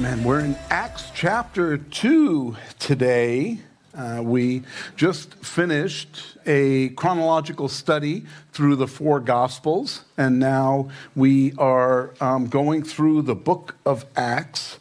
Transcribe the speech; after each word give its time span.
Amen. 0.00 0.24
We're 0.24 0.40
in 0.40 0.56
Acts 0.70 1.10
chapter 1.14 1.76
2 1.76 2.56
today. 2.78 3.58
Uh, 3.94 4.22
we 4.24 4.62
just 4.96 5.34
finished 5.44 6.38
a 6.46 6.88
chronological 6.96 7.68
study 7.68 8.24
through 8.54 8.76
the 8.76 8.86
four 8.86 9.20
Gospels, 9.20 10.06
and 10.16 10.38
now 10.38 10.88
we 11.14 11.52
are 11.58 12.14
um, 12.18 12.46
going 12.46 12.82
through 12.82 13.20
the 13.20 13.34
book 13.34 13.76
of 13.84 14.06
Acts. 14.16 14.78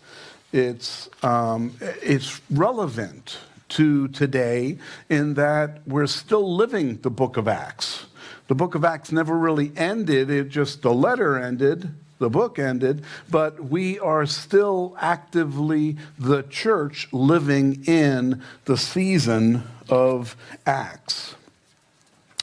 It's, 0.53 1.09
um, 1.21 1.73
it's 1.81 2.39
relevant 2.49 3.39
to 3.69 4.07
today 4.07 4.77
in 5.09 5.33
that 5.33 5.81
we're 5.85 6.07
still 6.07 6.55
living 6.55 6.95
the 7.01 7.11
book 7.11 7.35
of 7.35 7.45
Acts. 7.45 8.05
The 8.47 8.55
book 8.55 8.73
of 8.73 8.85
Acts 8.85 9.11
never 9.11 9.37
really 9.37 9.73
ended, 9.75 10.29
it 10.29 10.47
just, 10.47 10.81
the 10.81 10.93
letter 10.93 11.37
ended, 11.37 11.93
the 12.19 12.29
book 12.29 12.59
ended, 12.59 13.03
but 13.29 13.65
we 13.65 13.97
are 13.99 14.25
still 14.25 14.95
actively 14.99 15.97
the 16.17 16.43
church 16.43 17.07
living 17.11 17.83
in 17.85 18.43
the 18.65 18.77
season 18.77 19.63
of 19.89 20.35
Acts. 20.65 21.35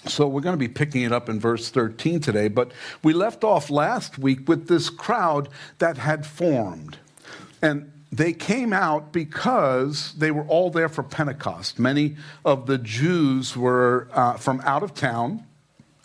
So 0.07 0.27
we're 0.27 0.41
going 0.41 0.55
to 0.55 0.59
be 0.59 0.69
picking 0.69 1.03
it 1.03 1.13
up 1.13 1.29
in 1.29 1.41
verse 1.41 1.69
13 1.69 2.21
today, 2.21 2.49
but 2.49 2.73
we 3.03 3.13
left 3.13 3.45
off 3.45 3.71
last 3.71 4.19
week 4.19 4.49
with 4.49 4.69
this 4.69 4.89
crowd 4.89 5.49
that 5.79 5.99
had 5.99 6.25
formed. 6.25 6.99
And 7.61 7.91
they 8.13 8.33
came 8.33 8.73
out 8.73 9.13
because 9.13 10.13
they 10.15 10.31
were 10.31 10.45
all 10.45 10.71
there 10.71 10.89
for 10.89 11.03
Pentecost. 11.03 11.79
Many 11.79 12.17
of 12.45 12.67
the 12.67 12.79
Jews 12.79 13.57
were 13.57 14.09
uh, 14.13 14.35
from 14.35 14.61
out 14.65 14.83
of 14.83 14.95
town 14.95 15.45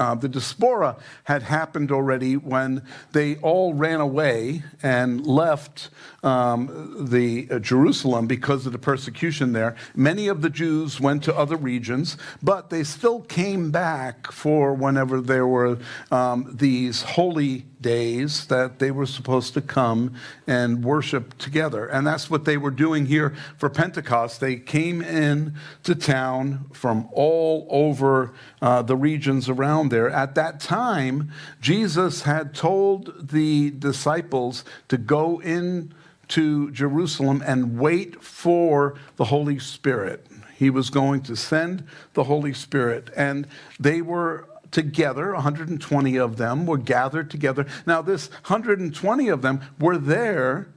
uh, 0.02 0.16
the 0.16 0.28
diaspora 0.28 0.98
had 1.26 1.44
happened 1.44 1.92
already 1.92 2.36
when 2.36 2.82
they 3.12 3.36
all 3.38 3.76
ran 3.76 4.02
away 4.02 4.64
and 4.82 5.28
left 5.28 5.92
um, 6.24 7.08
the 7.10 7.48
uh, 7.50 7.60
Jerusalem 7.60 8.28
because 8.28 8.66
of 8.66 8.72
the 8.72 8.78
persecution 8.78 9.54
there. 9.54 9.76
Many 9.96 10.28
of 10.28 10.42
the 10.42 10.50
Jews 10.50 11.00
went 11.00 11.24
to 11.24 11.36
other 11.36 11.56
regions, 11.56 12.18
but 12.42 12.70
they 12.70 12.84
still 12.84 13.22
came 13.22 13.72
back 13.72 14.32
for 14.32 14.74
whenever 14.74 15.22
there 15.22 15.48
were 15.48 15.80
um, 16.12 16.52
these 16.54 17.02
holy 17.02 17.66
days 17.82 18.46
that 18.48 18.78
they 18.78 18.92
were 18.92 19.08
supposed 19.08 19.56
to 19.56 19.62
come 19.62 20.14
and 20.46 20.84
worship 20.84 21.36
together. 21.40 21.88
And 21.88 22.06
that's 22.06 22.30
what 22.30 22.46
they 22.46 22.58
were 22.58 22.72
doing 22.72 23.08
here 23.08 23.34
for 23.58 23.70
Pentecost. 23.70 24.40
They 24.40 24.58
came 24.58 25.02
in 25.02 25.56
to 25.84 25.96
town 25.96 26.66
from 26.72 27.10
all 27.12 27.68
over 27.72 28.34
uh, 28.62 28.84
the 28.84 28.96
regions 28.96 29.50
around 29.50 29.90
there. 29.90 30.10
At 30.10 30.36
that 30.36 30.60
time, 30.60 31.32
Jesus 31.60 32.22
had 32.22 32.54
told 32.54 33.30
the 33.32 33.72
disciples 33.72 34.64
to 34.90 34.98
go 34.98 35.42
in 35.42 35.94
to 36.32 36.72
Jerusalem 36.72 37.44
and 37.46 37.78
wait 37.78 38.22
for 38.22 38.96
the 39.18 39.26
Holy 39.26 39.60
Spirit. 39.60 40.26
He 40.58 40.70
was 40.70 40.90
going 40.90 41.22
to 41.24 41.36
send 41.36 41.86
the 42.14 42.26
Holy 42.26 42.54
Spirit. 42.54 43.10
And 43.16 43.48
they 43.80 44.02
were 44.02 44.48
together, 44.72 45.34
120 45.34 46.16
of 46.18 46.38
them 46.38 46.66
were 46.66 46.78
gathered 46.78 47.30
together. 47.30 47.66
Now, 47.86 48.02
this 48.02 48.30
120 48.30 49.28
of 49.28 49.42
them 49.42 49.62
were 49.80 49.98
there 49.98 50.68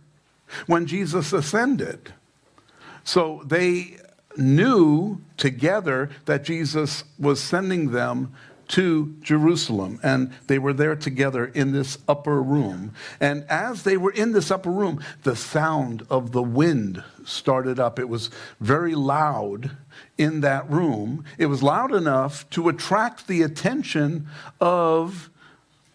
when 0.66 0.86
Jesus 0.86 1.32
ascended. 1.32 2.12
So 3.04 3.42
they 3.44 3.98
knew 4.36 5.20
together 5.36 6.10
that 6.24 6.44
Jesus 6.44 7.04
was 7.18 7.40
sending 7.40 7.92
them 7.92 8.34
to 8.68 9.14
Jerusalem. 9.20 10.00
And 10.02 10.32
they 10.46 10.58
were 10.58 10.72
there 10.72 10.96
together 10.96 11.46
in 11.46 11.72
this 11.72 11.98
upper 12.08 12.42
room. 12.42 12.92
And 13.20 13.44
as 13.48 13.82
they 13.82 13.96
were 13.96 14.12
in 14.12 14.32
this 14.32 14.50
upper 14.50 14.70
room, 14.70 15.02
the 15.22 15.36
sound 15.36 16.06
of 16.10 16.32
the 16.32 16.42
wind 16.42 17.02
started 17.24 17.78
up. 17.78 17.98
It 17.98 18.08
was 18.08 18.30
very 18.60 18.94
loud 18.94 19.70
in 20.18 20.40
that 20.40 20.68
room. 20.70 21.24
It 21.38 21.46
was 21.46 21.62
loud 21.62 21.92
enough 21.92 22.48
to 22.50 22.68
attract 22.68 23.26
the 23.26 23.42
attention 23.42 24.26
of 24.60 25.30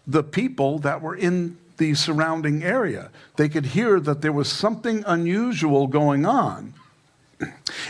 the 0.06 0.22
people 0.22 0.78
that 0.80 1.00
were 1.00 1.14
in 1.14 1.56
the 1.76 1.94
surrounding 1.94 2.62
area. 2.62 3.10
They 3.36 3.48
could 3.48 3.66
hear 3.66 4.00
that 4.00 4.20
there 4.20 4.32
was 4.32 4.50
something 4.50 5.02
unusual 5.06 5.86
going 5.86 6.26
on. 6.26 6.74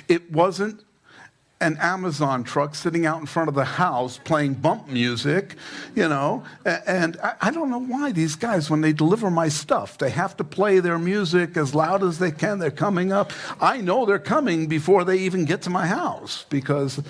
It 0.07 0.31
wasn't 0.31 0.85
an 1.61 1.77
Amazon 1.79 2.43
truck 2.43 2.75
sitting 2.75 3.05
out 3.05 3.21
in 3.21 3.27
front 3.27 3.49
of 3.49 3.55
the 3.55 3.65
house 3.65 4.19
playing 4.25 4.55
bump 4.55 4.89
music, 4.89 5.57
you 5.95 6.09
know. 6.09 6.43
And 6.65 7.19
I 7.41 7.51
don't 7.51 7.71
know 7.71 7.81
why 7.81 8.13
these 8.13 8.35
guys, 8.35 8.71
when 8.71 8.81
they 8.81 8.95
deliver 8.95 9.31
my 9.31 9.49
stuff, 9.49 9.99
they 9.99 10.11
have 10.11 10.37
to 10.39 10.45
play 10.45 10.81
their 10.81 10.99
music 10.99 11.57
as 11.59 11.75
loud 11.75 12.03
as 12.03 12.19
they 12.19 12.31
can. 12.31 12.59
They're 12.59 12.71
coming 12.71 13.13
up. 13.13 13.33
I 13.61 13.83
know 13.83 14.07
they're 14.07 14.19
coming 14.19 14.69
before 14.69 15.05
they 15.05 15.19
even 15.19 15.45
get 15.45 15.61
to 15.63 15.71
my 15.71 15.87
house 15.87 16.47
because, 16.49 17.03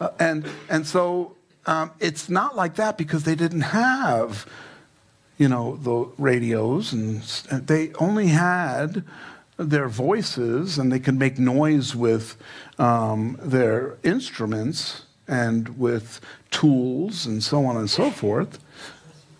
uh, 0.00 0.10
and, 0.18 0.48
and 0.70 0.86
so 0.86 1.36
um, 1.66 1.90
it's 2.00 2.30
not 2.30 2.56
like 2.56 2.76
that 2.76 2.96
because 2.96 3.24
they 3.24 3.34
didn't 3.34 3.60
have, 3.60 4.46
you 5.36 5.48
know, 5.48 5.76
the 5.76 6.10
radios 6.16 6.94
and, 6.94 7.22
and 7.50 7.66
they 7.66 7.92
only 7.94 8.28
had 8.28 9.04
their 9.58 9.88
voices 9.88 10.78
and 10.78 10.90
they 10.90 11.00
could 11.00 11.18
make 11.18 11.38
noise 11.38 11.94
with 11.94 12.36
um, 12.78 13.38
their 13.42 13.98
instruments 14.02 15.02
and 15.26 15.78
with 15.78 16.20
tools 16.50 17.26
and 17.26 17.42
so 17.42 17.64
on 17.64 17.76
and 17.76 17.90
so 17.90 18.10
forth. 18.10 18.58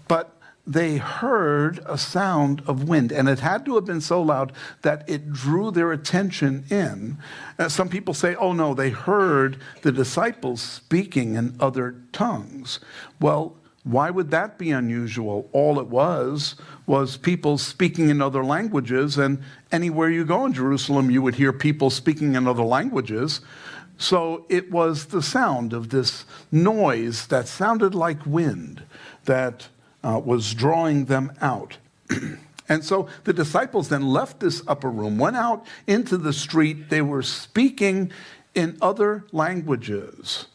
But 0.07 0.35
they 0.67 0.99
heard 0.99 1.81
a 1.87 1.97
sound 1.97 2.63
of 2.67 2.87
wind, 2.87 3.11
and 3.11 3.27
it 3.27 3.41
had 3.41 3.65
to 3.65 3.75
have 3.77 3.87
been 3.87 4.03
so 4.03 4.21
loud 4.21 4.53
that 4.83 5.09
it 5.09 5.33
drew 5.33 5.71
their 5.71 5.93
attention 5.93 6.65
in. 6.69 7.17
Uh, 7.59 7.71
some 7.71 7.89
people 7.89 8.13
say, 8.13 8.35
oh 8.35 8.53
no, 8.53 8.75
they 8.75 8.91
heard 8.91 9.59
the 9.81 9.91
disciples 9.91 10.61
speaking 10.61 11.37
in 11.37 11.57
other 11.59 11.95
tongues. 12.13 12.81
Well, 13.19 13.57
why 13.89 14.11
would 14.11 14.31
that 14.33 14.59
be 14.59 14.71
unusual? 14.71 15.49
All 15.53 15.81
it 15.81 15.87
was 15.87 16.57
was 16.87 17.17
people 17.17 17.57
speaking 17.57 18.11
in 18.11 18.21
other 18.21 18.45
languages, 18.45 19.17
and 19.17 19.43
anywhere 19.73 20.11
you 20.11 20.27
go 20.27 20.45
in 20.45 20.53
Jerusalem, 20.53 21.11
you 21.11 21.23
would 21.23 21.37
hear 21.37 21.55
people 21.55 21.89
speaking 21.89 22.35
in 22.35 22.47
other 22.47 22.63
languages. 22.63 23.41
So 23.97 24.45
it 24.51 24.71
was 24.71 25.07
the 25.07 25.23
sound 25.23 25.73
of 25.73 25.89
this 25.89 26.27
noise 26.53 27.29
that 27.29 27.49
sounded 27.49 27.95
like 27.95 28.27
wind 28.27 28.83
that 29.25 29.69
uh, 30.05 30.21
was 30.23 30.53
drawing 30.53 31.07
them 31.07 31.33
out. 31.41 31.79
and 32.69 32.85
so 32.85 33.09
the 33.25 33.33
disciples 33.33 33.89
then 33.89 34.07
left 34.07 34.41
this 34.41 34.63
upper 34.69 34.91
room, 34.91 35.17
went 35.17 35.37
out 35.37 35.67
into 35.87 36.19
the 36.19 36.35
street. 36.35 36.91
They 36.91 37.03
were 37.03 37.23
speaking 37.23 38.13
in 38.55 38.77
other 38.83 39.25
languages. 39.33 40.47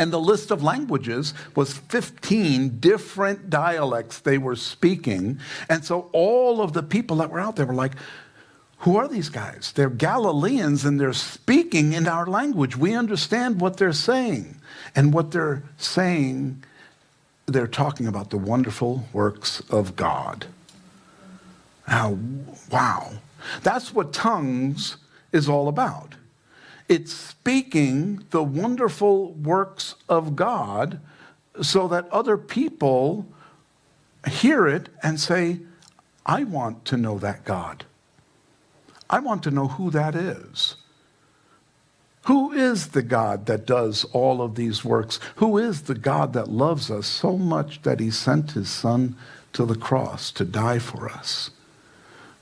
And 0.00 0.10
the 0.10 0.18
list 0.18 0.50
of 0.50 0.62
languages 0.62 1.34
was 1.54 1.74
15 1.76 2.78
different 2.80 3.50
dialects 3.50 4.18
they 4.18 4.38
were 4.38 4.56
speaking. 4.56 5.38
And 5.68 5.84
so 5.84 6.08
all 6.14 6.62
of 6.62 6.72
the 6.72 6.82
people 6.82 7.18
that 7.18 7.30
were 7.30 7.38
out 7.38 7.56
there 7.56 7.66
were 7.66 7.74
like, 7.74 7.92
who 8.78 8.96
are 8.96 9.06
these 9.06 9.28
guys? 9.28 9.72
They're 9.74 9.90
Galileans 9.90 10.86
and 10.86 10.98
they're 10.98 11.12
speaking 11.12 11.92
in 11.92 12.08
our 12.08 12.26
language. 12.26 12.78
We 12.78 12.94
understand 12.94 13.60
what 13.60 13.76
they're 13.76 13.92
saying. 13.92 14.56
And 14.96 15.12
what 15.12 15.32
they're 15.32 15.64
saying, 15.76 16.64
they're 17.44 17.66
talking 17.66 18.06
about 18.06 18.30
the 18.30 18.38
wonderful 18.38 19.04
works 19.12 19.60
of 19.68 19.96
God. 19.96 20.46
Now, 21.86 22.18
wow. 22.72 23.12
That's 23.62 23.92
what 23.92 24.14
tongues 24.14 24.96
is 25.30 25.46
all 25.46 25.68
about. 25.68 26.14
It's 26.90 27.12
speaking 27.14 28.24
the 28.30 28.42
wonderful 28.42 29.34
works 29.34 29.94
of 30.08 30.34
God 30.34 30.98
so 31.62 31.86
that 31.86 32.08
other 32.10 32.36
people 32.36 33.28
hear 34.28 34.66
it 34.66 34.88
and 35.00 35.20
say, 35.20 35.60
I 36.26 36.42
want 36.42 36.84
to 36.86 36.96
know 36.96 37.16
that 37.20 37.44
God. 37.44 37.84
I 39.08 39.20
want 39.20 39.44
to 39.44 39.52
know 39.52 39.68
who 39.68 39.92
that 39.92 40.16
is. 40.16 40.74
Who 42.24 42.50
is 42.50 42.88
the 42.88 43.02
God 43.02 43.46
that 43.46 43.66
does 43.66 44.02
all 44.06 44.42
of 44.42 44.56
these 44.56 44.84
works? 44.84 45.20
Who 45.36 45.58
is 45.58 45.82
the 45.82 45.94
God 45.94 46.32
that 46.32 46.48
loves 46.48 46.90
us 46.90 47.06
so 47.06 47.38
much 47.38 47.82
that 47.82 48.00
he 48.00 48.10
sent 48.10 48.50
his 48.50 48.68
son 48.68 49.14
to 49.52 49.64
the 49.64 49.76
cross 49.76 50.32
to 50.32 50.44
die 50.44 50.80
for 50.80 51.08
us? 51.08 51.50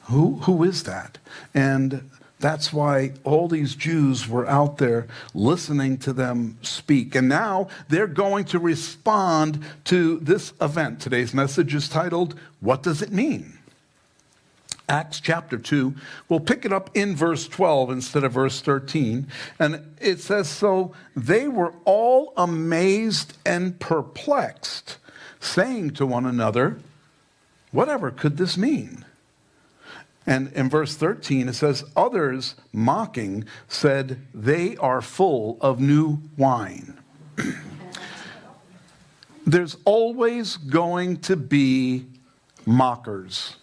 Who, 0.05 0.37
who 0.45 0.65
is 0.65 0.85
that? 0.85 1.19
And 1.53 2.11
that's 2.41 2.73
why 2.73 3.13
all 3.25 3.49
these 3.49 3.75
Jews 3.75 4.29
were 4.29 4.47
out 4.47 4.79
there 4.79 5.09
listening 5.35 5.99
to 5.99 6.13
them 6.13 6.57
speak. 6.63 7.15
And 7.15 7.29
now 7.29 7.69
they're 7.89 8.07
going 8.07 8.45
to 8.47 8.59
respond 8.59 9.65
to 9.85 10.19
this 10.21 10.53
event. 10.61 11.01
Today's 11.01 11.35
message 11.35 11.75
is 11.75 11.89
titled, 11.89 12.39
What 12.61 12.83
Does 12.83 13.03
It 13.03 13.11
Mean? 13.11 13.55
Acts 14.89 15.21
chapter 15.21 15.59
2. 15.59 15.95
We'll 16.29 16.41
pick 16.41 16.65
it 16.65 16.73
up 16.73 16.91
in 16.95 17.15
verse 17.15 17.47
12 17.49 17.91
instead 17.91 18.25
of 18.25 18.33
verse 18.33 18.61
13. 18.61 19.27
And 19.59 19.97
it 20.01 20.21
says, 20.21 20.49
So 20.49 20.95
they 21.17 21.49
were 21.49 21.75
all 21.85 22.33
amazed 22.37 23.37
and 23.45 23.79
perplexed, 23.81 24.97
saying 25.41 25.91
to 25.95 26.07
one 26.07 26.25
another, 26.25 26.79
Whatever 27.71 28.11
could 28.11 28.39
this 28.39 28.57
mean? 28.57 29.05
And 30.29 30.53
in 30.53 30.69
verse 30.69 30.95
13, 30.95 31.49
it 31.49 31.55
says, 31.55 31.85
Others 31.97 32.55
mocking 32.71 33.47
said, 33.67 34.21
They 34.35 34.77
are 34.77 35.01
full 35.01 35.57
of 35.63 35.81
new 35.81 36.19
wine. 36.37 36.99
There's 39.47 39.79
always 39.87 40.59
going 40.59 41.21
to 41.21 41.35
be 41.35 42.05
mockers. 42.67 43.57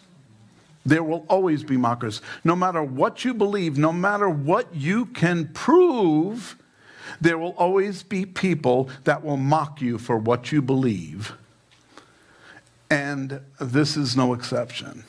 There 0.83 1.03
will 1.03 1.27
always 1.29 1.63
be 1.63 1.77
mockers. 1.77 2.23
No 2.43 2.55
matter 2.55 2.81
what 2.81 3.23
you 3.23 3.35
believe, 3.35 3.77
no 3.77 3.93
matter 3.93 4.27
what 4.27 4.73
you 4.73 5.05
can 5.05 5.49
prove, 5.49 6.57
there 7.21 7.37
will 7.37 7.53
always 7.59 8.01
be 8.01 8.25
people 8.25 8.89
that 9.03 9.23
will 9.23 9.37
mock 9.37 9.81
you 9.81 9.99
for 9.99 10.17
what 10.17 10.51
you 10.51 10.63
believe. 10.63 11.33
And 12.89 13.41
this 13.59 13.95
is 13.95 14.17
no 14.17 14.33
exception. 14.33 15.03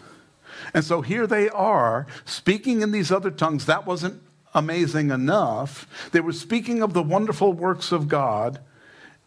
And 0.75 0.85
so 0.85 1.01
here 1.01 1.27
they 1.27 1.49
are 1.51 2.07
speaking 2.25 2.83
in 2.83 2.93
these 2.93 3.11
other 3.11 3.31
tongues. 3.31 3.67
That 3.67 3.87
wasn't 3.87 4.23
amazing 4.55 5.11
enough. 5.11 5.87
They 6.13 6.21
were 6.21 6.33
speaking 6.33 6.83
of 6.83 6.95
the 6.95 7.03
wonderful 7.03 7.53
works 7.53 7.93
of 7.93 8.09
God, 8.09 8.61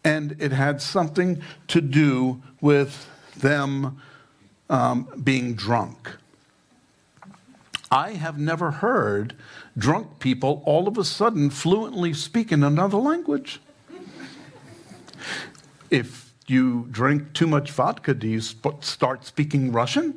and 0.04 0.36
it 0.38 0.52
had 0.52 0.82
something 0.82 1.42
to 1.68 1.80
do 1.80 2.42
with 2.60 3.08
them 3.36 4.00
um, 4.68 5.08
being 5.22 5.54
drunk. 5.54 6.10
I 7.90 8.12
have 8.12 8.38
never 8.38 8.70
heard 8.70 9.34
drunk 9.76 10.20
people 10.20 10.62
all 10.64 10.86
of 10.86 10.96
a 10.96 11.04
sudden 11.04 11.50
fluently 11.50 12.12
speak 12.12 12.52
in 12.52 12.62
another 12.62 12.98
language. 12.98 13.60
If 15.90 16.32
you 16.46 16.86
drink 16.90 17.32
too 17.32 17.48
much 17.48 17.72
vodka, 17.72 18.14
do 18.14 18.28
you 18.28 18.40
sp- 18.42 18.82
start 18.82 19.24
speaking 19.24 19.72
Russian? 19.72 20.14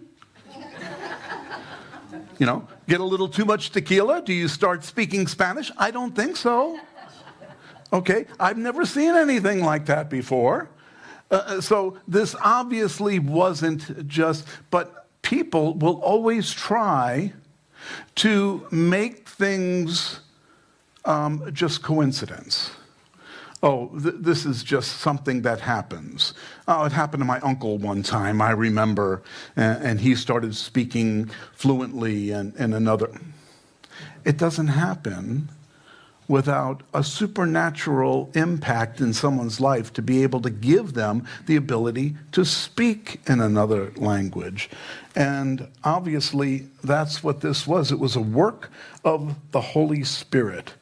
You 2.37 2.45
know, 2.45 2.67
get 2.87 2.99
a 2.99 3.03
little 3.03 3.27
too 3.27 3.45
much 3.45 3.71
tequila? 3.71 4.21
Do 4.21 4.33
you 4.33 4.47
start 4.47 4.83
speaking 4.83 5.27
Spanish? 5.27 5.71
I 5.77 5.91
don't 5.91 6.15
think 6.15 6.35
so. 6.35 6.79
Okay, 7.91 8.25
I've 8.39 8.57
never 8.57 8.85
seen 8.85 9.13
anything 9.13 9.63
like 9.63 9.85
that 9.85 10.09
before. 10.09 10.69
Uh, 11.29 11.35
uh, 11.35 11.61
so 11.61 11.97
this 12.07 12.35
obviously 12.43 13.19
wasn't 13.19 14.07
just, 14.07 14.47
but 14.71 15.07
people 15.21 15.75
will 15.75 16.01
always 16.01 16.51
try 16.51 17.33
to 18.15 18.67
make 18.71 19.29
things 19.29 20.21
um, 21.05 21.51
just 21.53 21.83
coincidence 21.83 22.71
oh, 23.63 23.87
th- 23.97 24.15
this 24.19 24.45
is 24.45 24.63
just 24.63 24.99
something 24.99 25.41
that 25.41 25.61
happens. 25.61 26.33
Oh, 26.67 26.85
it 26.85 26.91
happened 26.93 27.21
to 27.21 27.25
my 27.25 27.39
uncle 27.39 27.77
one 27.77 28.03
time, 28.03 28.41
I 28.41 28.51
remember, 28.51 29.21
and, 29.55 29.83
and 29.83 29.99
he 29.99 30.15
started 30.15 30.55
speaking 30.55 31.29
fluently 31.53 32.31
in, 32.31 32.53
in 32.57 32.73
another. 32.73 33.09
It 34.23 34.37
doesn't 34.37 34.67
happen 34.67 35.49
without 36.29 36.81
a 36.93 37.03
supernatural 37.03 38.31
impact 38.33 39.01
in 39.01 39.13
someone's 39.13 39.59
life 39.59 39.91
to 39.91 40.01
be 40.01 40.23
able 40.23 40.39
to 40.39 40.49
give 40.49 40.93
them 40.93 41.27
the 41.47 41.57
ability 41.57 42.15
to 42.31 42.45
speak 42.45 43.19
in 43.27 43.41
another 43.41 43.91
language. 43.97 44.69
And 45.15 45.67
obviously, 45.83 46.69
that's 46.81 47.21
what 47.21 47.41
this 47.41 47.67
was. 47.67 47.91
It 47.91 47.99
was 47.99 48.15
a 48.15 48.21
work 48.21 48.71
of 49.03 49.35
the 49.51 49.59
Holy 49.59 50.05
Spirit 50.05 50.73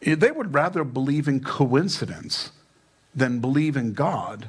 they 0.00 0.30
would 0.30 0.54
rather 0.54 0.84
believe 0.84 1.28
in 1.28 1.40
coincidence 1.40 2.52
than 3.14 3.40
believe 3.40 3.76
in 3.76 3.92
God 3.92 4.48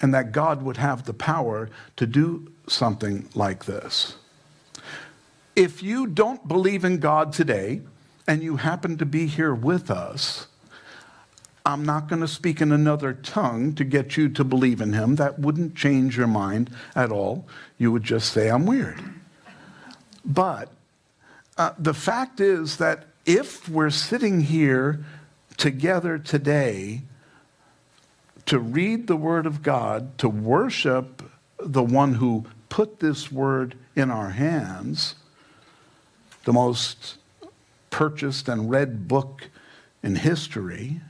and 0.00 0.14
that 0.14 0.32
God 0.32 0.62
would 0.62 0.78
have 0.78 1.04
the 1.04 1.12
power 1.12 1.68
to 1.96 2.06
do 2.06 2.50
something 2.66 3.28
like 3.34 3.64
this. 3.66 4.16
If 5.56 5.82
you 5.82 6.06
don't 6.06 6.46
believe 6.48 6.84
in 6.84 6.98
God 6.98 7.32
today 7.32 7.82
and 8.26 8.42
you 8.42 8.56
happen 8.56 8.96
to 8.98 9.04
be 9.04 9.26
here 9.26 9.54
with 9.54 9.90
us, 9.90 10.46
I'm 11.66 11.84
not 11.84 12.08
going 12.08 12.22
to 12.22 12.28
speak 12.28 12.60
in 12.60 12.72
another 12.72 13.12
tongue 13.12 13.74
to 13.74 13.84
get 13.84 14.16
you 14.16 14.28
to 14.30 14.44
believe 14.44 14.80
in 14.80 14.94
him. 14.94 15.16
That 15.16 15.38
wouldn't 15.38 15.76
change 15.76 16.16
your 16.16 16.26
mind 16.26 16.70
at 16.96 17.12
all. 17.12 17.46
You 17.76 17.92
would 17.92 18.04
just 18.04 18.32
say, 18.32 18.48
I'm 18.48 18.64
weird. 18.64 18.98
But 20.24 20.70
uh, 21.58 21.72
the 21.78 21.94
fact 21.94 22.40
is 22.40 22.78
that 22.78 23.04
if 23.26 23.68
we're 23.68 23.90
sitting 23.90 24.40
here 24.40 25.04
together 25.58 26.18
today 26.18 27.02
to 28.46 28.58
read 28.58 29.06
the 29.06 29.16
Word 29.16 29.46
of 29.46 29.62
God, 29.62 30.16
to 30.18 30.28
worship 30.28 31.22
the 31.58 31.82
one 31.82 32.14
who 32.14 32.46
put 32.68 33.00
this 33.00 33.30
Word 33.30 33.76
in 33.96 34.10
our 34.10 34.30
hands, 34.30 35.14
the 36.44 36.52
most 36.52 37.18
purchased 37.90 38.48
and 38.48 38.70
read 38.70 39.08
book 39.08 39.48
in 40.02 40.16
history, 40.16 41.00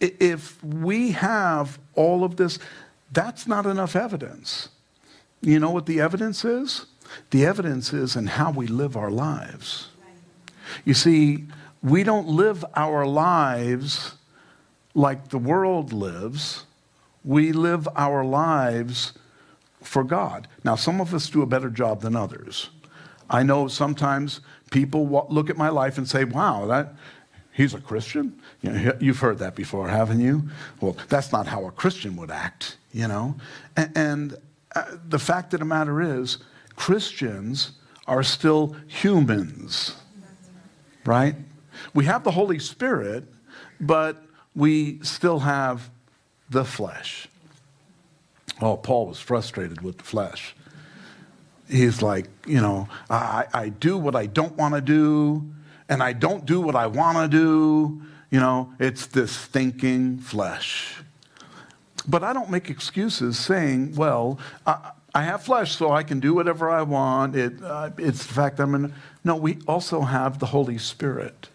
if 0.00 0.62
we 0.62 1.12
have 1.12 1.78
all 1.94 2.24
of 2.24 2.36
this, 2.36 2.58
that's 3.12 3.46
not 3.46 3.66
enough 3.66 3.94
evidence. 3.94 4.68
You 5.40 5.58
know 5.58 5.70
what 5.70 5.86
the 5.86 6.00
evidence 6.00 6.44
is? 6.44 6.86
The 7.30 7.44
evidence 7.44 7.92
is 7.92 8.16
in 8.16 8.26
how 8.26 8.50
we 8.50 8.66
live 8.66 8.96
our 8.96 9.10
lives. 9.10 9.88
You 10.84 10.94
see, 10.94 11.44
we 11.82 12.04
don't 12.04 12.28
live 12.28 12.64
our 12.74 13.06
lives 13.06 14.14
like 14.94 15.28
the 15.28 15.38
world 15.38 15.92
lives. 15.92 16.66
We 17.24 17.52
live 17.52 17.88
our 17.96 18.24
lives 18.24 19.12
for 19.80 20.04
God. 20.04 20.48
Now, 20.64 20.76
some 20.76 21.00
of 21.00 21.14
us 21.14 21.28
do 21.28 21.42
a 21.42 21.46
better 21.46 21.70
job 21.70 22.02
than 22.02 22.16
others. 22.16 22.70
I 23.30 23.42
know 23.42 23.68
sometimes 23.68 24.40
people 24.70 25.26
look 25.30 25.48
at 25.48 25.56
my 25.56 25.68
life 25.68 25.98
and 25.98 26.08
say, 26.08 26.24
wow, 26.24 26.66
that, 26.66 26.94
he's 27.52 27.74
a 27.74 27.80
Christian? 27.80 28.40
You 28.60 28.72
know, 28.72 28.96
you've 29.00 29.18
heard 29.18 29.38
that 29.38 29.54
before, 29.54 29.88
haven't 29.88 30.20
you? 30.20 30.48
Well, 30.80 30.96
that's 31.08 31.32
not 31.32 31.46
how 31.46 31.64
a 31.64 31.70
Christian 31.70 32.16
would 32.16 32.30
act, 32.30 32.76
you 32.92 33.08
know? 33.08 33.36
And, 33.76 33.96
and 33.96 34.36
uh, 34.74 34.84
the 35.08 35.18
fact 35.18 35.54
of 35.54 35.60
the 35.60 35.66
matter 35.66 36.00
is, 36.00 36.38
Christians 36.76 37.72
are 38.06 38.22
still 38.22 38.76
humans 38.86 39.94
right? 41.04 41.34
We 41.94 42.04
have 42.04 42.24
the 42.24 42.30
Holy 42.30 42.58
Spirit, 42.58 43.24
but 43.80 44.22
we 44.54 44.98
still 45.02 45.40
have 45.40 45.90
the 46.50 46.64
flesh. 46.64 47.28
Oh, 48.60 48.76
Paul 48.76 49.06
was 49.06 49.18
frustrated 49.18 49.80
with 49.80 49.98
the 49.98 50.04
flesh. 50.04 50.54
He's 51.68 52.02
like, 52.02 52.26
you 52.46 52.60
know, 52.60 52.88
I, 53.08 53.46
I 53.52 53.68
do 53.70 53.96
what 53.96 54.14
I 54.14 54.26
don't 54.26 54.56
want 54.56 54.74
to 54.74 54.80
do, 54.80 55.42
and 55.88 56.02
I 56.02 56.12
don't 56.12 56.44
do 56.44 56.60
what 56.60 56.76
I 56.76 56.86
want 56.86 57.18
to 57.18 57.28
do. 57.28 58.02
You 58.30 58.40
know, 58.40 58.72
it's 58.78 59.06
this 59.06 59.36
thinking 59.36 60.18
flesh. 60.18 61.02
But 62.06 62.22
I 62.22 62.32
don't 62.32 62.50
make 62.50 62.68
excuses 62.68 63.38
saying, 63.38 63.94
well, 63.94 64.38
I, 64.66 64.92
I 65.14 65.22
have 65.22 65.42
flesh, 65.42 65.76
so 65.76 65.92
I 65.92 66.02
can 66.02 66.20
do 66.20 66.34
whatever 66.34 66.70
I 66.70 66.82
want. 66.82 67.36
It, 67.36 67.62
uh, 67.62 67.90
it's 67.98 68.26
the 68.26 68.32
fact 68.34 68.60
I'm 68.60 68.74
in. 68.74 68.94
No, 69.24 69.36
we 69.36 69.58
also 69.68 70.02
have 70.02 70.38
the 70.38 70.46
Holy 70.46 70.78
Spirit. 70.78 71.48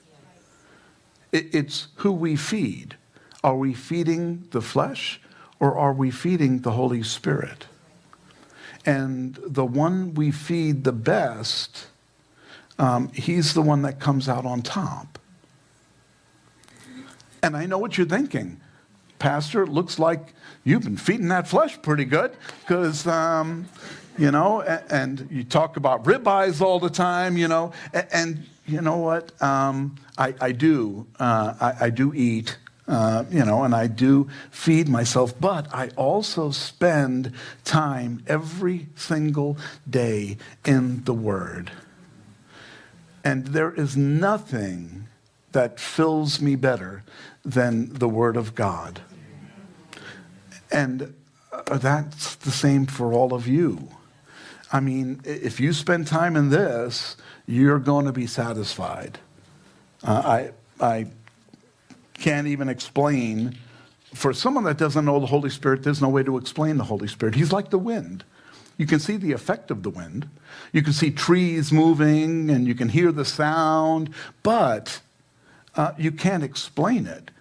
It, 1.31 1.53
it's 1.53 1.87
who 1.95 2.11
we 2.11 2.35
feed. 2.35 2.95
Are 3.43 3.55
we 3.55 3.73
feeding 3.73 4.47
the 4.51 4.61
flesh 4.61 5.21
or 5.59 5.77
are 5.77 5.93
we 5.93 6.11
feeding 6.11 6.59
the 6.59 6.71
Holy 6.71 7.03
Spirit? 7.03 7.65
And 8.85 9.37
the 9.45 9.65
one 9.65 10.13
we 10.13 10.31
feed 10.31 10.83
the 10.83 10.93
best, 10.93 11.87
um, 12.79 13.09
he's 13.09 13.53
the 13.53 13.61
one 13.61 13.81
that 13.81 13.99
comes 13.99 14.29
out 14.29 14.45
on 14.45 14.61
top. 14.61 15.19
And 17.43 17.55
I 17.55 17.65
know 17.65 17.77
what 17.77 17.97
you're 17.97 18.07
thinking. 18.07 18.59
Pastor, 19.19 19.63
it 19.63 19.69
looks 19.69 19.99
like 19.99 20.33
you've 20.63 20.83
been 20.83 20.97
feeding 20.97 21.27
that 21.29 21.47
flesh 21.47 21.81
pretty 21.81 22.05
good 22.05 22.35
because, 22.61 23.05
um, 23.07 23.67
you 24.17 24.31
know, 24.31 24.61
and, 24.61 24.83
and, 24.89 25.31
you 25.31 25.43
talk 25.43 25.77
about 25.77 26.03
ribeyes 26.03 26.61
all 26.61 26.79
the 26.79 26.89
time, 26.89 27.37
you 27.37 27.47
know, 27.47 27.71
and, 27.93 28.07
and 28.11 28.45
you 28.67 28.81
know 28.81 28.97
what? 28.97 29.41
Um, 29.41 29.95
I, 30.17 30.35
I, 30.41 30.51
do. 30.51 31.07
Uh, 31.19 31.53
I, 31.59 31.85
I, 31.85 31.89
do 31.89 32.13
eat. 32.13 32.57
Uh, 32.87 33.23
you 33.29 33.43
know, 33.43 33.63
and 33.63 33.73
I 33.73 33.87
do 33.87 34.29
feed 34.51 34.87
myself, 34.87 35.37
but 35.39 35.73
I 35.73 35.89
also 35.95 36.51
spend 36.51 37.33
time 37.65 38.23
every 38.27 38.87
single 38.95 39.57
day 39.89 40.37
in 40.65 41.03
the 41.03 41.13
Word. 41.13 41.71
And 43.23 43.47
there 43.47 43.73
is 43.73 43.97
nothing 43.97 45.07
that 45.51 45.79
fills 45.79 46.41
me 46.41 46.55
better 46.55 47.03
than 47.43 47.93
the 47.93 48.07
Word 48.07 48.37
of 48.37 48.55
God. 48.55 49.01
And 50.71 51.13
uh, 51.51 51.77
that's 51.77 52.35
the 52.35 52.51
same 52.51 52.85
for 52.85 53.11
all 53.11 53.33
of 53.33 53.47
you. 53.47 53.89
I 54.71 54.79
mean, 54.79 55.21
if 55.23 55.59
you 55.59 55.73
spend 55.73 56.07
time 56.07 56.35
in 56.35 56.49
this, 56.49 57.17
you're 57.47 57.79
going 57.79 58.05
to 58.05 58.11
be 58.11 58.27
satisfied. 58.27 59.17
Uh, 60.03 60.51
I, 60.81 60.85
I 60.85 61.07
can't 62.13 62.47
even 62.47 62.69
explain. 62.69 63.57
For 64.13 64.33
someone 64.33 64.65
that 64.65 64.77
doesn't 64.77 65.05
know 65.05 65.19
the 65.19 65.25
Holy 65.25 65.49
Spirit, 65.49 65.83
there's 65.83 66.01
no 66.01 66.09
way 66.09 66.23
to 66.23 66.37
explain 66.37 66.77
the 66.77 66.83
Holy 66.83 67.07
Spirit. 67.07 67.35
He's 67.35 67.51
like 67.51 67.69
the 67.69 67.79
wind. 67.79 68.23
You 68.77 68.85
can 68.85 68.99
see 68.99 69.17
the 69.17 69.31
effect 69.31 69.71
of 69.71 69.81
the 69.81 69.89
wind. 69.89 70.29
You 70.71 70.83
can 70.83 70.93
see 70.93 71.09
trees 71.09 71.71
moving 71.71 72.49
and 72.49 72.67
you 72.67 72.75
can 72.75 72.89
hear 72.89 73.11
the 73.11 73.25
sound, 73.25 74.13
but 74.43 75.01
uh, 75.75 75.93
you 75.97 76.11
can't 76.11 76.43
explain 76.43 77.07
it. 77.07 77.31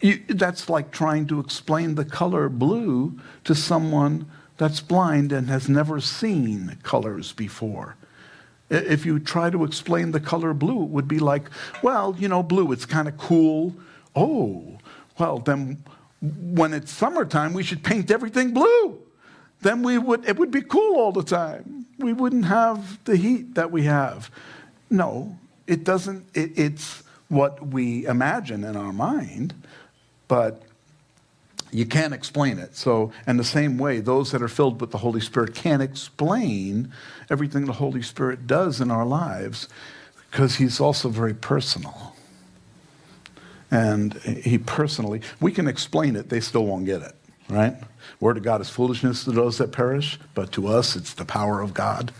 You, 0.00 0.22
that's 0.28 0.68
like 0.68 0.90
trying 0.90 1.26
to 1.28 1.40
explain 1.40 1.94
the 1.94 2.04
color 2.04 2.48
blue 2.48 3.18
to 3.44 3.54
someone 3.54 4.30
that's 4.56 4.80
blind 4.80 5.32
and 5.32 5.48
has 5.48 5.68
never 5.68 6.00
seen 6.00 6.78
colors 6.82 7.32
before. 7.32 7.96
If 8.70 9.04
you 9.04 9.18
try 9.18 9.50
to 9.50 9.64
explain 9.64 10.12
the 10.12 10.20
color 10.20 10.54
blue, 10.54 10.82
it 10.84 10.88
would 10.88 11.08
be 11.08 11.18
like, 11.18 11.50
well, 11.82 12.16
you 12.18 12.28
know, 12.28 12.42
blue, 12.42 12.72
it's 12.72 12.86
kind 12.86 13.08
of 13.08 13.16
cool. 13.18 13.74
Oh, 14.16 14.78
well, 15.18 15.38
then 15.38 15.82
when 16.20 16.72
it's 16.72 16.90
summertime, 16.90 17.52
we 17.52 17.62
should 17.62 17.82
paint 17.82 18.10
everything 18.10 18.52
blue. 18.52 18.98
Then 19.60 19.82
we 19.82 19.98
would, 19.98 20.26
it 20.26 20.38
would 20.38 20.50
be 20.50 20.62
cool 20.62 20.96
all 20.96 21.12
the 21.12 21.22
time. 21.22 21.86
We 21.98 22.12
wouldn't 22.12 22.46
have 22.46 23.02
the 23.04 23.16
heat 23.16 23.54
that 23.54 23.70
we 23.70 23.84
have. 23.84 24.30
No, 24.90 25.38
it 25.66 25.84
doesn't, 25.84 26.26
it, 26.34 26.58
it's 26.58 27.02
what 27.28 27.66
we 27.66 28.06
imagine 28.06 28.64
in 28.64 28.76
our 28.76 28.92
mind, 28.92 29.54
but 30.28 30.62
you 31.74 31.84
can't 31.84 32.14
explain 32.14 32.58
it. 32.58 32.76
So, 32.76 33.10
in 33.26 33.36
the 33.36 33.44
same 33.44 33.78
way, 33.78 33.98
those 33.98 34.30
that 34.30 34.40
are 34.40 34.48
filled 34.48 34.80
with 34.80 34.92
the 34.92 34.98
Holy 34.98 35.20
Spirit 35.20 35.56
can't 35.56 35.82
explain 35.82 36.92
everything 37.28 37.64
the 37.64 37.72
Holy 37.72 38.00
Spirit 38.00 38.46
does 38.46 38.80
in 38.80 38.92
our 38.92 39.04
lives 39.04 39.68
because 40.30 40.54
He's 40.54 40.78
also 40.78 41.08
very 41.08 41.34
personal. 41.34 42.14
And 43.72 44.14
He 44.14 44.56
personally, 44.56 45.20
we 45.40 45.50
can 45.50 45.66
explain 45.66 46.14
it, 46.14 46.28
they 46.28 46.38
still 46.38 46.64
won't 46.64 46.86
get 46.86 47.02
it, 47.02 47.16
right? 47.50 47.74
Word 48.20 48.36
of 48.36 48.44
God 48.44 48.60
is 48.60 48.70
foolishness 48.70 49.24
to 49.24 49.32
those 49.32 49.58
that 49.58 49.72
perish, 49.72 50.20
but 50.34 50.52
to 50.52 50.68
us 50.68 50.94
it's 50.94 51.14
the 51.14 51.24
power 51.24 51.60
of 51.60 51.74
God. 51.74 52.12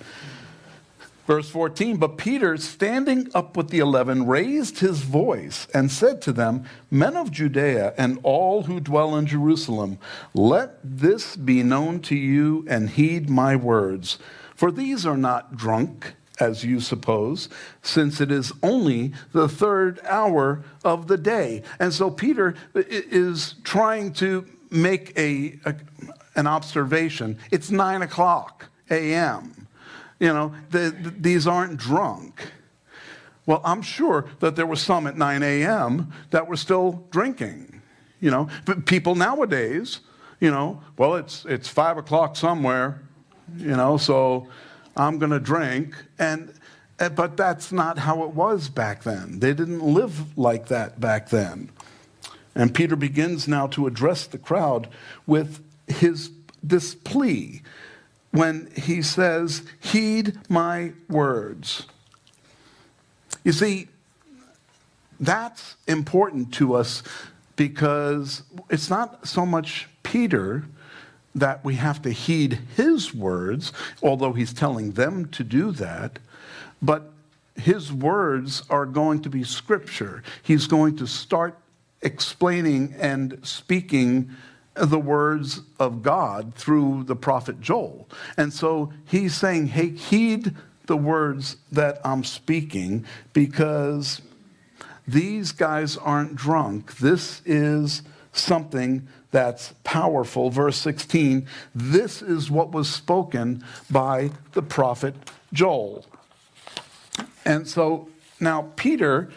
Verse 1.27 1.49
14, 1.49 1.97
but 1.97 2.19
Peter, 2.19 2.59
standing 2.59 3.31
up 3.35 3.57
with 3.57 3.71
the 3.71 3.79
eleven, 3.79 4.27
raised 4.27 4.81
his 4.81 5.01
voice 5.01 5.67
and 5.73 5.91
said 5.91 6.21
to 6.23 6.33
them, 6.33 6.65
Men 6.91 7.17
of 7.17 7.31
Judea 7.31 7.95
and 7.97 8.19
all 8.23 8.65
who 8.65 8.79
dwell 8.79 9.17
in 9.17 9.27
Jerusalem, 9.27 9.99
let 10.35 10.79
this 10.85 11.35
be 11.35 11.63
known 11.63 12.01
to 12.01 12.15
you 12.15 12.67
and 12.69 12.91
heed 12.91 13.31
my 13.31 13.57
words. 13.57 14.19
For 14.55 14.71
these 14.71 15.07
are 15.07 15.17
not 15.17 15.57
drunk, 15.57 16.15
as 16.39 16.63
you 16.63 16.79
suppose, 16.79 17.49
since 17.81 18.21
it 18.21 18.31
is 18.31 18.53
only 18.63 19.15
the 19.33 19.49
third 19.49 20.01
hour 20.05 20.63
of 20.85 21.07
the 21.07 21.17
day. 21.17 21.63
And 21.81 21.95
so 21.95 22.11
Peter 22.11 22.55
is 22.75 23.55
trying 23.65 24.13
to 24.15 24.45
make 24.71 25.19
a, 25.19 25.59
a 25.65 25.75
an 26.37 26.47
observation. 26.47 27.39
It's 27.51 27.71
nine 27.71 28.03
o'clock 28.03 28.67
a.m 28.91 29.64
you 30.25 30.33
know, 30.33 30.55
the, 30.71 30.91
the, 30.91 31.11
these 31.11 31.47
aren't 31.47 31.77
drunk. 31.77 32.51
Well, 33.45 33.61
I'm 33.63 33.83
sure 33.83 34.25
that 34.41 34.57
there 34.57 34.65
were 34.65 34.75
some 34.75 35.07
at 35.07 35.19
9 35.19 35.43
a.m. 35.43 36.11
that 36.31 36.49
were 36.49 36.57
still 36.57 37.05
drinking. 37.11 37.83
You 38.21 38.31
know, 38.31 38.49
but 38.65 38.87
people 38.87 39.17
nowadays, 39.17 40.01
you 40.41 40.51
know, 40.51 40.81
well, 40.97 41.17
it's, 41.17 41.45
it's 41.45 41.69
5 41.69 41.99
o'clock 41.99 42.37
somewhere, 42.37 43.03
you 43.59 43.77
know, 43.77 43.99
so 43.99 44.49
I'm 44.97 45.19
going 45.19 45.33
to 45.33 45.41
drink. 45.41 45.95
And, 46.19 46.55
eh, 47.01 47.11
but 47.11 47.37
that's 47.37 47.71
not 47.71 47.99
how 47.99 48.25
it 48.25 48.31
was 48.31 48.71
back 48.71 49.03
then. 49.03 49.41
They 49.41 49.53
didn't 49.53 49.83
live 49.83 50.39
like 50.39 50.69
that 50.69 51.01
back 51.01 51.29
then. 51.29 51.69
And 52.55 52.75
Peter 52.75 52.97
begins 52.97 53.47
now 53.47 53.67
to 53.67 53.87
address 53.87 54.27
the 54.27 54.39
crowd 54.39 54.89
with 55.27 55.63
his, 55.87 56.31
this 56.63 56.95
plea 56.95 57.61
when 58.35 58.69
he 58.75 59.01
says, 59.01 59.63
Heed 59.81 60.37
my 60.49 60.93
words. 61.09 61.87
You 63.45 63.53
see, 63.53 63.87
that's 65.21 65.77
important 65.87 66.53
to 66.55 66.75
us 66.75 67.05
because 67.55 68.43
it's 68.69 68.91
not 68.91 69.29
so 69.29 69.47
much 69.47 69.89
Peter 70.03 70.65
that 71.37 71.65
we 71.65 71.77
have 71.77 72.03
to 72.03 72.11
heed 72.11 72.59
his 72.77 73.15
words, 73.15 73.73
although 74.03 74.33
he's 74.33 74.53
telling 74.53 74.93
them 74.93 75.27
to 75.27 75.45
do 75.45 75.71
that, 75.71 76.19
but 76.83 77.13
his 77.55 77.93
words 77.93 78.65
are 78.69 78.85
going 78.85 79.23
to 79.23 79.31
be 79.31 79.45
scripture. 79.45 80.25
He's 80.43 80.67
going 80.67 80.97
to 80.97 81.07
start 81.07 81.57
explaining 82.03 82.97
and 82.99 83.39
speaking 83.47 84.31
the 84.75 84.99
words 84.99 85.61
of 85.79 86.03
God 86.03 86.55
through 86.55 87.05
the 87.05 87.17
prophet 87.17 87.61
Joel. 87.61 88.09
And 88.37 88.53
so 88.53 88.93
he's 89.05 89.35
saying, 89.35 89.69
hey, 89.69 89.91
heed 89.91 90.55
the 90.87 90.97
words 90.97 91.57
that 91.73 92.01
I'm 92.05 92.25
speaking 92.25 93.05
because 93.33 94.21
these 95.07 95.53
guys 95.53 95.97
aren't 95.97 96.35
drunk. 96.35 96.97
This 96.97 97.43
is 97.45 98.03
something 98.33 99.07
that's 99.31 99.75
powerful. 99.85 100.51
Verse 100.51 100.77
16 100.79 101.47
this 101.75 102.23
is 102.23 102.51
what 102.51 102.73
was 102.73 102.89
spoken 102.89 103.65
by 103.91 104.31
the 104.53 104.63
prophet 104.63 105.15
Joel. 105.53 106.05
And 107.45 107.67
so 107.69 108.09
now 108.41 108.71
Peter 108.77 109.31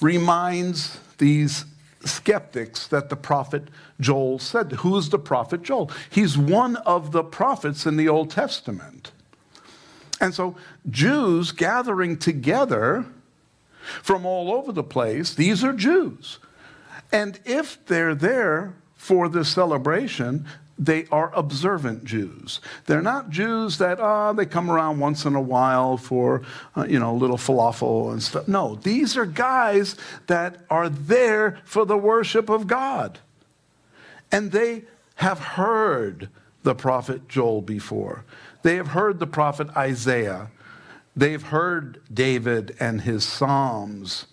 reminds 0.00 0.98
these 1.18 1.64
skeptics 2.04 2.86
that 2.88 3.08
the 3.08 3.16
prophet 3.16 3.68
Joel 4.00 4.38
said. 4.38 4.72
Who's 4.72 5.08
the 5.08 5.18
prophet 5.18 5.62
Joel? 5.62 5.90
He's 6.10 6.36
one 6.36 6.76
of 6.76 7.12
the 7.12 7.24
prophets 7.24 7.86
in 7.86 7.96
the 7.96 8.08
Old 8.08 8.30
Testament. 8.30 9.12
And 10.20 10.34
so, 10.34 10.56
Jews 10.88 11.52
gathering 11.52 12.16
together 12.16 13.06
from 14.02 14.26
all 14.26 14.52
over 14.52 14.72
the 14.72 14.82
place, 14.82 15.34
these 15.34 15.62
are 15.62 15.72
Jews. 15.72 16.38
And 17.12 17.38
if 17.44 17.84
they're 17.86 18.14
there 18.14 18.74
for 18.96 19.28
this 19.28 19.48
celebration, 19.48 20.46
they 20.78 21.06
are 21.10 21.32
observant 21.34 22.04
Jews. 22.04 22.60
They're 22.86 23.02
not 23.02 23.30
Jews 23.30 23.78
that, 23.78 24.00
ah, 24.00 24.32
they 24.32 24.44
come 24.44 24.70
around 24.70 25.00
once 25.00 25.24
in 25.24 25.34
a 25.34 25.40
while 25.40 25.96
for, 25.96 26.42
uh, 26.76 26.86
you 26.88 26.98
know, 26.98 27.12
a 27.12 27.16
little 27.16 27.38
falafel 27.38 28.12
and 28.12 28.22
stuff. 28.22 28.46
No, 28.48 28.74
these 28.74 29.16
are 29.16 29.24
guys 29.24 29.96
that 30.26 30.64
are 30.68 30.88
there 30.88 31.58
for 31.64 31.86
the 31.86 31.96
worship 31.96 32.50
of 32.50 32.66
God. 32.66 33.20
And 34.32 34.52
they 34.52 34.84
have 35.16 35.38
heard 35.38 36.28
the 36.62 36.74
prophet 36.74 37.28
Joel 37.28 37.62
before. 37.62 38.24
They 38.62 38.76
have 38.76 38.88
heard 38.88 39.18
the 39.18 39.26
prophet 39.26 39.68
Isaiah. 39.76 40.50
They've 41.14 41.42
heard 41.42 42.02
David 42.12 42.76
and 42.80 43.02
his 43.02 43.24
Psalms. 43.24 44.26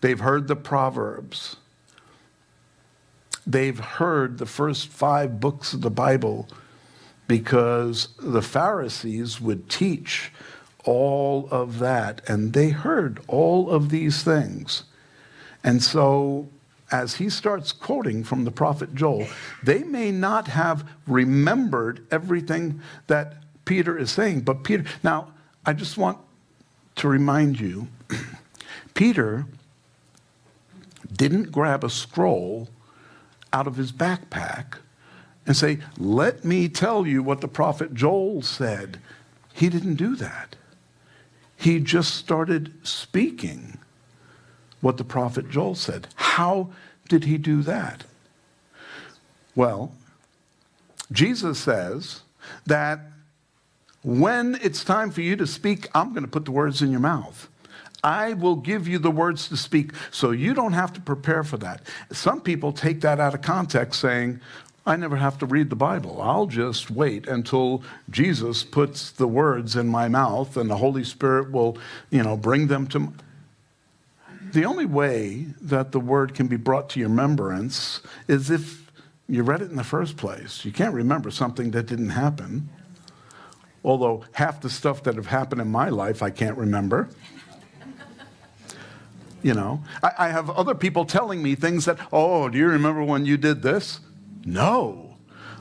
They've 0.00 0.20
heard 0.20 0.48
the 0.48 0.56
Proverbs 0.56 1.56
they've 3.46 3.78
heard 3.78 4.38
the 4.38 4.46
first 4.46 4.88
five 4.88 5.40
books 5.40 5.72
of 5.72 5.82
the 5.82 5.90
Bible 5.90 6.48
because 7.26 8.08
the 8.18 8.42
Pharisees 8.42 9.40
would 9.40 9.68
teach 9.68 10.30
all 10.84 11.48
of 11.50 11.78
that, 11.78 12.20
and 12.28 12.52
they 12.52 12.68
heard 12.68 13.20
all 13.26 13.70
of 13.70 13.88
these 13.88 14.22
things. 14.22 14.84
And 15.62 15.82
so, 15.82 16.48
as 16.90 17.14
he 17.14 17.28
starts 17.28 17.72
quoting 17.72 18.22
from 18.24 18.44
the 18.44 18.50
prophet 18.50 18.94
Joel, 18.94 19.26
they 19.62 19.82
may 19.82 20.10
not 20.10 20.48
have 20.48 20.88
remembered 21.06 22.06
everything 22.10 22.80
that 23.06 23.36
Peter 23.64 23.98
is 23.98 24.10
saying, 24.10 24.42
but 24.42 24.64
Peter, 24.64 24.84
now, 25.02 25.32
I 25.64 25.72
just 25.72 25.96
want 25.96 26.18
to 26.96 27.08
remind 27.08 27.58
you 27.58 27.88
Peter 28.94 29.46
didn't 31.12 31.52
grab 31.52 31.84
a 31.84 31.90
scroll 31.90 32.68
out 33.52 33.66
of 33.66 33.76
his 33.76 33.92
backpack 33.92 34.78
and 35.46 35.56
say, 35.56 35.78
Let 35.96 36.44
me 36.44 36.68
tell 36.68 37.06
you 37.06 37.22
what 37.22 37.40
the 37.40 37.48
prophet 37.48 37.94
Joel 37.94 38.42
said. 38.42 39.00
He 39.52 39.68
didn't 39.68 39.94
do 39.94 40.16
that. 40.16 40.56
He 41.56 41.78
just 41.80 42.14
started 42.14 42.74
speaking 42.82 43.78
what 44.84 44.98
the 44.98 45.04
prophet 45.04 45.48
Joel 45.48 45.74
said. 45.74 46.08
How 46.14 46.68
did 47.08 47.24
he 47.24 47.38
do 47.38 47.62
that? 47.62 48.04
Well, 49.56 49.92
Jesus 51.10 51.58
says 51.58 52.20
that 52.66 53.00
when 54.02 54.58
it's 54.62 54.84
time 54.84 55.10
for 55.10 55.22
you 55.22 55.36
to 55.36 55.46
speak, 55.46 55.88
I'm 55.94 56.10
going 56.10 56.22
to 56.22 56.30
put 56.30 56.44
the 56.44 56.50
words 56.50 56.82
in 56.82 56.90
your 56.90 57.00
mouth. 57.00 57.48
I 58.02 58.34
will 58.34 58.56
give 58.56 58.86
you 58.86 58.98
the 58.98 59.10
words 59.10 59.48
to 59.48 59.56
speak, 59.56 59.92
so 60.10 60.32
you 60.32 60.52
don't 60.52 60.74
have 60.74 60.92
to 60.92 61.00
prepare 61.00 61.44
for 61.44 61.56
that. 61.56 61.80
Some 62.12 62.42
people 62.42 62.70
take 62.70 63.00
that 63.00 63.18
out 63.18 63.32
of 63.32 63.40
context, 63.40 63.98
saying, 63.98 64.40
I 64.84 64.96
never 64.96 65.16
have 65.16 65.38
to 65.38 65.46
read 65.46 65.70
the 65.70 65.76
Bible. 65.76 66.20
I'll 66.20 66.46
just 66.46 66.90
wait 66.90 67.26
until 67.26 67.82
Jesus 68.10 68.62
puts 68.62 69.10
the 69.10 69.26
words 69.26 69.76
in 69.76 69.88
my 69.88 70.08
mouth 70.08 70.58
and 70.58 70.68
the 70.68 70.76
Holy 70.76 71.04
Spirit 71.04 71.50
will, 71.50 71.78
you 72.10 72.22
know, 72.22 72.36
bring 72.36 72.66
them 72.66 72.86
to 72.88 73.14
The 74.54 74.64
only 74.64 74.86
way 74.86 75.48
that 75.60 75.90
the 75.90 75.98
word 75.98 76.32
can 76.32 76.46
be 76.46 76.56
brought 76.56 76.88
to 76.90 77.00
your 77.00 77.08
remembrance 77.08 78.00
is 78.28 78.50
if 78.50 78.90
you 79.28 79.42
read 79.42 79.62
it 79.62 79.70
in 79.70 79.76
the 79.76 79.82
first 79.84 80.16
place. 80.16 80.64
You 80.64 80.70
can't 80.70 80.94
remember 80.94 81.32
something 81.32 81.72
that 81.72 81.86
didn't 81.86 82.10
happen. 82.10 82.68
although 83.84 84.24
half 84.32 84.60
the 84.60 84.70
stuff 84.70 85.02
that 85.02 85.14
have 85.16 85.26
happened 85.26 85.60
in 85.60 85.68
my 85.68 85.90
life 85.90 86.22
I 86.22 86.30
can't 86.30 86.56
remember. 86.56 87.10
You 89.42 89.52
know, 89.52 89.82
I, 90.02 90.12
I 90.20 90.28
have 90.28 90.48
other 90.48 90.74
people 90.74 91.04
telling 91.04 91.42
me 91.42 91.54
things 91.54 91.84
that, 91.84 91.98
oh, 92.10 92.48
do 92.48 92.56
you 92.56 92.66
remember 92.66 93.04
when 93.04 93.26
you 93.26 93.36
did 93.36 93.60
this? 93.60 94.00
No, 94.46 95.03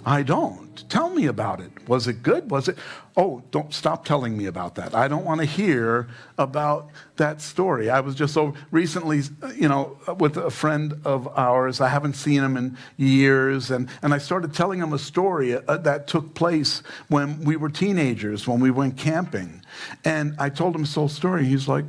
I 0.06 0.24
don't. 0.24 0.90
Tell 0.90 1.10
me 1.10 1.28
about 1.28 1.62
it. 1.62 1.72
Was 1.88 2.08
it 2.08 2.24
good? 2.24 2.52
Was 2.52 2.68
it? 2.68 2.78
Oh, 3.16 3.44
don't 3.52 3.74
stop 3.74 4.04
telling 4.06 4.38
me 4.38 4.48
about 4.48 4.76
that. 4.76 4.94
I 4.94 5.08
don't 5.08 5.24
want 5.24 5.40
to 5.40 5.46
hear 5.46 6.10
about 6.38 6.90
that 7.18 7.42
story. 7.42 7.90
I 7.90 8.00
was 8.02 8.16
just 8.16 8.34
so 8.34 8.54
recently, 8.72 9.22
you 9.56 9.70
know, 9.70 9.98
with 10.20 10.36
a 10.36 10.50
friend 10.50 11.00
of 11.06 11.28
ours. 11.38 11.80
I 11.80 11.88
haven't 11.88 12.16
seen 12.16 12.44
him 12.44 12.58
in 12.58 12.78
years. 12.98 13.72
And, 13.72 13.88
and 14.02 14.14
I 14.14 14.18
started 14.18 14.54
telling 14.54 14.80
him 14.80 14.92
a 14.94 15.00
story 15.00 15.56
uh, 15.56 15.78
that 15.78 16.08
took 16.08 16.34
place 16.34 16.84
when 17.08 17.44
we 17.46 17.56
were 17.56 17.70
teenagers, 17.70 18.48
when 18.48 18.60
we 18.60 18.72
went 18.72 18.98
camping. 18.98 19.62
And 20.04 20.36
I 20.38 20.50
told 20.50 20.76
him 20.76 20.82
this 20.82 20.96
whole 20.96 21.10
story. 21.10 21.46
He's 21.46 21.68
like, 21.68 21.86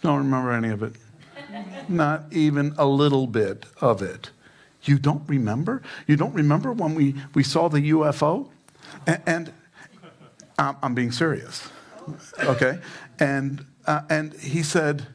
don't 0.00 0.18
remember 0.18 0.52
any 0.52 0.70
of 0.70 0.82
it. 0.82 0.94
Not 1.88 2.24
even 2.32 2.74
a 2.78 2.86
little 2.86 3.26
bit 3.26 3.66
of 3.80 4.00
it. 4.00 4.30
You 4.88 4.98
don't 4.98 5.22
remember? 5.28 5.82
You 6.06 6.16
don't 6.16 6.34
remember 6.34 6.72
when 6.72 6.94
we, 6.94 7.14
we 7.34 7.42
saw 7.42 7.68
the 7.68 7.90
UFO? 7.90 8.48
And, 9.06 9.22
and 9.26 9.52
I'm, 10.58 10.94
being 10.94 11.12
serious. 11.12 11.68
Okay? 12.38 12.78
And, 13.18 13.66
uh, 13.86 14.02
and 14.08 14.34
he 14.34 14.62
said, 14.62 15.06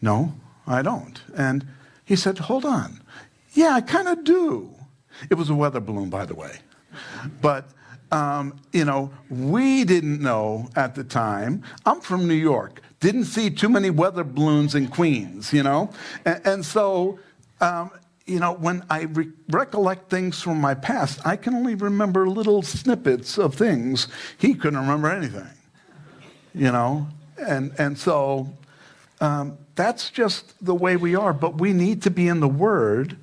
No, 0.00 0.34
I 0.66 0.82
don't. 0.82 1.20
And 1.36 1.66
he 2.04 2.16
said, 2.16 2.38
Hold 2.38 2.64
on. 2.64 3.00
Yeah, 3.52 3.70
I 3.74 3.80
kind 3.80 4.08
of 4.08 4.24
do. 4.24 4.74
It 5.30 5.34
was 5.34 5.50
a 5.50 5.54
weather 5.54 5.80
balloon, 5.80 6.10
by 6.10 6.24
the 6.24 6.34
way. 6.34 6.58
But, 7.40 7.68
um, 8.12 8.58
you 8.72 8.84
know, 8.84 9.12
we 9.28 9.84
didn't 9.84 10.20
know 10.20 10.68
at 10.76 10.94
the 10.94 11.04
time. 11.04 11.62
I'm 11.84 12.00
from 12.00 12.26
New 12.26 12.34
York. 12.34 12.80
Didn't 13.00 13.24
see 13.24 13.50
too 13.50 13.68
many 13.68 13.90
weather 13.90 14.24
balloons 14.24 14.74
in 14.74 14.88
Queens, 14.88 15.52
you 15.52 15.62
know? 15.62 15.90
And, 16.24 16.46
and 16.46 16.66
so, 16.66 17.18
um, 17.60 17.90
you 18.28 18.38
know, 18.38 18.52
when 18.52 18.84
I 18.90 19.02
re- 19.02 19.30
recollect 19.48 20.10
things 20.10 20.42
from 20.42 20.60
my 20.60 20.74
past, 20.74 21.26
I 21.26 21.36
can 21.36 21.54
only 21.54 21.74
remember 21.74 22.28
little 22.28 22.62
snippets 22.62 23.38
of 23.38 23.54
things. 23.54 24.06
He 24.36 24.54
couldn't 24.54 24.78
remember 24.78 25.10
anything, 25.10 25.48
you 26.54 26.70
know? 26.70 27.08
And, 27.38 27.72
and 27.78 27.98
so 27.98 28.52
um, 29.20 29.56
that's 29.74 30.10
just 30.10 30.52
the 30.64 30.74
way 30.74 30.96
we 30.96 31.14
are. 31.14 31.32
But 31.32 31.58
we 31.58 31.72
need 31.72 32.02
to 32.02 32.10
be 32.10 32.28
in 32.28 32.40
the 32.40 32.48
Word 32.48 33.16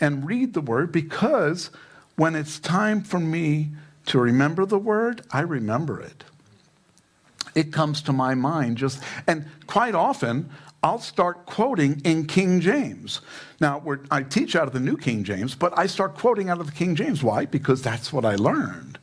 and 0.00 0.24
read 0.24 0.54
the 0.54 0.60
Word 0.60 0.92
because 0.92 1.70
when 2.14 2.36
it's 2.36 2.60
time 2.60 3.02
for 3.02 3.18
me 3.18 3.70
to 4.06 4.20
remember 4.20 4.64
the 4.64 4.78
Word, 4.78 5.22
I 5.32 5.40
remember 5.40 6.00
it 6.00 6.24
it 7.56 7.72
comes 7.72 8.02
to 8.02 8.12
my 8.12 8.34
mind 8.34 8.76
just, 8.76 9.02
and 9.26 9.46
quite 9.66 9.94
often, 9.94 10.50
I'll 10.86 11.00
start 11.00 11.46
quoting 11.46 12.00
in 12.04 12.28
King 12.28 12.60
James. 12.60 13.20
Now, 13.60 13.82
I 14.08 14.22
teach 14.22 14.54
out 14.54 14.68
of 14.68 14.72
the 14.72 14.78
New 14.78 14.96
King 14.96 15.24
James, 15.24 15.56
but 15.56 15.76
I 15.76 15.86
start 15.86 16.14
quoting 16.14 16.48
out 16.48 16.60
of 16.60 16.66
the 16.66 16.72
King 16.72 16.94
James. 16.94 17.24
Why? 17.24 17.44
Because 17.44 17.82
that's 17.82 18.12
what 18.12 18.24
I 18.24 18.36
learned. 18.36 19.00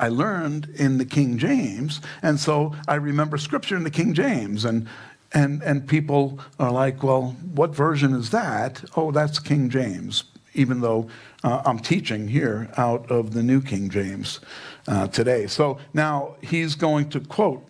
I 0.00 0.08
learned 0.08 0.70
in 0.76 0.96
the 0.96 1.04
King 1.04 1.36
James, 1.36 2.00
and 2.22 2.40
so 2.40 2.74
I 2.88 2.94
remember 2.94 3.36
scripture 3.36 3.76
in 3.76 3.84
the 3.84 3.90
King 3.90 4.14
James. 4.14 4.64
And, 4.64 4.88
and, 5.34 5.62
and 5.62 5.86
people 5.86 6.40
are 6.58 6.72
like, 6.72 7.02
well, 7.02 7.36
what 7.52 7.74
version 7.74 8.14
is 8.14 8.30
that? 8.30 8.82
Oh, 8.96 9.10
that's 9.10 9.38
King 9.38 9.68
James, 9.68 10.24
even 10.54 10.80
though 10.80 11.08
uh, 11.44 11.60
I'm 11.66 11.78
teaching 11.78 12.28
here 12.28 12.70
out 12.78 13.10
of 13.10 13.34
the 13.34 13.42
New 13.42 13.60
King 13.60 13.90
James 13.90 14.40
uh, 14.86 15.08
today. 15.08 15.46
So 15.46 15.78
now 15.92 16.36
he's 16.40 16.74
going 16.74 17.10
to 17.10 17.20
quote 17.20 17.68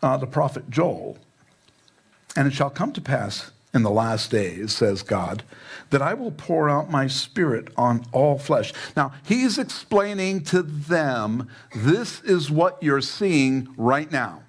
uh, 0.00 0.16
the 0.16 0.28
prophet 0.28 0.70
Joel. 0.70 1.18
And 2.36 2.46
it 2.46 2.52
shall 2.52 2.70
come 2.70 2.92
to 2.92 3.00
pass 3.00 3.50
in 3.72 3.82
the 3.82 3.90
last 3.90 4.30
days, 4.30 4.72
says 4.72 5.02
God, 5.02 5.42
that 5.90 6.02
I 6.02 6.14
will 6.14 6.32
pour 6.32 6.68
out 6.68 6.90
my 6.90 7.06
spirit 7.06 7.68
on 7.76 8.04
all 8.12 8.38
flesh. 8.38 8.72
Now, 8.96 9.12
he's 9.24 9.58
explaining 9.58 10.42
to 10.44 10.62
them 10.62 11.48
this 11.74 12.20
is 12.22 12.50
what 12.50 12.82
you're 12.82 13.00
seeing 13.00 13.68
right 13.76 14.10
now. 14.10 14.42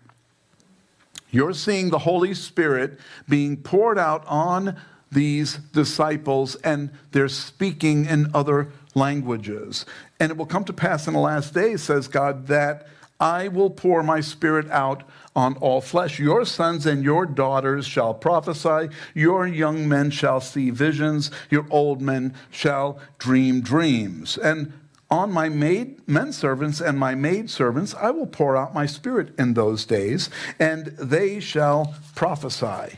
You're 1.30 1.54
seeing 1.54 1.89
the 1.89 2.00
Holy 2.00 2.34
Spirit 2.34 3.00
being 3.30 3.58
poured 3.58 3.98
out 3.98 4.26
on 4.28 4.76
these 5.12 5.58
disciples, 5.74 6.56
and 6.58 6.89
they're 7.12 7.30
speaking 7.30 8.06
in 8.06 8.32
other 8.34 8.72
languages. 8.96 9.86
And 10.20 10.32
it 10.32 10.38
will 10.38 10.46
come 10.46 10.63
to 10.65 10.74
pass 10.74 11.08
in 11.08 11.13
the 11.13 11.20
last 11.20 11.54
days, 11.54 11.84
says 11.84 12.08
God, 12.08 12.48
that 12.48 12.88
I 13.22 13.50
will 13.50 13.70
pour 13.70 14.02
my 14.02 14.20
spirit 14.20 14.70
out 14.72 15.04
on 15.36 15.56
all 15.58 15.80
flesh. 15.80 16.18
Your 16.18 16.44
sons 16.44 16.88
and 16.88 17.04
your 17.04 17.28
daughters 17.28 17.86
shall 17.86 18.16
prophesy, 18.16 18.90
your 19.14 19.46
young 19.46 19.88
men 19.88 20.10
shall 20.10 20.42
see 20.42 20.72
visions, 20.72 21.30
your 21.52 21.68
old 21.70 22.02
men 22.02 22.34
shall 22.50 23.00
dream 23.20 23.62
dreams. 23.62 24.40
And 24.40 24.74
on 25.12 25.32
my 25.32 25.50
maid 25.50 26.08
men 26.08 26.34
servants 26.34 26.82
and 26.82 26.98
my 26.98 27.14
maid 27.14 27.50
servants 27.50 27.94
I 27.94 28.10
will 28.10 28.26
pour 28.26 28.58
out 28.58 28.74
my 28.74 28.88
spirit 28.88 29.38
in 29.38 29.54
those 29.54 29.86
days, 29.86 30.30
and 30.58 30.88
they 30.98 31.40
shall 31.40 31.94
prophesy. 32.16 32.98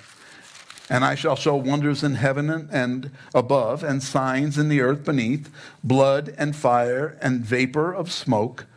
And 0.90 1.04
I 1.04 1.16
shall 1.16 1.36
show 1.36 1.56
wonders 1.56 2.04
in 2.04 2.16
heaven 2.16 2.50
and 2.50 3.12
above, 3.34 3.84
and 3.84 4.02
signs 4.02 4.58
in 4.58 4.70
the 4.70 4.82
earth 4.82 5.04
beneath, 5.04 5.50
blood 5.84 6.34
and 6.38 6.56
fire 6.56 7.18
and 7.22 7.42
vapor 7.42 7.94
of 7.94 8.12
smoke. 8.12 8.68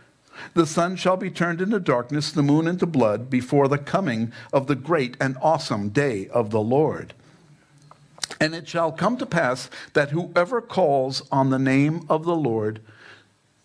The 0.54 0.66
sun 0.66 0.96
shall 0.96 1.16
be 1.16 1.30
turned 1.30 1.60
into 1.60 1.80
darkness, 1.80 2.30
the 2.30 2.42
moon 2.42 2.66
into 2.66 2.86
blood, 2.86 3.30
before 3.30 3.68
the 3.68 3.78
coming 3.78 4.32
of 4.52 4.66
the 4.66 4.74
great 4.74 5.16
and 5.20 5.36
awesome 5.40 5.90
day 5.90 6.28
of 6.28 6.50
the 6.50 6.60
Lord. 6.60 7.14
And 8.40 8.54
it 8.54 8.68
shall 8.68 8.92
come 8.92 9.16
to 9.18 9.26
pass 9.26 9.70
that 9.92 10.10
whoever 10.10 10.60
calls 10.60 11.22
on 11.30 11.50
the 11.50 11.58
name 11.58 12.04
of 12.08 12.24
the 12.24 12.36
Lord 12.36 12.80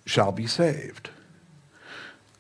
shall 0.06 0.32
be 0.32 0.48
saved. 0.48 1.10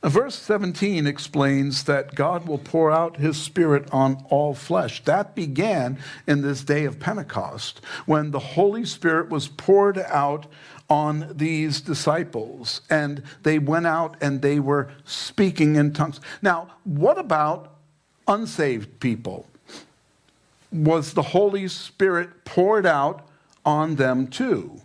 Verse 0.03 0.35
17 0.35 1.05
explains 1.05 1.83
that 1.83 2.15
God 2.15 2.47
will 2.47 2.57
pour 2.57 2.91
out 2.91 3.17
his 3.17 3.37
Spirit 3.37 3.87
on 3.91 4.25
all 4.29 4.55
flesh. 4.55 5.03
That 5.03 5.35
began 5.35 5.99
in 6.25 6.41
this 6.41 6.63
day 6.63 6.85
of 6.85 6.99
Pentecost 6.99 7.81
when 8.07 8.31
the 8.31 8.39
Holy 8.39 8.83
Spirit 8.83 9.29
was 9.29 9.47
poured 9.47 9.99
out 9.99 10.47
on 10.91 11.25
these 11.33 11.79
disciples, 11.79 12.81
and 12.89 13.23
they 13.43 13.57
went 13.57 13.87
out 13.87 14.17
and 14.19 14.41
they 14.41 14.59
were 14.59 14.91
speaking 15.05 15.77
in 15.77 15.93
tongues. 15.93 16.19
Now, 16.41 16.67
what 16.83 17.17
about 17.17 17.75
unsaved 18.27 18.99
people? 18.99 19.45
Was 20.69 21.13
the 21.13 21.21
Holy 21.21 21.69
Spirit 21.69 22.43
poured 22.43 22.85
out 22.85 23.25
on 23.65 23.95
them 23.95 24.27
too? 24.27 24.81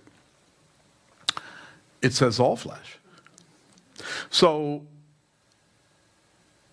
It 2.00 2.12
says 2.12 2.38
all 2.38 2.54
flesh. 2.54 2.98
So 4.30 4.82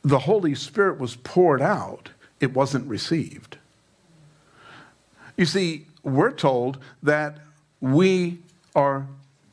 the 0.03 0.19
Holy 0.19 0.53
Spirit 0.53 0.99
was 0.99 1.15
poured 1.15 1.61
out, 1.61 2.09
it 2.39 2.53
wasn't 2.53 2.87
received. 2.87 3.57
You 5.35 5.45
see, 5.45 5.87
we're 6.03 6.33
told 6.33 6.77
that 7.01 7.39
we 7.81 8.37
are 8.75 9.07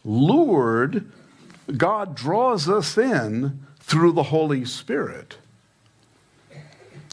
lured, 0.04 1.10
God 1.76 2.14
draws 2.14 2.68
us 2.68 2.96
in 2.96 3.60
through 3.78 4.12
the 4.12 4.24
Holy 4.24 4.64
Spirit. 4.64 5.38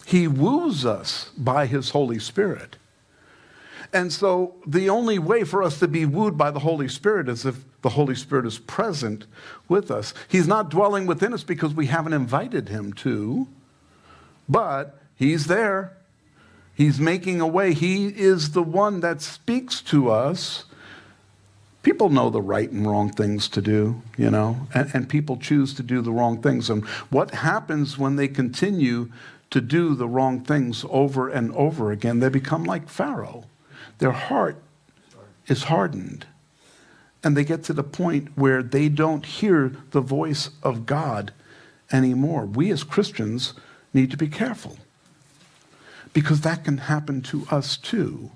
He 0.06 0.28
woos 0.28 0.86
us 0.86 1.32
by 1.38 1.66
His 1.66 1.90
Holy 1.90 2.20
Spirit. 2.20 2.78
And 3.94 4.12
so 4.12 4.56
the 4.66 4.90
only 4.90 5.18
way 5.20 5.44
for 5.44 5.64
us 5.64 5.80
to 5.80 5.88
be 5.88 6.06
wooed 6.06 6.38
by 6.38 6.52
the 6.52 6.60
Holy 6.60 6.88
Spirit 6.88 7.30
is 7.30 7.46
if 7.46 7.64
the 7.82 7.90
Holy 7.90 8.16
Spirit 8.16 8.46
is 8.46 8.60
present 8.60 9.26
with 9.68 9.90
us. 9.92 10.14
He's 10.28 10.48
not 10.48 10.70
dwelling 10.70 11.06
within 11.06 11.34
us 11.34 11.44
because 11.44 11.74
we 11.74 11.88
haven't 11.88 12.14
invited 12.14 12.70
Him 12.70 12.94
to, 12.94 13.48
but 14.48 15.00
He's 15.16 15.48
there. 15.48 15.98
He's 16.74 17.00
making 17.00 17.42
a 17.42 17.48
way. 17.48 17.74
He 17.74 18.08
is 18.08 18.52
the 18.52 18.64
one 18.64 19.00
that 19.00 19.22
speaks 19.22 19.82
to 19.84 20.12
us 20.12 20.66
people 21.88 22.10
know 22.10 22.30
the 22.30 22.42
right 22.42 22.70
and 22.70 22.86
wrong 22.86 23.10
things 23.10 23.48
to 23.48 23.62
do, 23.62 24.02
you 24.18 24.30
know, 24.30 24.68
and, 24.74 24.94
and, 24.94 25.08
people 25.08 25.38
choose 25.38 25.74
to 25.74 25.82
do 25.82 26.02
the 26.02 26.12
wrong 26.12 26.42
things. 26.42 26.70
And 26.70 26.84
what 27.10 27.32
happens 27.32 27.98
when 27.98 28.18
they 28.18 28.28
continue 28.28 29.10
to 29.52 29.62
do 29.62 29.96
the 29.96 30.06
wrong 30.06 30.44
things 30.44 30.84
over 30.90 31.30
and 31.30 31.50
over 31.54 31.94
again? 31.94 32.20
They 32.20 32.28
become 32.28 32.66
like 32.66 32.90
Pharaoh. 32.90 33.46
Their 34.00 34.12
heart 34.12 34.62
is 35.48 35.64
hardened. 35.64 36.28
And 37.24 37.38
they 37.38 37.46
get 37.46 37.64
to 37.64 37.74
the 37.74 37.86
point 37.86 38.38
where 38.38 38.62
they 38.62 38.90
don't 38.90 39.26
hear 39.26 39.74
the 39.92 40.02
voice 40.02 40.50
of 40.62 40.86
God 40.86 41.32
anymore. 41.90 42.46
We 42.46 42.70
as 42.70 42.84
Christians 42.84 43.54
need 43.94 44.12
to 44.12 44.18
be 44.18 44.28
careful 44.28 44.78
because 46.12 46.42
that 46.42 46.66
can 46.66 46.80
happen 46.80 47.22
to 47.22 47.48
us 47.50 47.78
too. 47.78 48.32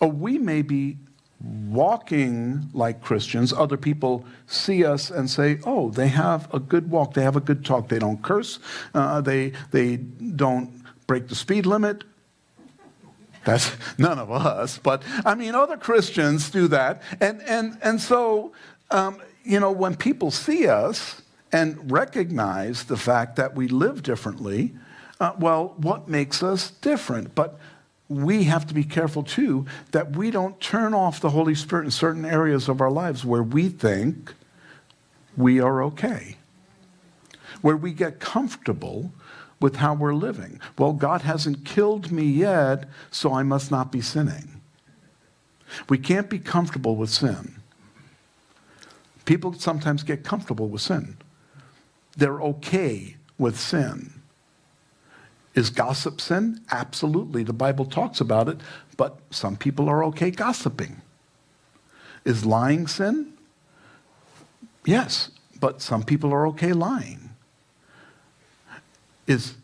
Or 0.00 0.10
we 0.10 0.36
may 0.36 0.62
be 0.62 0.96
walking 1.40 2.68
like 2.72 3.02
Christians, 3.02 3.52
other 3.52 3.76
people 3.76 4.24
see 4.46 4.84
us 4.84 5.10
and 5.10 5.28
say, 5.28 5.58
oh, 5.64 5.90
they 5.90 6.08
have 6.08 6.52
a 6.54 6.58
good 6.58 6.90
walk, 6.90 7.14
they 7.14 7.22
have 7.22 7.36
a 7.36 7.40
good 7.40 7.64
talk, 7.64 7.88
they 7.88 7.98
don't 7.98 8.22
curse, 8.22 8.58
uh, 8.94 9.20
they, 9.20 9.52
they 9.70 9.96
don't 9.96 10.82
break 11.06 11.28
the 11.28 11.34
speed 11.34 11.66
limit. 11.66 12.04
That's 13.44 13.72
none 13.98 14.18
of 14.18 14.30
us, 14.30 14.78
but 14.78 15.02
I 15.24 15.34
mean, 15.34 15.54
other 15.54 15.76
Christians 15.76 16.50
do 16.50 16.68
that. 16.68 17.02
And, 17.20 17.42
and, 17.42 17.78
and 17.82 18.00
so, 18.00 18.52
um, 18.90 19.20
you 19.44 19.60
know, 19.60 19.70
when 19.70 19.94
people 19.94 20.30
see 20.30 20.66
us 20.66 21.22
and 21.52 21.90
recognize 21.90 22.84
the 22.84 22.96
fact 22.96 23.36
that 23.36 23.54
we 23.54 23.68
live 23.68 24.02
differently, 24.02 24.74
uh, 25.20 25.32
well, 25.38 25.74
what 25.76 26.08
makes 26.08 26.42
us 26.42 26.70
different? 26.70 27.34
But 27.34 27.58
we 28.08 28.44
have 28.44 28.66
to 28.66 28.74
be 28.74 28.84
careful 28.84 29.22
too 29.22 29.66
that 29.92 30.16
we 30.16 30.30
don't 30.30 30.60
turn 30.60 30.94
off 30.94 31.20
the 31.20 31.30
Holy 31.30 31.54
Spirit 31.54 31.84
in 31.84 31.90
certain 31.90 32.24
areas 32.24 32.68
of 32.68 32.80
our 32.80 32.90
lives 32.90 33.24
where 33.24 33.42
we 33.42 33.68
think 33.68 34.32
we 35.36 35.60
are 35.60 35.82
okay, 35.82 36.36
where 37.62 37.76
we 37.76 37.92
get 37.92 38.20
comfortable 38.20 39.12
with 39.60 39.76
how 39.76 39.94
we're 39.94 40.14
living. 40.14 40.60
Well, 40.78 40.92
God 40.92 41.22
hasn't 41.22 41.64
killed 41.64 42.12
me 42.12 42.24
yet, 42.24 42.88
so 43.10 43.32
I 43.32 43.42
must 43.42 43.70
not 43.70 43.90
be 43.90 44.00
sinning. 44.00 44.60
We 45.88 45.98
can't 45.98 46.30
be 46.30 46.38
comfortable 46.38 46.94
with 46.94 47.10
sin. 47.10 47.56
People 49.24 49.52
sometimes 49.54 50.04
get 50.04 50.22
comfortable 50.22 50.68
with 50.68 50.82
sin. 50.82 51.16
They're 52.16 52.40
okay 52.40 53.16
with 53.38 53.58
sin. 53.58 54.15
Is 55.56 55.70
gossip 55.70 56.20
sin? 56.20 56.60
Absolutely. 56.70 57.42
The 57.42 57.54
Bible 57.54 57.86
talks 57.86 58.20
about 58.20 58.48
it, 58.48 58.58
but 58.98 59.18
some 59.30 59.56
people 59.56 59.88
are 59.88 60.04
okay 60.04 60.30
gossiping. 60.30 61.00
Is 62.26 62.44
lying 62.44 62.86
sin? 62.86 63.32
Yes, 64.84 65.30
but 65.58 65.80
some 65.80 66.02
people 66.02 66.32
are 66.32 66.46
okay 66.48 66.74
lying. 66.74 67.30
Is 69.26 69.54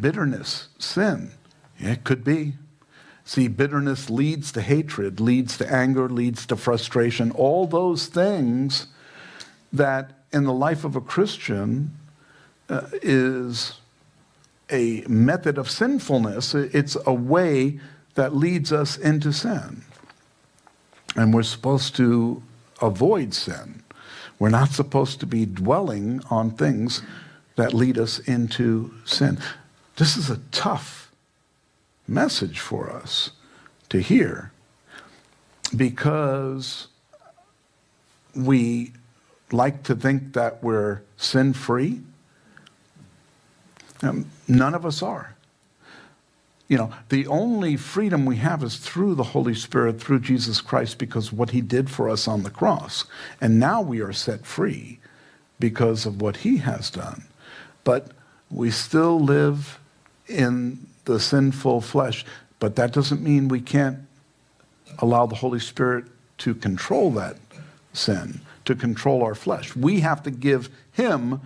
bitterness 0.00 0.68
sin? 0.78 1.32
Yeah, 1.78 1.92
it 1.92 2.04
could 2.04 2.24
be. 2.24 2.54
See, 3.24 3.46
bitterness 3.46 4.08
leads 4.08 4.50
to 4.52 4.62
hatred, 4.62 5.20
leads 5.20 5.58
to 5.58 5.70
anger, 5.70 6.08
leads 6.08 6.46
to 6.46 6.56
frustration. 6.56 7.30
All 7.32 7.66
those 7.66 8.06
things 8.06 8.86
that 9.72 10.12
in 10.32 10.44
the 10.44 10.52
life 10.52 10.82
of 10.84 10.96
a 10.96 11.00
Christian 11.00 11.96
uh, 12.70 12.86
is 13.02 13.80
a 14.70 15.02
method 15.08 15.58
of 15.58 15.70
sinfulness, 15.70 16.54
it's 16.54 16.96
a 17.06 17.14
way 17.14 17.80
that 18.14 18.34
leads 18.34 18.72
us 18.72 18.96
into 18.96 19.32
sin. 19.32 19.82
And 21.16 21.34
we're 21.34 21.42
supposed 21.42 21.96
to 21.96 22.42
avoid 22.80 23.34
sin. 23.34 23.82
We're 24.38 24.50
not 24.50 24.70
supposed 24.70 25.20
to 25.20 25.26
be 25.26 25.44
dwelling 25.44 26.22
on 26.30 26.52
things 26.52 27.02
that 27.56 27.74
lead 27.74 27.98
us 27.98 28.18
into 28.20 28.94
sin. 29.04 29.38
This 29.96 30.16
is 30.16 30.30
a 30.30 30.38
tough 30.50 31.12
message 32.08 32.58
for 32.58 32.90
us 32.90 33.30
to 33.90 34.00
hear 34.00 34.52
because 35.76 36.86
we 38.34 38.92
like 39.52 39.82
to 39.82 39.94
think 39.94 40.32
that 40.32 40.62
we're 40.62 41.02
sin 41.16 41.52
free 41.52 42.00
um, 44.02 44.30
none 44.50 44.74
of 44.74 44.84
us 44.84 45.02
are. 45.02 45.34
You 46.68 46.78
know, 46.78 46.92
the 47.08 47.26
only 47.26 47.76
freedom 47.76 48.24
we 48.24 48.36
have 48.36 48.62
is 48.62 48.76
through 48.76 49.16
the 49.16 49.24
Holy 49.24 49.54
Spirit, 49.54 50.00
through 50.00 50.20
Jesus 50.20 50.60
Christ, 50.60 50.98
because 50.98 51.32
what 51.32 51.50
he 51.50 51.60
did 51.60 51.90
for 51.90 52.08
us 52.08 52.28
on 52.28 52.44
the 52.44 52.50
cross. 52.50 53.06
And 53.40 53.58
now 53.58 53.80
we 53.80 54.00
are 54.00 54.12
set 54.12 54.46
free 54.46 55.00
because 55.58 56.06
of 56.06 56.20
what 56.20 56.38
he 56.38 56.58
has 56.58 56.88
done. 56.90 57.24
But 57.82 58.12
we 58.50 58.70
still 58.70 59.18
live 59.18 59.80
in 60.28 60.86
the 61.06 61.18
sinful 61.18 61.80
flesh. 61.80 62.24
But 62.60 62.76
that 62.76 62.92
doesn't 62.92 63.20
mean 63.20 63.48
we 63.48 63.60
can't 63.60 63.98
allow 65.00 65.26
the 65.26 65.36
Holy 65.36 65.60
Spirit 65.60 66.04
to 66.38 66.54
control 66.54 67.10
that 67.12 67.36
sin, 67.92 68.40
to 68.64 68.76
control 68.76 69.24
our 69.24 69.34
flesh. 69.34 69.74
We 69.74 70.00
have 70.00 70.22
to 70.22 70.30
give 70.30 70.68
him 70.92 71.40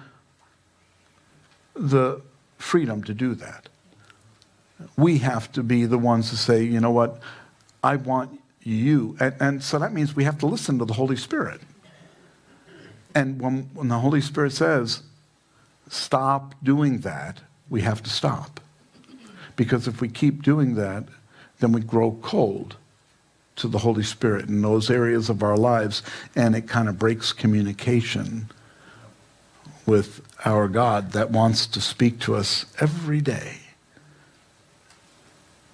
the 1.75 2.21
freedom 2.59 3.03
to 3.05 3.14
do 3.14 3.35
that. 3.35 3.69
We 4.97 5.19
have 5.19 5.51
to 5.53 5.62
be 5.62 5.87
the 5.87 5.99
ones 5.99 6.31
to 6.31 6.37
say, 6.37 6.64
you 6.64 6.81
know 6.81 6.90
what, 6.90 7.21
I 7.83 7.97
want 7.97 8.40
you. 8.62 9.17
And, 9.21 9.35
and 9.40 9.62
so 9.62 9.79
that 9.79 9.93
means 9.93 10.17
we 10.17 10.25
have 10.25 10.38
to 10.38 10.47
listen 10.47 10.79
to 10.79 10.85
the 10.85 10.95
Holy 10.95 11.17
Spirit. 11.17 11.61
And 13.14 13.40
when, 13.40 13.71
when 13.75 13.88
the 13.88 13.99
Holy 13.99 14.21
Spirit 14.21 14.53
says, 14.53 15.03
stop 15.88 16.55
doing 16.62 17.01
that, 17.01 17.40
we 17.69 17.83
have 17.83 18.03
to 18.03 18.11
stop. 18.11 18.61
Because 19.57 19.87
if 19.87 20.01
we 20.01 20.09
keep 20.09 20.43
doing 20.43 20.75
that, 20.75 21.05
then 21.61 21.73
we 21.73 21.81
grow 21.81 22.19
cold 22.23 22.77
to 23.57 23.69
the 23.69 23.79
Holy 23.79 24.03
Spirit 24.03 24.49
in 24.49 24.62
those 24.62 24.90
areas 24.90 25.31
of 25.31 25.43
our 25.43 25.57
lives, 25.57 26.03
and 26.35 26.57
it 26.57 26.67
kind 26.67 26.88
of 26.88 26.99
breaks 26.99 27.33
communication 27.33 28.51
with 29.87 30.23
our 30.44 30.68
God 30.68 31.12
that 31.12 31.31
wants 31.31 31.66
to 31.66 31.81
speak 31.81 32.18
to 32.20 32.35
us 32.35 32.66
every 32.81 33.20
day. 33.20 33.59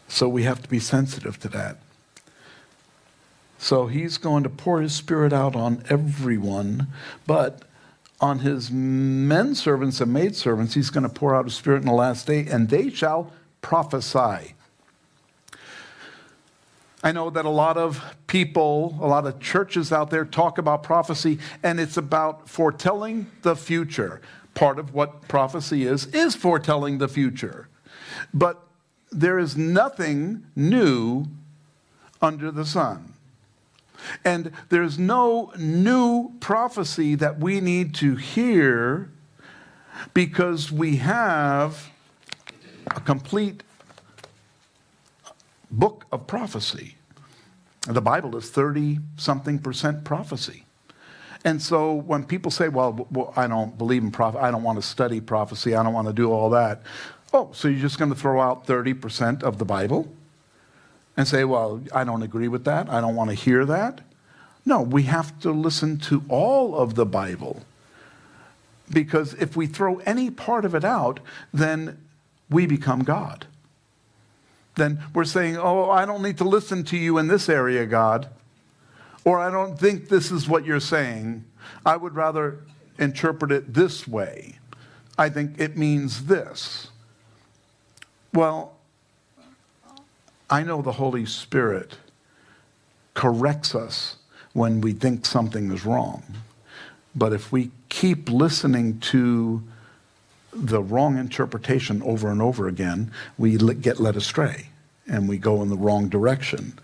So 0.09 0.29
we 0.29 0.42
have 0.42 0.62
to 0.62 0.68
be 0.68 0.81
sensitive 0.81 1.38
to 1.40 1.49
that. 1.51 1.79
So 3.59 3.87
he's 3.87 4.16
going 4.16 4.42
to 4.42 4.49
pour 4.49 4.81
his 4.81 4.94
spirit 4.94 5.33
out 5.33 5.55
on 5.55 5.85
everyone, 5.88 6.88
but 7.27 7.62
on 8.20 8.40
his 8.40 8.70
men 8.70 9.55
servants 9.55 10.01
and 10.01 10.12
maid 10.12 10.35
servants, 10.35 10.75
he's 10.75 10.90
going 10.90 11.03
to 11.03 11.09
pour 11.09 11.35
out 11.35 11.44
his 11.44 11.55
spirit 11.55 11.81
in 11.81 11.87
the 11.87 11.92
last 11.92 12.27
day, 12.27 12.46
and 12.46 12.68
they 12.68 12.90
shall 12.90 13.33
prophesy. 13.62 14.55
I 17.02 17.12
know 17.12 17.30
that 17.30 17.46
a 17.46 17.50
lot 17.50 17.78
of 17.78 18.02
people, 18.26 18.98
a 19.00 19.06
lot 19.06 19.26
of 19.26 19.40
churches 19.40 19.90
out 19.90 20.10
there 20.10 20.24
talk 20.24 20.58
about 20.58 20.82
prophecy, 20.82 21.38
and 21.62 21.80
it's 21.80 21.96
about 21.96 22.48
foretelling 22.48 23.30
the 23.42 23.56
future. 23.56 24.20
Part 24.54 24.78
of 24.78 24.92
what 24.92 25.26
prophecy 25.28 25.86
is, 25.86 26.06
is 26.06 26.34
foretelling 26.34 26.98
the 26.98 27.08
future. 27.08 27.68
But 28.34 28.62
there 29.10 29.38
is 29.38 29.56
nothing 29.56 30.46
new 30.54 31.26
under 32.20 32.50
the 32.50 32.66
sun. 32.66 33.14
And 34.24 34.52
there's 34.68 34.98
no 34.98 35.52
new 35.58 36.32
prophecy 36.40 37.14
that 37.16 37.38
we 37.38 37.60
need 37.60 37.94
to 37.96 38.16
hear 38.16 39.10
because 40.14 40.72
we 40.72 40.96
have 40.96 41.90
a 42.88 43.00
complete 43.00 43.62
book 45.70 46.06
of 46.12 46.26
prophecy. 46.26 46.96
The 47.87 48.00
Bible 48.00 48.37
is 48.37 48.50
30 48.50 48.98
something 49.16 49.59
percent 49.59 50.04
prophecy. 50.04 50.64
And 51.44 51.62
so 51.62 51.94
when 51.94 52.24
people 52.24 52.50
say, 52.50 52.68
well, 52.68 53.06
well 53.11 53.33
I 53.37 53.46
don't 53.46 53.78
believe 53.78 54.02
in 54.02 54.11
prophecy, 54.11 54.42
I 54.42 54.50
don't 54.50 54.62
want 54.62 54.80
to 54.80 54.87
study 54.87 55.20
prophecy, 55.20 55.74
I 55.74 55.83
don't 55.83 55.94
want 55.94 56.09
to 56.09 56.12
do 56.12 56.30
all 56.30 56.50
that. 56.50 56.83
Oh, 57.33 57.50
so 57.52 57.68
you're 57.68 57.80
just 57.80 57.98
going 57.98 58.11
to 58.11 58.18
throw 58.18 58.40
out 58.40 58.66
30% 58.66 59.42
of 59.42 59.59
the 59.59 59.64
Bible 59.64 60.12
and 61.16 61.26
say, 61.26 61.44
well, 61.44 61.80
I 61.94 62.04
don't 62.04 62.22
agree 62.22 62.48
with 62.48 62.64
that, 62.64 62.90
I 62.90 63.00
don't 63.00 63.14
want 63.14 63.30
to 63.30 63.37
hear 63.37 63.64
that? 63.64 64.02
No, 64.66 64.83
we 64.83 65.04
have 65.04 65.38
to 65.40 65.52
listen 65.52 65.98
to 66.00 66.22
all 66.28 66.76
of 66.76 66.94
the 66.94 67.06
Bible. 67.06 67.62
Because 68.92 69.35
if 69.35 69.56
we 69.56 69.66
throw 69.66 69.98
any 70.00 70.30
part 70.30 70.64
of 70.64 70.74
it 70.74 70.85
out, 70.85 71.20
then 71.54 71.98
we 72.50 72.66
become 72.66 73.04
God 73.04 73.46
then 74.76 75.00
we're 75.14 75.24
saying, 75.24 75.56
oh, 75.56 75.90
I 75.90 76.06
don't 76.06 76.22
need 76.22 76.38
to 76.38 76.44
listen 76.44 76.85
to 76.85 76.96
you 76.96 77.18
in 77.18 77.28
this 77.28 77.48
area, 77.48 77.87
God. 77.87 78.28
Or 79.24 79.38
I 79.38 79.50
don't 79.50 79.78
think 79.78 80.09
this 80.09 80.30
is 80.30 80.48
what 80.48 80.64
you're 80.64 80.80
saying. 80.80 81.44
I 81.85 81.96
would 81.96 82.14
rather 82.14 82.61
interpret 82.98 83.52
it 83.52 83.74
this 83.74 84.09
way. 84.09 84.59
I 85.18 85.28
think 85.28 85.61
it 85.61 85.76
means 85.76 86.26
this. 86.26 86.88
Well, 88.33 88.76
I 90.48 90.62
know 90.62 90.83
the 90.83 90.92
Holy 90.92 91.26
Spirit 91.26 91.96
corrects 93.14 93.74
us 93.74 94.16
when 94.52 94.80
we 94.80 94.92
think 94.92 95.26
something 95.26 95.70
is 95.70 95.85
wrong. 95.85 96.22
But 97.14 97.33
if 97.33 97.52
we 97.52 97.70
keep 97.88 98.30
listening 98.30 99.00
to 99.00 99.62
the 100.52 100.82
wrong 100.82 101.18
interpretation 101.18 102.02
over 102.02 102.30
and 102.30 102.42
over 102.42 102.68
again, 102.68 103.12
we 103.38 103.56
get 103.56 104.00
led 104.00 104.16
astray 104.16 104.66
and 105.06 105.28
we 105.28 105.38
go 105.38 105.62
in 105.62 105.68
the 105.68 105.76
wrong 105.76 106.08
direction. 106.08 106.78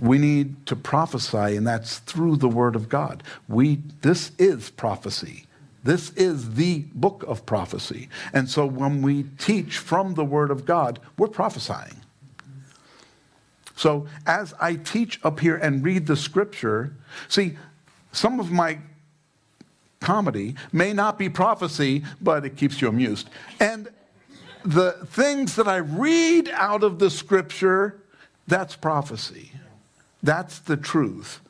We 0.00 0.18
need 0.18 0.66
to 0.66 0.76
prophesy, 0.76 1.56
and 1.56 1.66
that's 1.66 1.98
through 2.00 2.36
the 2.36 2.48
Word 2.48 2.74
of 2.74 2.88
God. 2.88 3.22
We, 3.48 3.80
this 4.02 4.32
is 4.38 4.70
prophecy. 4.70 5.46
This 5.84 6.10
is 6.10 6.54
the 6.54 6.84
book 6.94 7.24
of 7.28 7.46
prophecy. 7.46 8.08
And 8.32 8.48
so 8.48 8.66
when 8.66 9.02
we 9.02 9.24
teach 9.38 9.78
from 9.78 10.14
the 10.14 10.24
Word 10.24 10.50
of 10.50 10.64
God, 10.64 10.98
we're 11.18 11.28
prophesying. 11.28 12.00
So 13.76 14.06
as 14.26 14.54
I 14.60 14.76
teach 14.76 15.20
up 15.24 15.40
here 15.40 15.56
and 15.56 15.84
read 15.84 16.06
the 16.06 16.16
scripture, 16.16 16.94
see, 17.28 17.58
some 18.12 18.40
of 18.40 18.50
my 18.50 18.78
comedy 20.04 20.54
may 20.70 20.92
not 20.92 21.18
be 21.18 21.30
prophecy, 21.30 22.04
but 22.20 22.44
it 22.44 22.56
keeps 22.56 22.82
you 22.82 22.88
amused. 22.88 23.30
And 23.58 23.88
the 24.62 24.92
things 25.06 25.56
that 25.56 25.66
I 25.66 25.78
read 25.78 26.50
out 26.50 26.82
of 26.82 26.98
the 26.98 27.08
scripture, 27.08 28.02
that's 28.46 28.76
prophecy. 28.76 29.52
That's 30.22 30.58
the 30.58 30.76
truth. 30.76 31.40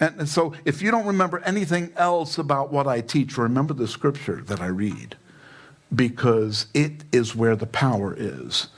And 0.00 0.28
so 0.28 0.54
if 0.64 0.82
you 0.82 0.90
don't 0.90 1.06
remember 1.06 1.38
anything 1.44 1.92
else 1.96 2.36
about 2.36 2.72
what 2.72 2.88
I 2.88 3.00
teach, 3.00 3.38
remember 3.38 3.74
the 3.74 3.86
scripture 3.86 4.42
that 4.46 4.60
I 4.60 4.66
read 4.66 5.16
because 5.94 6.66
it 6.74 7.04
is 7.12 7.36
where 7.36 7.54
the 7.54 7.66
power 7.66 8.12
is, 8.16 8.68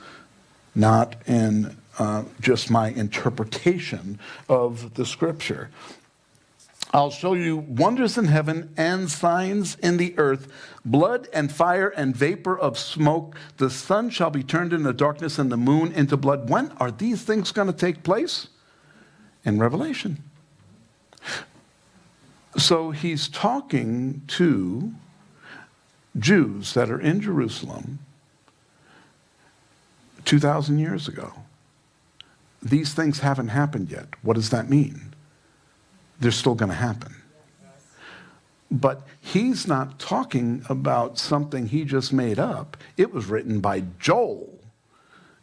not 0.75 1.15
in 1.25 1.75
uh, 1.97 2.23
just 2.39 2.69
my 2.69 2.89
interpretation 2.89 4.19
of 4.47 4.93
the 4.93 5.05
scripture. 5.05 5.71
I'll 6.93 7.11
show 7.11 7.33
you 7.33 7.57
wonders 7.57 8.17
in 8.17 8.25
heaven 8.25 8.73
and 8.77 9.11
signs 9.11 9.75
in 9.75 9.97
the 9.97 10.17
earth 10.17 10.47
blood 10.85 11.27
and 11.33 11.51
fire 11.51 11.89
and 11.89 12.15
vapor 12.15 12.57
of 12.57 12.79
smoke. 12.79 13.35
The 13.57 13.69
sun 13.69 14.09
shall 14.09 14.29
be 14.29 14.43
turned 14.43 14.71
into 14.71 14.93
darkness 14.93 15.37
and 15.37 15.51
the 15.51 15.57
moon 15.57 15.91
into 15.91 16.15
blood. 16.15 16.49
When 16.49 16.71
are 16.77 16.91
these 16.91 17.23
things 17.23 17.51
going 17.51 17.67
to 17.67 17.73
take 17.73 18.03
place? 18.03 18.47
In 19.43 19.59
Revelation. 19.59 20.23
So 22.57 22.91
he's 22.91 23.27
talking 23.27 24.23
to 24.27 24.93
Jews 26.17 26.73
that 26.73 26.89
are 26.89 26.99
in 26.99 27.21
Jerusalem 27.21 27.99
2,000 30.25 30.79
years 30.79 31.07
ago. 31.07 31.33
These 32.61 32.93
things 32.93 33.19
haven't 33.19 33.49
happened 33.49 33.91
yet. 33.91 34.07
What 34.23 34.33
does 34.33 34.49
that 34.49 34.69
mean? 34.69 35.13
They're 36.19 36.31
still 36.31 36.55
going 36.55 36.69
to 36.69 36.75
happen. 36.75 37.15
But 38.69 39.07
he's 39.21 39.67
not 39.67 39.97
talking 39.97 40.63
about 40.67 41.17
something 41.17 41.67
he 41.67 41.85
just 41.85 42.11
made 42.11 42.37
up. 42.37 42.75
It 42.97 43.13
was 43.13 43.27
written 43.27 43.59
by 43.61 43.83
Joel 43.99 44.59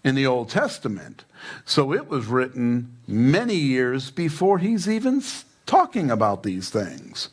in 0.03 0.15
the 0.15 0.27
Old 0.27 0.51
Testament. 0.51 1.25
So 1.65 1.93
it 1.93 2.09
was 2.09 2.27
written 2.27 2.99
many 3.07 3.57
years 3.57 4.11
before 4.11 4.59
he's 4.59 4.89
even 4.89 5.23
talking 5.65 6.11
about 6.11 6.43
these 6.43 6.69
things. 6.69 7.31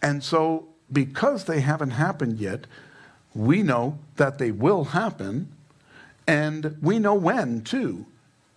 And 0.00 0.22
so, 0.22 0.68
because 0.92 1.44
they 1.44 1.60
haven't 1.60 1.90
happened 1.90 2.38
yet, 2.38 2.66
we 3.34 3.62
know 3.62 3.98
that 4.16 4.38
they 4.38 4.50
will 4.50 4.84
happen, 4.84 5.52
and 6.26 6.76
we 6.80 6.98
know 6.98 7.14
when, 7.14 7.62
too, 7.62 8.06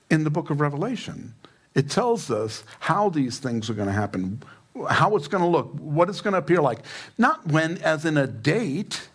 in 0.10 0.24
the 0.24 0.30
book 0.30 0.50
of 0.50 0.62
Revelation. 0.62 1.34
It 1.76 1.90
tells 1.90 2.30
us 2.30 2.64
how 2.80 3.10
these 3.10 3.40
things 3.40 3.70
are 3.70 3.74
going 3.74 3.88
to 3.88 3.94
happen, 3.94 4.44
how 4.90 5.16
it's 5.16 5.28
going 5.28 5.44
to 5.44 5.50
look, 5.50 5.74
what 5.80 6.10
it's 6.10 6.22
going 6.22 6.34
to 6.34 6.40
appear 6.40 6.62
like. 6.62 6.80
Not 7.18 7.48
when, 7.48 7.78
as 7.80 8.06
in 8.06 8.18
a 8.18 8.28
date, 8.28 9.10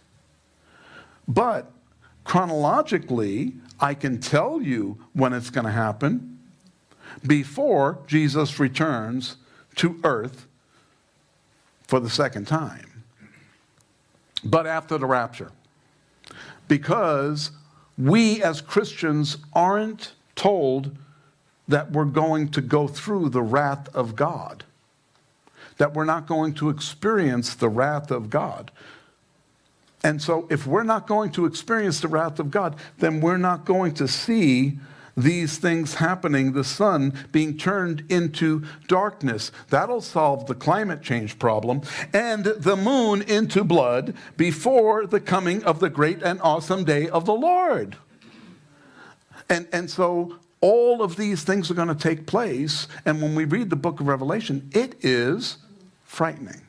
but 1.27 1.71
chronologically, 2.25 3.55
I 3.81 3.95
can 3.95 4.21
tell 4.21 4.61
you 4.61 4.99
when 5.13 5.33
it's 5.33 5.51
going 5.51 5.67
to 5.67 5.73
happen 5.73 6.39
before 7.27 8.01
Jesus 8.07 8.59
returns 8.59 9.37
to 9.77 10.01
earth 10.05 10.47
for 11.87 12.01
the 12.01 12.11
second 12.11 12.47
time, 12.47 13.05
but 14.45 14.67
after 14.67 14.99
the 14.99 15.07
rapture. 15.07 15.53
Because 16.67 17.51
we 17.97 18.43
as 18.43 18.61
Christians 18.61 19.39
aren't 19.55 20.13
told 20.35 20.97
that 21.69 21.93
we're 21.93 22.05
going 22.05 22.49
to 22.49 22.61
go 22.61 22.89
through 22.89 23.29
the 23.29 23.43
wrath 23.43 23.95
of 23.95 24.17
God, 24.17 24.65
that 25.77 25.95
we're 25.95 26.05
not 26.05 26.27
going 26.27 26.55
to 26.55 26.71
experience 26.71 27.55
the 27.55 27.69
wrath 27.69 28.11
of 28.11 28.31
God. 28.31 28.71
And 30.03 30.23
so, 30.23 30.47
if 30.49 30.67
we're 30.67 30.85
not 30.85 31.07
going 31.07 31.33
to 31.33 31.45
experience 31.45 32.01
the 32.01 32.09
wrath 32.09 32.39
of 32.39 32.51
God, 32.51 32.77
then 32.99 33.21
we're 33.21 33.37
not 33.37 33.65
going 33.65 33.95
to 33.95 34.09
see 34.09 34.79
these 35.19 35.59
things 35.59 35.95
happening, 35.95 36.53
the 36.53 36.63
sun 36.63 37.13
being 37.33 37.59
turned 37.59 38.05
into 38.09 38.65
darkness. 38.87 39.51
That'll 39.69 40.01
solve 40.01 40.47
the 40.47 40.55
climate 40.55 41.03
change 41.03 41.39
problem, 41.39 41.83
and 42.13 42.45
the 42.45 42.77
moon 42.77 43.23
into 43.23 43.65
blood 43.65 44.15
before 44.37 45.07
the 45.07 45.21
coming 45.21 45.65
of 45.65 45.81
the 45.81 45.91
great 45.91 46.23
and 46.23 46.41
awesome 46.41 46.85
day 46.85 47.09
of 47.09 47.27
the 47.27 47.35
Lord. 47.35 47.97
And, 49.51 49.67
and 49.73 49.91
so 49.91 50.37
all 50.61 51.03
of 51.03 51.17
these 51.17 51.45
things 51.45 51.71
are 51.71 51.75
going 51.75 51.89
to 51.89 51.95
take 51.95 52.27
place. 52.27 52.89
And 53.05 53.23
when 53.23 53.35
we 53.35 53.45
read 53.45 53.71
the 53.71 53.77
book 53.77 54.01
of 54.01 54.09
Revelation, 54.09 54.71
it 54.73 54.97
is 55.05 55.59
frightening 56.05 56.63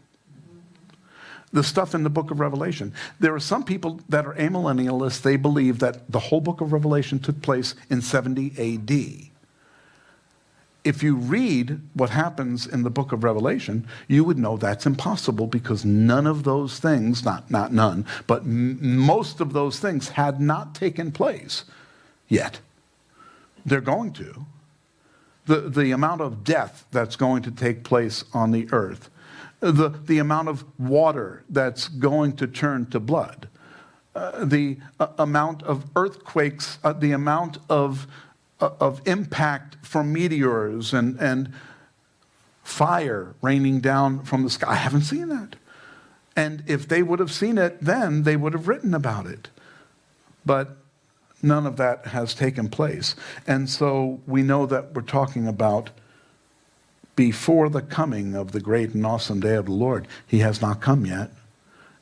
the 1.52 1.64
stuff 1.64 1.96
in 1.96 2.04
the 2.04 2.10
book 2.10 2.32
of 2.32 2.40
Revelation. 2.40 2.94
There 3.20 3.34
are 3.34 3.40
some 3.40 3.64
people 3.64 4.02
that 4.10 4.26
are 4.26 4.36
amillennialists, 4.36 5.22
they 5.22 5.36
believe 5.36 5.80
that 5.80 6.10
the 6.12 6.20
whole 6.20 6.42
book 6.42 6.62
of 6.62 6.74
Revelation 6.74 7.20
took 7.20 7.42
place 7.42 7.76
in 7.90 8.02
70 8.02 8.52
AD. 8.58 9.30
If 10.84 11.04
you 11.04 11.16
read 11.16 11.82
what 11.94 12.12
happens 12.12 12.66
in 12.66 12.84
the 12.84 12.90
book 12.90 13.12
of 13.12 13.24
Revelation, 13.24 13.88
you 14.08 14.24
would 14.24 14.38
know 14.38 14.58
that's 14.58 14.86
impossible 14.86 15.46
because 15.46 15.84
none 15.84 16.26
of 16.26 16.44
those 16.44 16.80
things, 16.80 17.26
not, 17.26 17.52
not 17.52 17.74
none, 17.74 18.06
but 18.28 18.44
m- 18.44 18.98
most 18.98 19.42
of 19.42 19.54
those 19.54 19.80
things 19.80 20.10
had 20.10 20.40
not 20.40 20.74
taken 20.74 21.12
place 21.12 21.66
yet. 22.28 22.60
They're 23.70 23.82
going 23.82 24.14
to. 24.14 24.46
The, 25.46 25.62
the 25.62 25.92
amount 25.92 26.22
of 26.22 26.44
death 26.44 26.86
that's 26.92 27.16
going 27.16 27.42
to 27.44 27.52
take 27.52 27.84
place 27.84 28.24
on 28.34 28.52
the 28.52 28.68
earth 28.72 29.10
the, 29.60 29.90
the 29.90 30.20
amount 30.20 30.48
of 30.48 30.64
water 30.80 31.44
that's 31.50 31.88
going 31.88 32.36
to 32.38 32.48
turn 32.48 32.86
to 32.88 33.00
blood, 33.00 33.50
uh, 34.16 34.44
the 34.46 34.78
uh, 35.00 35.08
amount 35.18 35.64
of 35.64 35.86
earthquakes, 35.96 36.80
uh, 36.84 36.94
the 36.94 37.12
amount 37.12 37.58
of, 37.70 38.08
uh, 38.60 38.70
of 38.80 39.06
impact 39.06 39.78
from 39.86 40.14
meteors 40.14 40.94
and, 40.94 41.20
and 41.20 41.54
fire 42.64 43.36
raining 43.42 43.80
down 43.80 44.24
from 44.24 44.44
the 44.44 44.50
sky. 44.50 44.72
I 44.72 44.76
haven't 44.76 45.02
seen 45.02 45.30
that. 45.30 45.56
And 46.36 46.64
if 46.66 46.88
they 46.88 47.04
would 47.04 47.20
have 47.20 47.32
seen 47.32 47.58
it 47.58 47.82
then, 47.82 48.24
they 48.24 48.38
would 48.38 48.54
have 48.54 48.68
written 48.68 48.94
about 48.94 49.26
it. 49.26 49.50
But 50.46 50.78
none 51.42 51.66
of 51.66 51.78
that 51.78 52.08
has 52.08 52.34
taken 52.34 52.70
place. 52.70 53.16
And 53.48 53.70
so 53.70 54.20
we 54.28 54.42
know 54.42 54.66
that 54.66 54.94
we're 54.94 55.02
talking 55.02 55.48
about 55.48 55.90
before 57.16 57.70
the 57.70 57.82
coming 57.82 58.36
of 58.36 58.52
the 58.54 58.62
great 58.62 58.94
and 58.94 59.06
awesome 59.06 59.40
day 59.40 59.56
of 59.56 59.66
the 59.66 59.72
Lord. 59.72 60.08
He 60.26 60.40
has 60.40 60.62
not 60.62 60.82
come 60.82 61.06
yet. 61.06 61.32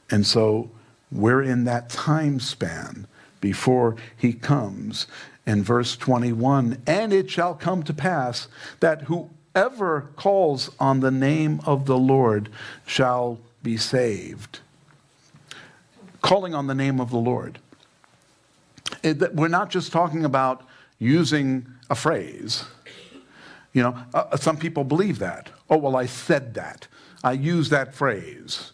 And 0.10 0.26
so 0.26 0.70
we're 1.12 1.42
in 1.42 1.64
that 1.66 1.90
time 1.90 2.40
span 2.40 3.08
before 3.42 3.96
he 4.16 4.34
comes. 4.34 5.08
In 5.46 5.64
verse 5.64 5.96
21, 5.96 6.82
and 6.86 7.14
it 7.14 7.32
shall 7.32 7.56
come 7.56 7.82
to 7.84 7.94
pass 7.94 8.50
that 8.82 9.04
whoever 9.04 10.10
calls 10.18 10.70
on 10.78 11.00
the 11.00 11.10
name 11.10 11.62
of 11.66 11.86
the 11.86 11.98
Lord 11.98 12.50
shall 12.86 13.40
be 13.64 13.78
saved. 13.78 14.60
Calling 16.22 16.54
on 16.54 16.68
the 16.68 16.76
name 16.76 17.00
of 17.00 17.12
the 17.12 17.18
Lord. 17.18 17.60
It, 19.04 19.36
we're 19.36 19.48
not 19.48 19.70
just 19.70 19.92
talking 19.92 20.26
about 20.26 20.66
using 21.00 21.68
a 21.90 21.96
phrase 21.96 22.66
you 23.78 23.84
know, 23.84 23.96
uh, 24.12 24.24
uh, 24.32 24.38
some 24.38 24.58
people 24.58 24.84
believe 24.84 25.20
that. 25.20 25.52
Oh, 25.70 25.78
well, 25.78 25.96
I 25.96 26.08
said 26.08 26.56
that. 26.56 26.88
I 27.24 27.34
used 27.34 27.70
that 27.70 27.94
phrase. 27.94 28.72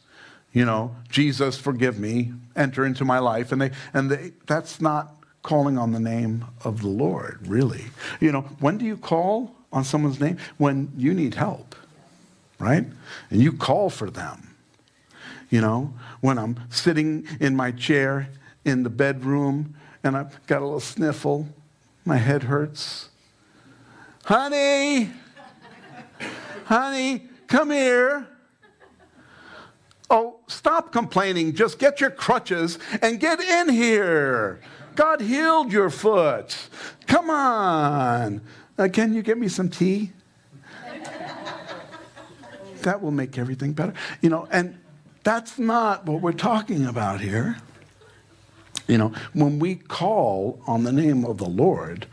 You 0.54 0.64
know, 0.64 0.96
Jesus, 1.10 1.58
forgive 1.58 2.00
me, 2.00 2.32
enter 2.56 2.86
into 2.86 3.04
my 3.04 3.20
life. 3.20 3.52
And, 3.52 3.62
they, 3.62 3.72
and 3.94 4.10
they, 4.10 4.32
that's 4.48 4.80
not 4.80 5.14
calling 5.42 5.78
on 5.78 5.92
the 5.92 6.00
name 6.00 6.46
of 6.64 6.84
the 6.84 6.88
Lord, 6.88 7.46
really. 7.48 7.84
You 8.22 8.32
know, 8.32 8.42
when 8.62 8.78
do 8.78 8.86
you 8.86 8.96
call 8.96 9.54
on 9.74 9.84
someone's 9.84 10.22
name? 10.22 10.38
When 10.58 10.90
you 10.96 11.14
need 11.14 11.34
help, 11.34 11.76
right? 12.58 12.86
And 13.30 13.42
you 13.42 13.52
call 13.52 13.90
for 13.90 14.10
them. 14.10 14.56
You 15.50 15.60
know, 15.60 15.94
when 16.22 16.40
I'm 16.40 16.62
sitting 16.70 17.28
in 17.42 17.58
my 17.58 17.72
chair 17.72 18.30
in 18.64 18.84
the 18.84 18.90
bedroom 18.90 19.76
and 20.04 20.18
I've 20.18 20.46
got 20.48 20.62
a 20.62 20.66
little 20.66 20.80
sniffle, 20.80 21.48
my 22.06 22.18
head 22.18 22.44
hurts, 22.44 23.10
Honey, 24.26 25.10
honey, 26.64 27.28
come 27.48 27.72
here. 27.72 28.26
Oh, 30.10 30.40
stop 30.48 30.94
complaining. 30.94 31.54
Just 31.54 31.78
get 31.78 32.00
your 32.00 32.10
crutches 32.10 32.80
and 33.02 33.20
get 33.20 33.42
in 33.42 33.68
here. 33.68 34.62
God 34.96 35.20
healed 35.20 35.74
your 35.74 35.90
foot. 35.90 36.56
Come 37.06 37.30
on. 37.30 38.42
Uh, 38.78 38.88
can 38.88 39.14
you 39.14 39.22
get 39.22 39.38
me 39.38 39.50
some 39.50 39.68
tea? 39.68 40.12
that 42.84 43.02
will 43.02 43.12
make 43.12 43.38
everything 43.38 43.74
better. 43.74 43.94
You 44.22 44.30
know, 44.30 44.48
and 44.52 44.78
that's 45.24 45.58
not 45.58 46.06
what 46.06 46.22
we're 46.22 46.32
talking 46.32 46.86
about 46.86 47.20
here. 47.20 47.58
You 48.88 48.98
know, 48.98 49.14
when 49.34 49.60
we 49.60 49.76
call 49.76 50.60
on 50.68 50.84
the 50.84 50.92
name 50.92 51.26
of 51.26 51.38
the 51.38 51.50
Lord, 51.50 52.06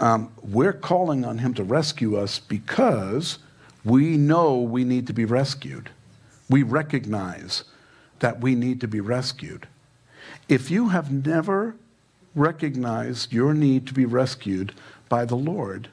um, 0.00 0.32
we're 0.42 0.72
calling 0.72 1.24
on 1.24 1.38
him 1.38 1.54
to 1.54 1.64
rescue 1.64 2.16
us 2.16 2.38
because 2.38 3.38
we 3.84 4.16
know 4.16 4.58
we 4.58 4.84
need 4.84 5.06
to 5.08 5.12
be 5.12 5.24
rescued. 5.24 5.90
We 6.48 6.62
recognize 6.62 7.64
that 8.20 8.40
we 8.40 8.54
need 8.54 8.80
to 8.80 8.88
be 8.88 9.00
rescued. 9.00 9.66
If 10.48 10.70
you 10.70 10.88
have 10.88 11.10
never 11.10 11.76
recognized 12.34 13.32
your 13.32 13.52
need 13.52 13.86
to 13.88 13.94
be 13.94 14.06
rescued 14.06 14.72
by 15.08 15.24
the 15.24 15.36
Lord, 15.36 15.88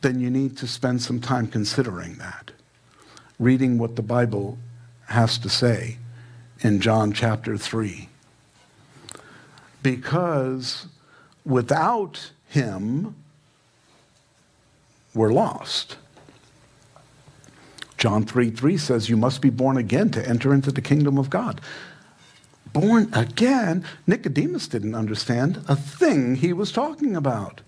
then 0.00 0.20
you 0.20 0.30
need 0.30 0.56
to 0.58 0.66
spend 0.66 1.02
some 1.02 1.20
time 1.20 1.46
considering 1.46 2.16
that, 2.16 2.50
reading 3.38 3.78
what 3.78 3.96
the 3.96 4.02
Bible 4.02 4.58
has 5.08 5.38
to 5.38 5.48
say 5.48 5.98
in 6.66 6.80
John 6.80 7.12
chapter 7.12 7.56
3. 7.56 8.08
Because 9.84 10.88
without 11.44 12.32
him, 12.48 13.14
we're 15.14 15.32
lost. 15.32 15.96
John 17.96 18.24
3 18.24 18.50
3 18.50 18.76
says, 18.76 19.08
You 19.08 19.16
must 19.16 19.40
be 19.40 19.48
born 19.48 19.76
again 19.76 20.10
to 20.10 20.28
enter 20.28 20.52
into 20.52 20.72
the 20.72 20.80
kingdom 20.80 21.18
of 21.18 21.30
God. 21.30 21.60
Born 22.72 23.10
again? 23.12 23.84
Nicodemus 24.08 24.66
didn't 24.66 24.96
understand 24.96 25.64
a 25.68 25.76
thing 25.76 26.34
he 26.34 26.52
was 26.52 26.72
talking 26.72 27.14
about. 27.14 27.60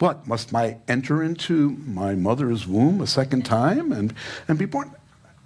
What? 0.00 0.26
Must 0.26 0.52
I 0.52 0.78
enter 0.88 1.22
into 1.22 1.70
my 1.86 2.16
mother's 2.16 2.66
womb 2.66 3.00
a 3.00 3.06
second 3.06 3.44
time 3.44 3.92
and, 3.92 4.12
and 4.48 4.58
be 4.58 4.66
born? 4.66 4.90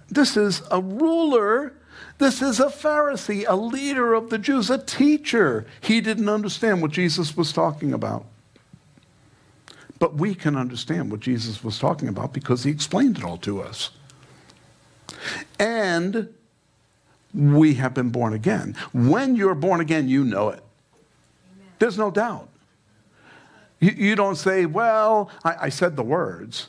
This 0.09 0.35
is 0.35 0.63
a 0.71 0.81
ruler. 0.81 1.73
This 2.19 2.41
is 2.41 2.59
a 2.59 2.65
Pharisee, 2.65 3.45
a 3.47 3.55
leader 3.55 4.13
of 4.13 4.29
the 4.29 4.37
Jews, 4.37 4.69
a 4.69 4.77
teacher. 4.77 5.65
He 5.79 6.01
didn't 6.01 6.27
understand 6.27 6.81
what 6.81 6.91
Jesus 6.91 7.35
was 7.35 7.53
talking 7.53 7.93
about. 7.93 8.25
But 9.99 10.15
we 10.15 10.35
can 10.35 10.57
understand 10.57 11.11
what 11.11 11.21
Jesus 11.21 11.63
was 11.63 11.79
talking 11.79 12.09
about 12.09 12.33
because 12.33 12.63
he 12.63 12.71
explained 12.71 13.17
it 13.17 13.23
all 13.23 13.37
to 13.37 13.61
us. 13.61 13.91
And 15.57 16.33
we 17.33 17.75
have 17.75 17.93
been 17.93 18.09
born 18.09 18.33
again. 18.33 18.75
When 18.93 19.37
you're 19.37 19.55
born 19.55 19.79
again, 19.79 20.09
you 20.09 20.25
know 20.25 20.49
it. 20.49 20.63
There's 21.79 21.97
no 21.97 22.11
doubt. 22.11 22.49
You, 23.79 23.91
you 23.91 24.15
don't 24.17 24.35
say, 24.35 24.65
well, 24.65 25.31
I, 25.45 25.55
I, 25.61 25.69
said 25.69 25.95
the 25.95 26.03
words. 26.03 26.67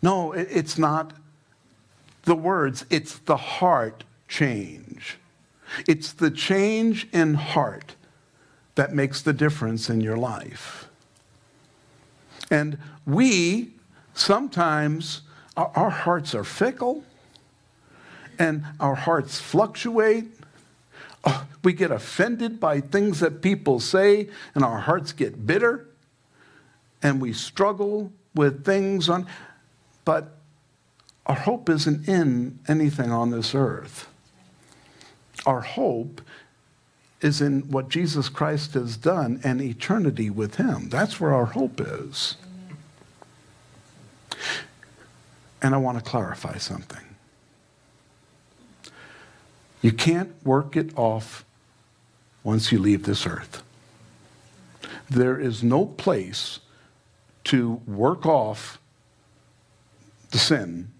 No, 0.00 0.30
it, 0.30 0.46
it's 0.48 0.78
not 0.78 1.12
the 2.22 2.36
words, 2.36 2.84
it's 2.88 3.18
the 3.18 3.36
heart 3.36 4.04
change. 4.30 5.18
It's 5.86 6.12
the 6.12 6.30
change 6.30 7.06
in 7.12 7.34
heart 7.34 7.96
that 8.76 8.94
makes 8.94 9.20
the 9.20 9.34
difference 9.34 9.90
in 9.90 10.00
your 10.00 10.16
life. 10.16 10.88
And 12.50 12.78
we 13.04 13.74
sometimes, 14.14 15.22
our, 15.56 15.90
hearts 15.90 16.34
are 16.34 16.44
fickle 16.44 17.04
and 18.38 18.64
our 18.78 18.94
hearts 18.94 19.38
fluctuate. 19.38 20.26
Oh, 21.24 21.46
we 21.62 21.72
get 21.72 21.90
offended 21.90 22.58
by 22.58 22.80
things 22.80 23.20
that 23.20 23.42
people 23.42 23.80
say, 23.80 24.30
and 24.54 24.64
our 24.64 24.78
hearts 24.78 25.12
get 25.12 25.46
bitter, 25.46 25.86
and 27.02 27.20
we 27.20 27.34
struggle 27.34 28.10
with 28.34 28.64
things 28.64 29.08
on. 29.08 29.26
But 30.06 30.36
our 31.26 31.34
hope 31.34 31.68
isn't 31.68 32.08
in 32.08 32.58
anything 32.66 33.12
on 33.12 33.30
this 33.30 33.54
earth. 33.54 34.09
Our 35.46 35.60
hope 35.60 36.20
is 37.20 37.40
in 37.40 37.70
what 37.70 37.88
Jesus 37.88 38.28
Christ 38.28 38.74
has 38.74 38.96
done 38.96 39.40
and 39.44 39.60
eternity 39.60 40.30
with 40.30 40.56
Him. 40.56 40.88
That's 40.88 41.20
where 41.20 41.34
our 41.34 41.46
hope 41.46 41.80
is. 41.80 42.36
And 45.62 45.74
I 45.74 45.78
want 45.78 45.98
to 45.98 46.04
clarify 46.04 46.56
something. 46.56 47.04
You 49.82 49.92
can't 49.92 50.34
work 50.44 50.76
it 50.76 50.96
off 50.96 51.44
once 52.42 52.72
you 52.72 52.78
leave 52.78 53.04
this 53.04 53.26
earth. 53.26 53.62
There 55.08 55.38
is 55.38 55.62
no 55.62 55.86
place 55.86 56.60
to 57.44 57.80
work 57.86 58.26
off 58.26 58.78
the 60.30 60.38
sin, 60.38 60.90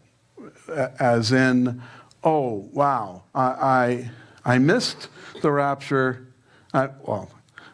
as 0.98 1.32
in, 1.32 1.80
oh, 2.24 2.68
wow, 2.72 3.22
I, 3.34 3.42
I, 3.42 4.10
I 4.44 4.58
missed 4.58 5.08
the 5.42 5.50
rapture. 5.50 6.28
I, 6.72 6.90
well, 7.02 7.30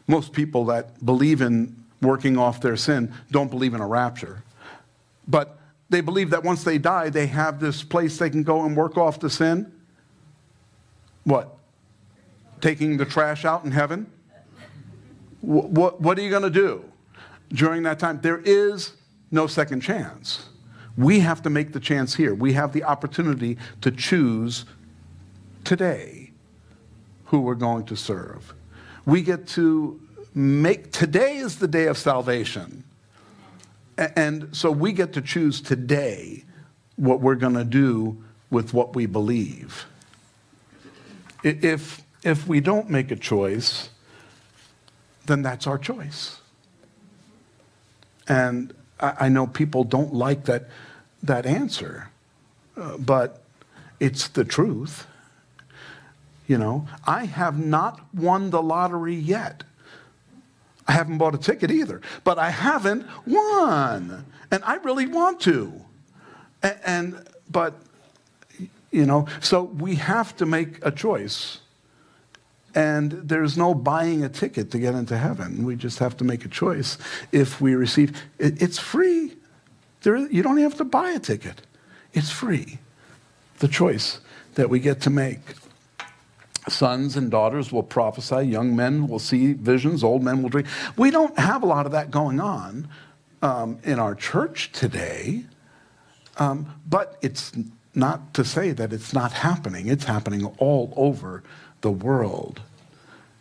most 0.06 0.32
people 0.32 0.64
that 0.66 1.04
believe 1.04 1.40
in 1.40 1.84
working 2.00 2.38
off 2.38 2.60
their 2.60 2.76
sin 2.76 3.12
don't 3.30 3.50
believe 3.50 3.74
in 3.74 3.80
a 3.80 3.86
rapture. 3.86 4.42
But 5.26 5.58
they 5.88 6.00
believe 6.00 6.30
that 6.30 6.42
once 6.42 6.64
they 6.64 6.78
die, 6.78 7.10
they 7.10 7.26
have 7.26 7.60
this 7.60 7.82
place 7.82 8.18
they 8.18 8.30
can 8.30 8.42
go 8.42 8.64
and 8.64 8.76
work 8.76 8.96
off 8.96 9.20
the 9.20 9.30
sin. 9.30 9.72
What? 11.24 11.56
Taking 12.60 12.96
the 12.96 13.04
trash 13.04 13.44
out 13.44 13.64
in 13.64 13.72
heaven? 13.72 14.10
What, 15.40 15.70
what, 15.70 16.00
what 16.00 16.18
are 16.18 16.22
you 16.22 16.30
going 16.30 16.42
to 16.42 16.50
do 16.50 16.84
during 17.52 17.82
that 17.84 17.98
time? 17.98 18.20
There 18.20 18.38
is 18.44 18.92
no 19.30 19.46
second 19.46 19.80
chance. 19.80 20.48
We 20.96 21.20
have 21.20 21.42
to 21.42 21.50
make 21.50 21.72
the 21.72 21.80
chance 21.80 22.14
here. 22.14 22.34
We 22.34 22.54
have 22.54 22.72
the 22.72 22.84
opportunity 22.84 23.58
to 23.82 23.90
choose 23.90 24.64
today 25.62 26.15
who 27.26 27.40
we're 27.40 27.54
going 27.54 27.84
to 27.86 27.96
serve. 27.96 28.54
We 29.04 29.22
get 29.22 29.46
to 29.48 30.00
make, 30.34 30.92
today 30.92 31.36
is 31.36 31.58
the 31.58 31.68
day 31.68 31.86
of 31.86 31.98
salvation. 31.98 32.84
And 33.98 34.54
so 34.54 34.70
we 34.70 34.92
get 34.92 35.12
to 35.14 35.22
choose 35.22 35.60
today 35.60 36.44
what 36.96 37.20
we're 37.20 37.36
going 37.36 37.54
to 37.54 37.64
do 37.64 38.22
with 38.50 38.74
what 38.74 38.94
we 38.94 39.06
believe. 39.06 39.86
If, 41.42 42.02
if 42.22 42.46
we 42.46 42.60
don't 42.60 42.90
make 42.90 43.10
a 43.10 43.16
choice, 43.16 43.90
then 45.26 45.42
that's 45.42 45.66
our 45.66 45.78
choice. 45.78 46.40
And 48.28 48.74
I, 49.00 49.14
I 49.20 49.28
know 49.28 49.46
people 49.46 49.84
don't 49.84 50.14
like 50.14 50.44
that, 50.44 50.68
that 51.22 51.46
answer, 51.46 52.10
uh, 52.76 52.98
but 52.98 53.42
it's 54.00 54.28
the 54.28 54.44
truth. 54.44 55.06
You 56.46 56.58
know, 56.58 56.86
I 57.06 57.24
have 57.24 57.58
not 57.58 58.00
won 58.14 58.50
the 58.50 58.62
lottery 58.62 59.16
yet. 59.16 59.64
I 60.86 60.92
haven't 60.92 61.18
bought 61.18 61.34
a 61.34 61.38
ticket 61.38 61.70
either, 61.70 62.00
but 62.22 62.38
I 62.38 62.50
haven't 62.50 63.06
won. 63.26 64.24
And 64.50 64.62
I 64.64 64.76
really 64.76 65.06
want 65.06 65.40
to. 65.40 65.72
And, 66.62 66.78
and, 66.84 67.28
but, 67.50 67.74
you 68.92 69.04
know, 69.04 69.26
so 69.40 69.64
we 69.64 69.96
have 69.96 70.36
to 70.36 70.46
make 70.46 70.84
a 70.84 70.92
choice. 70.92 71.58
And 72.74 73.10
there's 73.12 73.56
no 73.56 73.74
buying 73.74 74.22
a 74.22 74.28
ticket 74.28 74.70
to 74.70 74.78
get 74.78 74.94
into 74.94 75.18
heaven. 75.18 75.64
We 75.64 75.74
just 75.76 75.98
have 75.98 76.16
to 76.18 76.24
make 76.24 76.44
a 76.44 76.48
choice 76.48 76.98
if 77.32 77.60
we 77.60 77.74
receive. 77.74 78.22
It, 78.38 78.62
it's 78.62 78.78
free. 78.78 79.32
There, 80.02 80.16
you 80.16 80.42
don't 80.42 80.58
have 80.58 80.76
to 80.76 80.84
buy 80.84 81.10
a 81.10 81.18
ticket. 81.18 81.62
It's 82.12 82.30
free. 82.30 82.78
The 83.58 83.68
choice 83.68 84.20
that 84.54 84.70
we 84.70 84.78
get 84.78 85.00
to 85.02 85.10
make. 85.10 85.40
Sons 86.68 87.16
and 87.16 87.30
daughters 87.30 87.70
will 87.70 87.82
prophesy, 87.82 88.42
young 88.42 88.74
men 88.74 89.06
will 89.06 89.20
see 89.20 89.52
visions, 89.52 90.02
old 90.02 90.22
men 90.22 90.42
will 90.42 90.48
dream. 90.48 90.66
We 90.96 91.10
don't 91.10 91.38
have 91.38 91.62
a 91.62 91.66
lot 91.66 91.86
of 91.86 91.92
that 91.92 92.10
going 92.10 92.40
on 92.40 92.88
um, 93.40 93.78
in 93.84 93.98
our 94.00 94.14
church 94.14 94.72
today, 94.72 95.44
um, 96.38 96.74
but 96.88 97.18
it's 97.22 97.52
not 97.94 98.34
to 98.34 98.44
say 98.44 98.72
that 98.72 98.92
it's 98.92 99.12
not 99.12 99.32
happening. 99.32 99.88
It's 99.88 100.04
happening 100.04 100.44
all 100.58 100.92
over 100.96 101.42
the 101.80 101.90
world. 101.90 102.60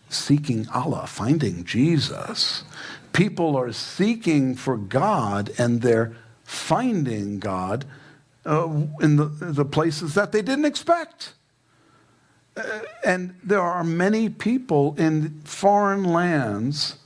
Seeking 0.10 0.68
Allah, 0.70 1.06
finding 1.08 1.66
Jesus. 1.66 2.64
People 3.12 3.56
are 3.56 3.72
seeking 3.72 4.56
for 4.56 4.78
God 4.78 5.52
and 5.58 5.82
they're 5.82 6.16
finding 6.44 7.40
God 7.40 7.86
uh, 8.46 8.70
in 9.02 9.16
the, 9.18 9.26
the 9.26 9.66
places 9.66 10.14
that 10.14 10.32
they 10.32 10.42
didn't 10.42 10.66
expect. 10.66 11.34
And 13.04 13.36
there 13.44 13.62
are 13.62 13.84
many 13.84 14.30
people 14.30 14.96
in 14.98 15.42
foreign 15.44 16.04
lands 16.04 16.98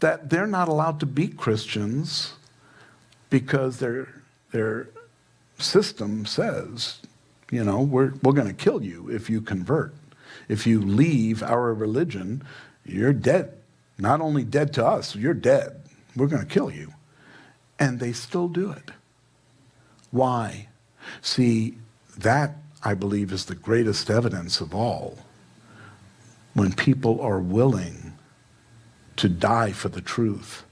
that 0.00 0.30
they're 0.30 0.46
not 0.46 0.68
allowed 0.68 1.00
to 1.00 1.06
be 1.06 1.28
Christians 1.28 2.34
because 3.30 3.78
their, 3.78 4.22
their 4.50 4.88
system 5.58 6.26
says, 6.26 6.98
you 7.50 7.62
know, 7.64 7.80
we're, 7.80 8.14
we're 8.22 8.32
going 8.32 8.48
to 8.48 8.52
kill 8.52 8.82
you 8.82 9.08
if 9.08 9.30
you 9.30 9.40
convert. 9.40 9.94
If 10.48 10.66
you 10.66 10.80
leave 10.80 11.42
our 11.42 11.72
religion, 11.72 12.42
you're 12.84 13.12
dead. 13.12 13.56
Not 13.96 14.20
only 14.20 14.42
dead 14.42 14.72
to 14.74 14.84
us, 14.84 15.14
you're 15.14 15.34
dead. 15.34 15.80
We're 16.16 16.26
going 16.26 16.46
to 16.46 16.52
kill 16.52 16.70
you. 16.70 16.92
And 17.78 18.00
they 18.00 18.12
still 18.12 18.48
do 18.48 18.70
it. 18.70 18.90
Why? 20.10 20.68
See, 21.22 21.78
that 22.18 22.56
I 22.84 22.94
believe, 22.94 23.32
is 23.32 23.46
the 23.46 23.54
greatest 23.54 24.10
evidence 24.10 24.60
of 24.60 24.74
all. 24.74 25.18
When 26.52 26.72
people 26.72 27.20
are 27.20 27.40
willing 27.40 28.14
to 29.16 29.28
die 29.28 29.72
for 29.72 29.88
the 29.88 30.00
truth. 30.00 30.64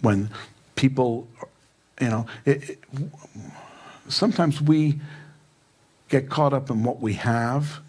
When 0.00 0.30
people, 0.74 1.28
you 2.00 2.08
know, 2.08 2.26
it, 2.44 2.70
it, 2.70 2.78
sometimes 4.08 4.60
we 4.60 5.00
get 6.08 6.28
caught 6.28 6.52
up 6.52 6.70
in 6.70 6.84
what 6.84 7.00
we 7.00 7.14
have, 7.14 7.80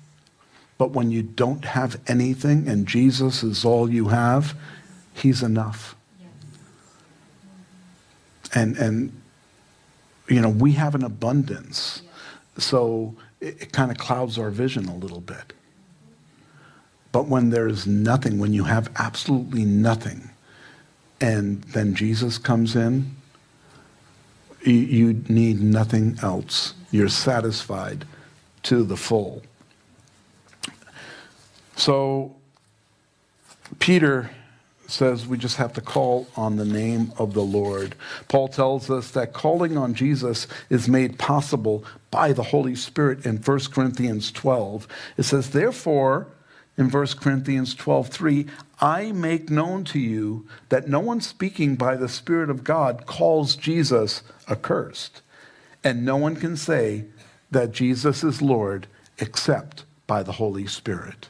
but 0.78 0.92
when 0.92 1.12
you 1.12 1.24
don't 1.24 1.66
have 1.66 2.00
anything 2.08 2.68
and 2.68 2.88
Jesus 2.88 3.44
is 3.44 3.66
all 3.66 3.90
you 3.90 4.10
have, 4.10 4.56
He's 5.14 5.44
enough. 5.44 5.96
And, 8.56 8.78
and 8.78 9.22
you 10.28 10.42
know, 10.42 10.50
we 10.50 10.74
have 10.74 10.96
an 10.96 11.04
abundance. 11.04 12.02
So 12.58 13.16
it, 13.40 13.62
it 13.64 13.72
kind 13.72 13.92
of 13.92 13.98
clouds 13.98 14.38
our 14.38 14.50
vision 14.50 14.88
a 14.88 14.96
little 14.96 15.22
bit. 15.22 15.54
But 17.12 17.28
when 17.28 17.52
there's 17.52 17.86
nothing, 17.86 18.40
when 18.40 18.54
you 18.54 18.64
have 18.64 18.92
absolutely 18.96 19.66
nothing, 19.66 20.32
and 21.22 21.62
then 21.66 21.94
Jesus 21.94 22.38
comes 22.38 22.76
in, 22.76 23.16
you, 24.64 24.74
you 24.74 25.24
need 25.30 25.62
nothing 25.62 26.18
else. 26.22 26.74
You're 26.92 27.10
satisfied 27.10 28.06
to 28.64 28.84
the 28.84 28.98
full. 28.98 29.44
So 31.76 32.36
Peter 33.80 34.30
says 34.88 35.26
we 35.28 35.38
just 35.38 35.58
have 35.58 35.74
to 35.74 35.82
call 35.82 36.28
on 36.36 36.56
the 36.56 36.66
name 36.66 37.14
of 37.18 37.34
the 37.34 37.44
Lord. 37.44 37.96
Paul 38.28 38.48
tells 38.48 38.90
us 38.90 39.12
that 39.12 39.34
calling 39.34 39.78
on 39.78 39.94
Jesus 39.94 40.48
is 40.70 40.88
made 40.88 41.18
possible 41.18 41.84
by 42.12 42.34
the 42.34 42.44
Holy 42.44 42.76
Spirit 42.76 43.26
in 43.26 43.38
1 43.38 43.60
Corinthians 43.72 44.32
12. 44.32 44.88
It 45.18 45.24
says, 45.24 45.52
Therefore, 45.52 46.28
in 46.78 46.90
1 46.90 47.08
Corinthians 47.20 47.76
12:3, 47.76 48.48
I 48.82 49.12
make 49.12 49.50
known 49.50 49.84
to 49.86 50.00
you 50.00 50.48
that 50.70 50.88
no 50.88 51.00
one 51.00 51.22
speaking 51.22 51.76
by 51.76 51.96
the 51.96 52.10
Spirit 52.10 52.50
of 52.50 52.64
God 52.64 53.06
calls 53.06 53.56
Jesus 53.56 54.24
accursed, 54.50 55.22
and 55.84 56.04
no 56.04 56.18
one 56.18 56.36
can 56.36 56.58
say 56.58 57.06
that 57.52 57.72
Jesus 57.72 58.24
is 58.24 58.42
Lord 58.42 58.88
except 59.20 59.86
by 60.08 60.24
the 60.24 60.34
Holy 60.34 60.66
Spirit. 60.66 61.30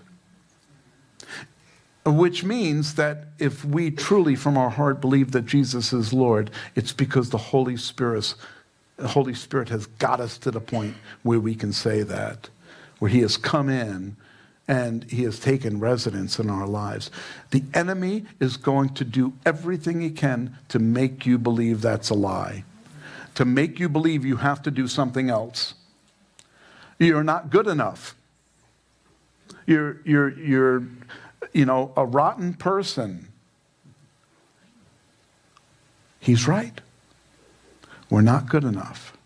Which 2.05 2.43
means 2.43 2.95
that 2.95 3.27
if 3.39 3.63
we 3.63 3.89
truly 3.89 4.35
from 4.35 4.57
our 4.57 4.69
heart 4.69 4.99
believe 4.99 5.31
that 5.31 5.45
Jesus 5.45 5.93
is 5.93 6.11
Lord, 6.11 6.51
it's 6.75 6.91
because 6.91 7.29
the 7.29 7.37
Holy 7.37 7.77
Spirit, 7.77 8.35
the 8.97 9.07
Holy 9.07 9.33
Spirit 9.33 9.69
has 9.69 9.85
got 9.85 10.19
us 10.19 10.37
to 10.39 10.51
the 10.51 10.59
point 10.59 10.95
where 11.23 11.39
we 11.39 11.55
can 11.55 11.71
say 11.71 12.03
that, 12.03 12.49
where 12.99 13.09
He 13.09 13.21
has 13.21 13.37
come 13.37 13.69
in 13.69 14.17
and 14.67 15.05
He 15.05 15.23
has 15.23 15.39
taken 15.39 15.79
residence 15.79 16.39
in 16.39 16.49
our 16.49 16.67
lives. 16.67 17.09
The 17.51 17.63
enemy 17.73 18.25
is 18.39 18.57
going 18.57 18.93
to 18.95 19.05
do 19.05 19.33
everything 19.45 20.01
he 20.01 20.09
can 20.09 20.57
to 20.69 20.79
make 20.79 21.25
you 21.25 21.37
believe 21.37 21.81
that's 21.81 22.09
a 22.09 22.15
lie, 22.15 22.65
to 23.35 23.45
make 23.45 23.79
you 23.79 23.87
believe 23.87 24.25
you 24.25 24.37
have 24.37 24.61
to 24.63 24.71
do 24.71 24.89
something 24.89 25.29
else. 25.29 25.73
You're 26.99 27.23
not 27.23 27.49
good 27.49 27.67
enough. 27.67 28.15
You're, 29.65 30.01
you're, 30.03 30.37
you're 30.37 30.83
you 31.53 31.65
know, 31.65 31.93
a 31.95 32.05
rotten 32.05 32.53
person. 32.53 33.27
He's 36.19 36.47
right. 36.47 36.81
We're 38.09 38.21
not 38.21 38.49
good 38.49 38.63
enough. 38.63 39.17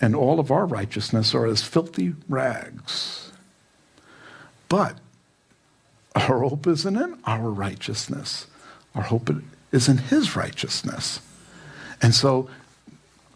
And 0.00 0.14
all 0.14 0.38
of 0.38 0.50
our 0.50 0.66
righteousness 0.66 1.34
are 1.34 1.46
as 1.46 1.62
filthy 1.62 2.14
rags. 2.28 3.32
But 4.68 4.98
our 6.14 6.40
hope 6.40 6.66
isn't 6.66 6.96
in 6.96 7.18
our 7.24 7.50
righteousness. 7.50 8.46
Our 8.94 9.02
hope 9.02 9.30
is 9.72 9.88
in 9.88 9.98
His 9.98 10.34
righteousness. 10.34 11.20
And 12.02 12.14
so 12.14 12.48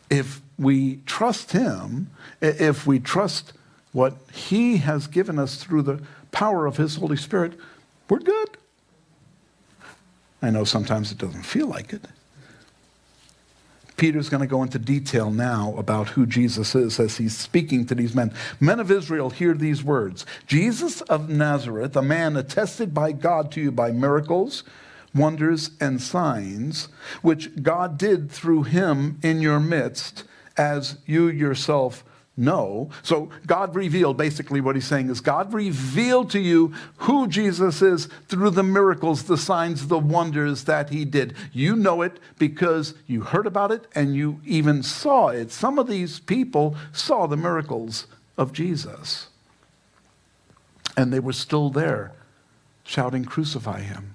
if 0.08 0.40
we 0.58 1.00
trust 1.06 1.52
Him, 1.52 2.10
if 2.40 2.86
we 2.86 2.98
trust 2.98 3.52
what 3.92 4.16
He 4.32 4.78
has 4.78 5.06
given 5.06 5.38
us 5.38 5.56
through 5.56 5.82
the 5.82 6.02
power 6.40 6.64
of 6.64 6.78
His 6.78 6.96
Holy 6.96 7.18
Spirit, 7.18 7.52
we're 8.08 8.18
good. 8.18 8.56
I 10.40 10.48
know 10.48 10.64
sometimes 10.64 11.12
it 11.12 11.18
doesn't 11.18 11.42
feel 11.42 11.66
like 11.66 11.92
it. 11.92 12.06
Peter's 13.98 14.30
going 14.30 14.40
to 14.40 14.46
go 14.46 14.62
into 14.62 14.78
detail 14.78 15.30
now 15.30 15.74
about 15.76 16.08
who 16.08 16.24
Jesus 16.24 16.74
is 16.74 16.98
as 16.98 17.18
he's 17.18 17.36
speaking 17.36 17.84
to 17.84 17.94
these 17.94 18.14
men. 18.14 18.32
Men 18.58 18.80
of 18.80 18.90
Israel, 18.90 19.28
hear 19.28 19.52
these 19.52 19.84
words 19.84 20.24
Jesus 20.46 21.02
of 21.02 21.28
Nazareth, 21.28 21.94
a 21.94 22.00
man 22.00 22.38
attested 22.38 22.94
by 22.94 23.12
God 23.12 23.52
to 23.52 23.60
you 23.60 23.70
by 23.70 23.90
miracles, 23.90 24.64
wonders, 25.14 25.72
and 25.78 26.00
signs, 26.00 26.88
which 27.20 27.62
God 27.62 27.98
did 27.98 28.30
through 28.30 28.62
him 28.62 29.18
in 29.22 29.42
your 29.42 29.60
midst, 29.60 30.24
as 30.56 30.96
you 31.04 31.28
yourself 31.28 32.02
know. 32.40 32.90
So 33.02 33.30
God 33.46 33.74
revealed, 33.74 34.16
basically 34.16 34.60
what 34.60 34.74
he's 34.74 34.86
saying 34.86 35.10
is 35.10 35.20
God 35.20 35.52
revealed 35.52 36.30
to 36.30 36.40
you 36.40 36.72
who 36.98 37.28
Jesus 37.28 37.82
is 37.82 38.06
through 38.28 38.50
the 38.50 38.62
miracles, 38.62 39.24
the 39.24 39.36
signs, 39.36 39.86
the 39.86 39.98
wonders 39.98 40.64
that 40.64 40.88
he 40.88 41.04
did. 41.04 41.34
You 41.52 41.76
know 41.76 42.02
it 42.02 42.18
because 42.38 42.94
you 43.06 43.20
heard 43.20 43.46
about 43.46 43.70
it 43.70 43.86
and 43.94 44.16
you 44.16 44.40
even 44.44 44.82
saw 44.82 45.28
it. 45.28 45.52
Some 45.52 45.78
of 45.78 45.86
these 45.86 46.18
people 46.18 46.76
saw 46.92 47.26
the 47.26 47.36
miracles 47.36 48.06
of 48.36 48.52
Jesus. 48.52 49.28
And 50.96 51.12
they 51.12 51.20
were 51.20 51.32
still 51.32 51.70
there 51.70 52.12
shouting, 52.84 53.24
Crucify 53.24 53.80
him. 53.82 54.14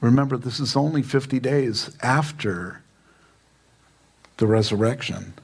Remember, 0.00 0.36
this 0.36 0.58
is 0.58 0.76
only 0.76 1.02
50 1.02 1.38
days 1.40 1.96
after 2.02 2.82
the 4.38 4.46
resurrection 4.46 5.34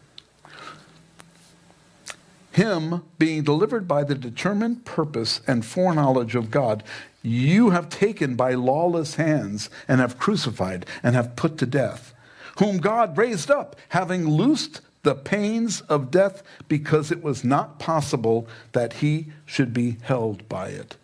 him 2.57 3.03
being 3.19 3.43
delivered 3.43 3.87
by 3.87 4.03
the 4.03 4.15
determined 4.15 4.87
purpose 4.87 5.43
and 5.47 5.63
foreknowledge 5.63 6.35
of 6.35 6.51
God, 6.51 6.83
you 7.23 7.69
have 7.69 7.91
taken 7.91 8.35
by 8.35 8.55
lawless 8.55 9.17
hands 9.17 9.69
and 9.87 10.01
have 10.01 10.19
crucified 10.19 10.87
and 11.03 11.15
have 11.15 11.37
put 11.37 11.59
to 11.59 11.67
death, 11.67 12.15
whom 12.59 12.79
God 12.79 13.19
raised 13.19 13.51
up, 13.51 13.77
having 13.91 14.27
loosed 14.27 14.81
the 15.03 15.15
pains 15.15 15.83
of 15.83 16.11
death 16.11 16.43
because 16.67 17.13
it 17.13 17.23
was 17.23 17.45
not 17.45 17.79
possible 17.79 18.49
that 18.73 18.95
he 18.95 19.27
should 19.45 19.75
be 19.75 19.99
held 20.01 20.49
by 20.49 20.69
it. 20.69 20.97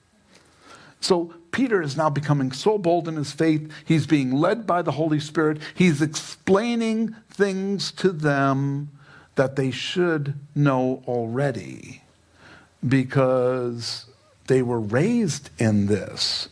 So 1.00 1.34
Peter 1.50 1.82
is 1.82 1.98
now 1.98 2.08
becoming 2.08 2.52
so 2.52 2.78
bold 2.78 3.08
in 3.08 3.16
his 3.16 3.32
faith. 3.32 3.70
He's 3.84 4.06
being 4.06 4.32
led 4.32 4.66
by 4.66 4.80
the 4.80 4.92
Holy 4.92 5.20
Spirit. 5.20 5.58
He's 5.74 6.00
explaining 6.00 7.14
things 7.28 7.92
to 7.92 8.10
them 8.10 8.88
that 9.34 9.56
they 9.56 9.70
should 9.70 10.34
know 10.54 11.02
already 11.06 12.02
because 12.86 14.06
they 14.46 14.62
were 14.62 14.80
raised 14.80 15.50
in 15.58 15.86
this. 15.86 16.48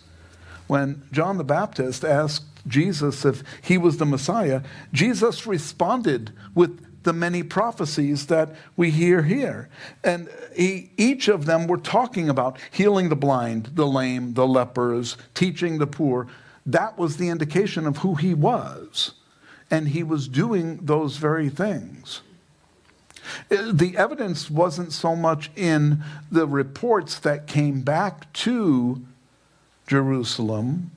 When 0.66 1.02
John 1.12 1.38
the 1.38 1.44
Baptist 1.44 2.04
asked 2.04 2.44
Jesus 2.66 3.24
if 3.24 3.42
he 3.62 3.76
was 3.76 3.96
the 3.96 4.06
Messiah, 4.06 4.62
Jesus 4.92 5.46
responded 5.46 6.32
with 6.54 6.86
the 7.02 7.12
many 7.12 7.42
prophecies 7.42 8.26
that 8.26 8.54
we 8.76 8.90
hear 8.90 9.22
here. 9.22 9.68
And 10.04 10.28
he, 10.54 10.90
each 10.96 11.28
of 11.28 11.46
them 11.46 11.66
were 11.66 11.78
talking 11.78 12.28
about 12.28 12.58
healing 12.70 13.08
the 13.08 13.16
blind, 13.16 13.70
the 13.74 13.86
lame, 13.86 14.34
the 14.34 14.46
lepers, 14.46 15.16
teaching 15.34 15.78
the 15.78 15.86
poor. 15.86 16.28
That 16.66 16.98
was 16.98 17.16
the 17.16 17.28
indication 17.28 17.86
of 17.86 17.98
who 17.98 18.14
he 18.16 18.34
was. 18.34 19.12
And 19.70 19.88
he 19.88 20.02
was 20.02 20.28
doing 20.28 20.80
those 20.82 21.16
very 21.16 21.48
things. 21.48 22.20
The 23.48 23.94
evidence 23.96 24.50
wasn't 24.50 24.92
so 24.92 25.14
much 25.16 25.50
in 25.56 26.02
the 26.30 26.46
reports 26.46 27.18
that 27.20 27.46
came 27.46 27.82
back 27.82 28.32
to 28.34 29.02
Jerusalem 29.86 30.90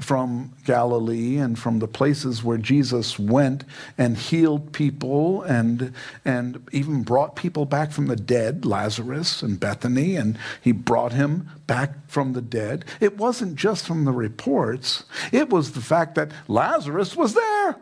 from 0.00 0.52
Galilee 0.64 1.36
and 1.36 1.58
from 1.58 1.78
the 1.78 1.88
places 1.88 2.42
where 2.42 2.58
Jesus 2.58 3.18
went 3.18 3.64
and 3.98 4.16
healed 4.16 4.72
people 4.72 5.42
and, 5.42 5.92
and 6.24 6.66
even 6.72 7.02
brought 7.02 7.36
people 7.36 7.66
back 7.66 7.92
from 7.92 8.06
the 8.06 8.16
dead, 8.16 8.64
Lazarus 8.64 9.42
and 9.42 9.60
Bethany, 9.60 10.16
and 10.16 10.38
he 10.60 10.72
brought 10.72 11.12
him 11.12 11.50
back 11.66 12.08
from 12.08 12.32
the 12.32 12.40
dead. 12.40 12.84
It 13.00 13.18
wasn't 13.18 13.56
just 13.56 13.86
from 13.86 14.04
the 14.04 14.12
reports, 14.12 15.04
it 15.32 15.50
was 15.50 15.72
the 15.72 15.80
fact 15.80 16.14
that 16.14 16.32
Lazarus 16.48 17.16
was 17.16 17.34
there. 17.34 17.76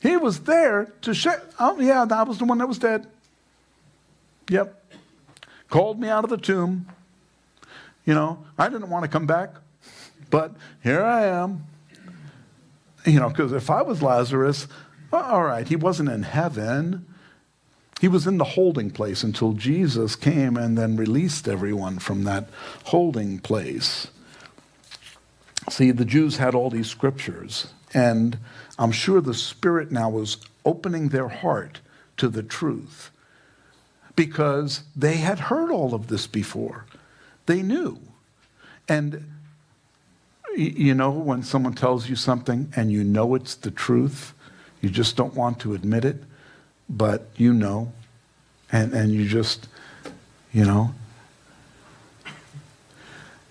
He 0.00 0.16
was 0.16 0.40
there 0.40 0.92
to 1.02 1.14
show, 1.14 1.34
oh, 1.58 1.78
yeah, 1.78 2.04
that 2.06 2.26
was 2.26 2.38
the 2.38 2.44
one 2.44 2.58
that 2.58 2.66
was 2.66 2.78
dead. 2.78 3.06
Yep. 4.48 4.76
Called 5.68 6.00
me 6.00 6.08
out 6.08 6.24
of 6.24 6.30
the 6.30 6.38
tomb. 6.38 6.86
You 8.04 8.14
know, 8.14 8.44
I 8.58 8.68
didn't 8.68 8.90
want 8.90 9.04
to 9.04 9.10
come 9.10 9.26
back, 9.26 9.50
but 10.30 10.54
here 10.82 11.02
I 11.02 11.26
am. 11.26 11.66
You 13.04 13.20
know, 13.20 13.28
because 13.28 13.52
if 13.52 13.70
I 13.70 13.82
was 13.82 14.02
Lazarus, 14.02 14.66
all 15.12 15.44
right, 15.44 15.68
he 15.68 15.76
wasn't 15.76 16.08
in 16.08 16.22
heaven. 16.22 17.06
He 18.00 18.08
was 18.08 18.26
in 18.26 18.38
the 18.38 18.44
holding 18.44 18.90
place 18.90 19.22
until 19.22 19.52
Jesus 19.52 20.16
came 20.16 20.56
and 20.56 20.78
then 20.78 20.96
released 20.96 21.46
everyone 21.46 21.98
from 21.98 22.24
that 22.24 22.48
holding 22.84 23.38
place. 23.38 24.08
See, 25.68 25.90
the 25.90 26.06
Jews 26.06 26.38
had 26.38 26.54
all 26.54 26.70
these 26.70 26.88
scriptures, 26.88 27.68
and 27.92 28.38
I'm 28.80 28.92
sure 28.92 29.20
the 29.20 29.34
Spirit 29.34 29.92
now 29.92 30.08
was 30.08 30.38
opening 30.64 31.10
their 31.10 31.28
heart 31.28 31.80
to 32.16 32.28
the 32.28 32.42
truth 32.42 33.10
because 34.16 34.84
they 34.96 35.18
had 35.18 35.38
heard 35.38 35.70
all 35.70 35.94
of 35.94 36.08
this 36.08 36.26
before. 36.26 36.86
They 37.44 37.60
knew. 37.60 37.98
And 38.88 39.30
you 40.56 40.94
know, 40.94 41.10
when 41.10 41.42
someone 41.42 41.74
tells 41.74 42.08
you 42.08 42.16
something 42.16 42.72
and 42.74 42.90
you 42.90 43.04
know 43.04 43.34
it's 43.34 43.54
the 43.54 43.70
truth, 43.70 44.32
you 44.80 44.88
just 44.88 45.14
don't 45.14 45.34
want 45.34 45.60
to 45.60 45.74
admit 45.74 46.04
it, 46.04 46.24
but 46.88 47.28
you 47.36 47.52
know, 47.52 47.92
and, 48.72 48.92
and 48.94 49.12
you 49.12 49.28
just, 49.28 49.68
you 50.52 50.64
know. 50.64 50.94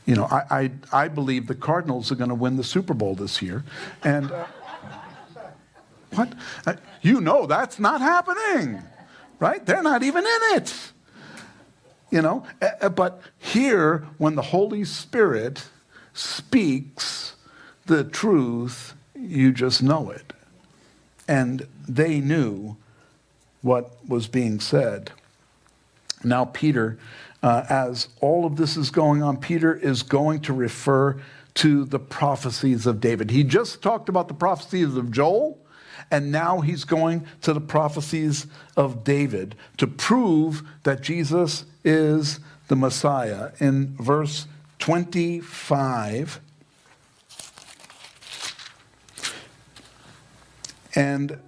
You 0.06 0.16
know, 0.16 0.26
I, 0.26 0.42
I, 0.50 0.72
I 1.04 1.08
believe 1.08 1.46
the 1.46 1.54
Cardinals 1.54 2.12
are 2.12 2.16
going 2.16 2.30
to 2.30 2.36
win 2.36 2.58
the 2.58 2.64
Super 2.64 2.96
Bowl 2.96 3.14
this 3.14 3.44
year. 3.44 3.64
And 4.04 4.32
what? 6.12 6.34
Uh, 6.66 6.76
you 7.02 7.22
know 7.22 7.46
that's 7.46 7.80
not 7.80 8.02
happening, 8.02 8.82
right? 9.40 9.66
They're 9.66 9.84
not 9.84 10.04
even 10.04 10.26
in 10.26 10.58
it. 10.58 10.92
You 12.12 12.22
know, 12.22 12.46
uh, 12.62 12.70
uh 12.82 12.90
but 12.90 13.22
here, 13.38 14.08
when 14.18 14.36
the 14.36 14.42
Holy 14.42 14.84
Spirit 14.84 15.68
speaks 16.14 17.36
the 17.86 18.04
truth, 18.04 18.94
you 19.16 19.52
just 19.52 19.84
know 19.84 20.10
it. 20.10 20.34
And 21.28 21.68
they 21.88 22.20
knew 22.20 22.78
what 23.62 23.98
was 24.08 24.28
being 24.28 24.60
said. 24.60 25.12
Now, 26.24 26.46
Peter, 26.46 26.98
uh, 27.42 27.66
as 27.70 28.10
all 28.22 28.46
of 28.46 28.56
this 28.56 28.76
is 28.76 28.90
going 28.90 29.24
on, 29.24 29.38
Peter 29.38 29.76
is 29.76 30.04
going 30.04 30.42
to 30.42 30.54
refer 30.54 31.22
to 31.56 31.86
the 31.86 32.00
prophecies 32.00 32.86
of 32.86 33.00
David. 33.00 33.32
He 33.32 33.44
just 33.44 33.82
talked 33.82 34.10
about 34.10 34.28
the 34.28 34.34
prophecies 34.34 34.96
of 34.96 35.12
Joel, 35.12 35.58
and 36.12 36.32
now 36.32 36.62
he's 36.62 36.84
going 36.84 37.26
to 37.42 37.54
the 37.54 37.62
prophecies 37.62 38.48
of 38.76 39.04
David 39.04 39.56
to 39.78 39.88
prove 39.88 40.64
that 40.84 41.02
Jesus 41.02 41.66
is 41.84 42.40
the 42.68 42.76
Messiah. 42.76 43.52
In 43.60 43.96
verse 43.98 44.48
25. 44.80 46.40
And 50.96 51.40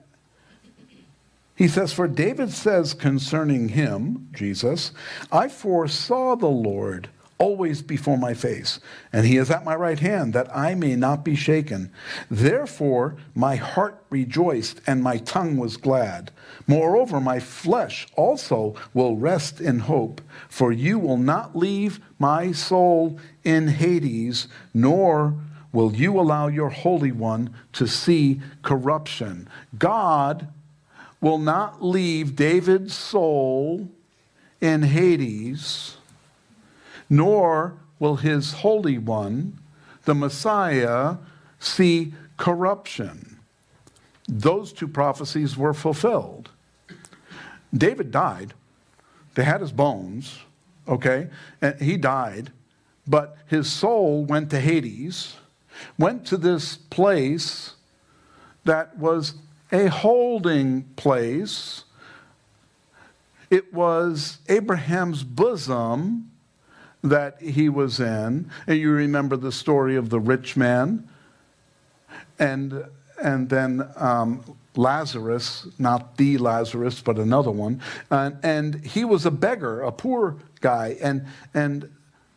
he 1.56 1.68
says, 1.68 1.94
For 1.94 2.08
David 2.08 2.52
says 2.52 2.94
concerning 2.94 3.70
him, 3.70 4.30
Jesus, 4.34 4.92
I 5.32 5.48
foresaw 5.48 6.36
the 6.36 6.48
Lord 6.48 7.10
always 7.42 7.82
before 7.82 8.20
my 8.20 8.36
face, 8.36 8.80
and 9.12 9.26
he 9.26 9.36
is 9.36 9.50
at 9.50 9.66
my 9.66 9.76
right 9.76 9.98
hand, 9.98 10.32
that 10.34 10.56
I 10.56 10.76
may 10.76 10.96
not 10.96 11.26
be 11.26 11.36
shaken. 11.36 11.92
Therefore 12.30 13.16
my 13.34 13.56
heart 13.56 14.06
rejoiced, 14.12 14.80
and 14.86 15.02
my 15.02 15.18
tongue 15.18 15.58
was 15.58 15.76
glad. 15.76 16.30
Moreover, 16.68 17.20
my 17.20 17.40
flesh 17.40 18.08
also 18.16 18.76
will 18.94 19.16
rest 19.18 19.60
in 19.60 19.80
hope, 19.80 20.22
for 20.50 20.72
you 20.72 21.00
will 21.00 21.18
not 21.18 21.56
leave 21.56 22.00
my 22.20 22.52
soul 22.52 23.20
in 23.44 23.68
Hades, 23.70 24.48
nor 24.72 25.34
will 25.74 25.96
you 25.96 26.20
allow 26.20 26.48
your 26.48 26.70
Holy 26.70 27.12
One 27.12 27.56
to 27.74 27.88
see 27.88 28.40
corruption. 28.62 29.50
God 29.80 30.48
will 31.20 31.40
not 31.40 31.84
leave 31.84 32.36
David's 32.36 32.94
soul 32.94 33.90
in 34.60 34.84
Hades 34.84 35.98
nor 37.12 37.78
will 38.00 38.16
his 38.16 38.54
Holy 38.54 38.98
One, 38.98 39.60
the 40.06 40.16
Messiah, 40.16 41.18
see 41.60 42.14
corruption. 42.38 43.38
Those 44.30 44.72
two 44.72 44.88
prophecies 44.88 45.58
were 45.58 45.74
fulfilled. 45.74 46.50
David 47.74 48.12
died. 48.12 48.54
They 49.36 49.44
had 49.44 49.60
his 49.60 49.74
bones, 49.74 50.40
okay? 50.88 51.28
And 51.62 51.80
he 51.82 51.98
died, 51.98 52.52
but 53.06 53.38
his 53.46 53.70
soul 53.70 54.24
went 54.24 54.50
to 54.52 54.62
Hades, 54.62 55.36
went 55.98 56.26
to 56.28 56.38
this 56.38 56.78
place 56.78 57.76
that 58.64 58.98
was 58.98 59.36
a 59.70 59.88
holding 59.88 60.84
place. 60.96 61.84
It 63.50 63.74
was 63.74 64.38
Abraham's 64.48 65.26
bosom 65.26 66.31
that 67.04 67.42
he 67.42 67.70
was 67.70 68.00
in. 68.00 68.50
And 68.68 68.80
you 68.80 68.92
remember 68.92 69.36
the 69.36 69.52
story 69.52 69.96
of 69.96 70.10
the 70.10 70.20
rich 70.20 70.56
man. 70.56 71.08
And, 72.40 72.86
and 73.22 73.50
then 73.50 73.88
um, 73.96 74.44
Lazarus, 74.76 75.68
not 75.78 76.18
the 76.18 76.38
Lazarus, 76.38 77.02
but 77.02 77.18
another 77.18 77.52
one. 77.52 77.82
And, 78.10 78.38
and 78.44 78.86
he 78.86 79.04
was 79.04 79.26
a 79.26 79.32
beggar, 79.32 79.82
a 79.82 79.92
poor 79.92 80.38
guy. 80.60 80.98
And, 81.02 81.26
and 81.54 81.90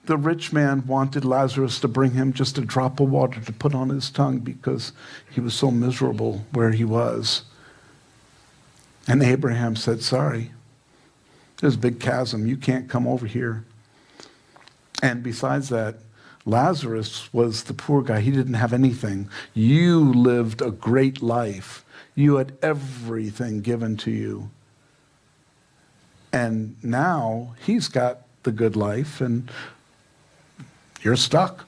the 0.06 0.16
rich 0.16 0.52
man 0.52 0.86
wanted 0.86 1.24
Lazarus 1.24 1.80
to 1.80 1.88
bring 1.88 2.12
him 2.12 2.32
just 2.32 2.58
a 2.58 2.62
drop 2.62 3.00
of 3.00 3.10
water 3.10 3.40
to 3.40 3.52
put 3.52 3.74
on 3.74 3.88
his 3.88 4.10
tongue 4.10 4.38
because 4.38 4.92
he 5.30 5.40
was 5.40 5.54
so 5.54 5.70
miserable 5.70 6.44
where 6.52 6.72
he 6.72 6.84
was. 6.84 7.42
And 9.06 9.22
Abraham 9.22 9.76
said, 9.76 10.02
Sorry, 10.02 10.50
there's 11.60 11.74
a 11.74 11.78
big 11.78 12.00
chasm. 12.00 12.46
You 12.46 12.56
can't 12.56 12.88
come 12.88 13.06
over 13.06 13.26
here. 13.26 13.64
And 15.04 15.22
besides 15.22 15.68
that, 15.68 15.96
Lazarus 16.46 17.28
was 17.30 17.64
the 17.64 17.74
poor 17.74 18.00
guy. 18.00 18.20
He 18.20 18.30
didn't 18.30 18.54
have 18.54 18.72
anything. 18.72 19.28
You 19.52 20.00
lived 20.00 20.62
a 20.62 20.70
great 20.70 21.20
life. 21.20 21.84
You 22.14 22.36
had 22.36 22.56
everything 22.62 23.60
given 23.60 23.98
to 23.98 24.10
you. 24.10 24.48
And 26.32 26.76
now 26.82 27.54
he's 27.66 27.88
got 27.88 28.22
the 28.44 28.50
good 28.50 28.76
life, 28.76 29.20
and 29.20 29.50
you're 31.02 31.16
stuck. 31.16 31.66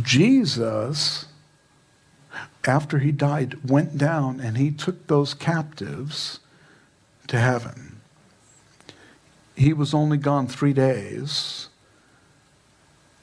Jesus, 0.00 1.26
after 2.64 3.00
he 3.00 3.12
died, 3.12 3.70
went 3.70 3.98
down 3.98 4.40
and 4.40 4.56
he 4.56 4.70
took 4.70 5.08
those 5.08 5.34
captives 5.34 6.40
to 7.26 7.38
heaven 7.38 7.93
he 9.56 9.72
was 9.72 9.94
only 9.94 10.16
gone 10.16 10.46
three 10.46 10.72
days, 10.72 11.68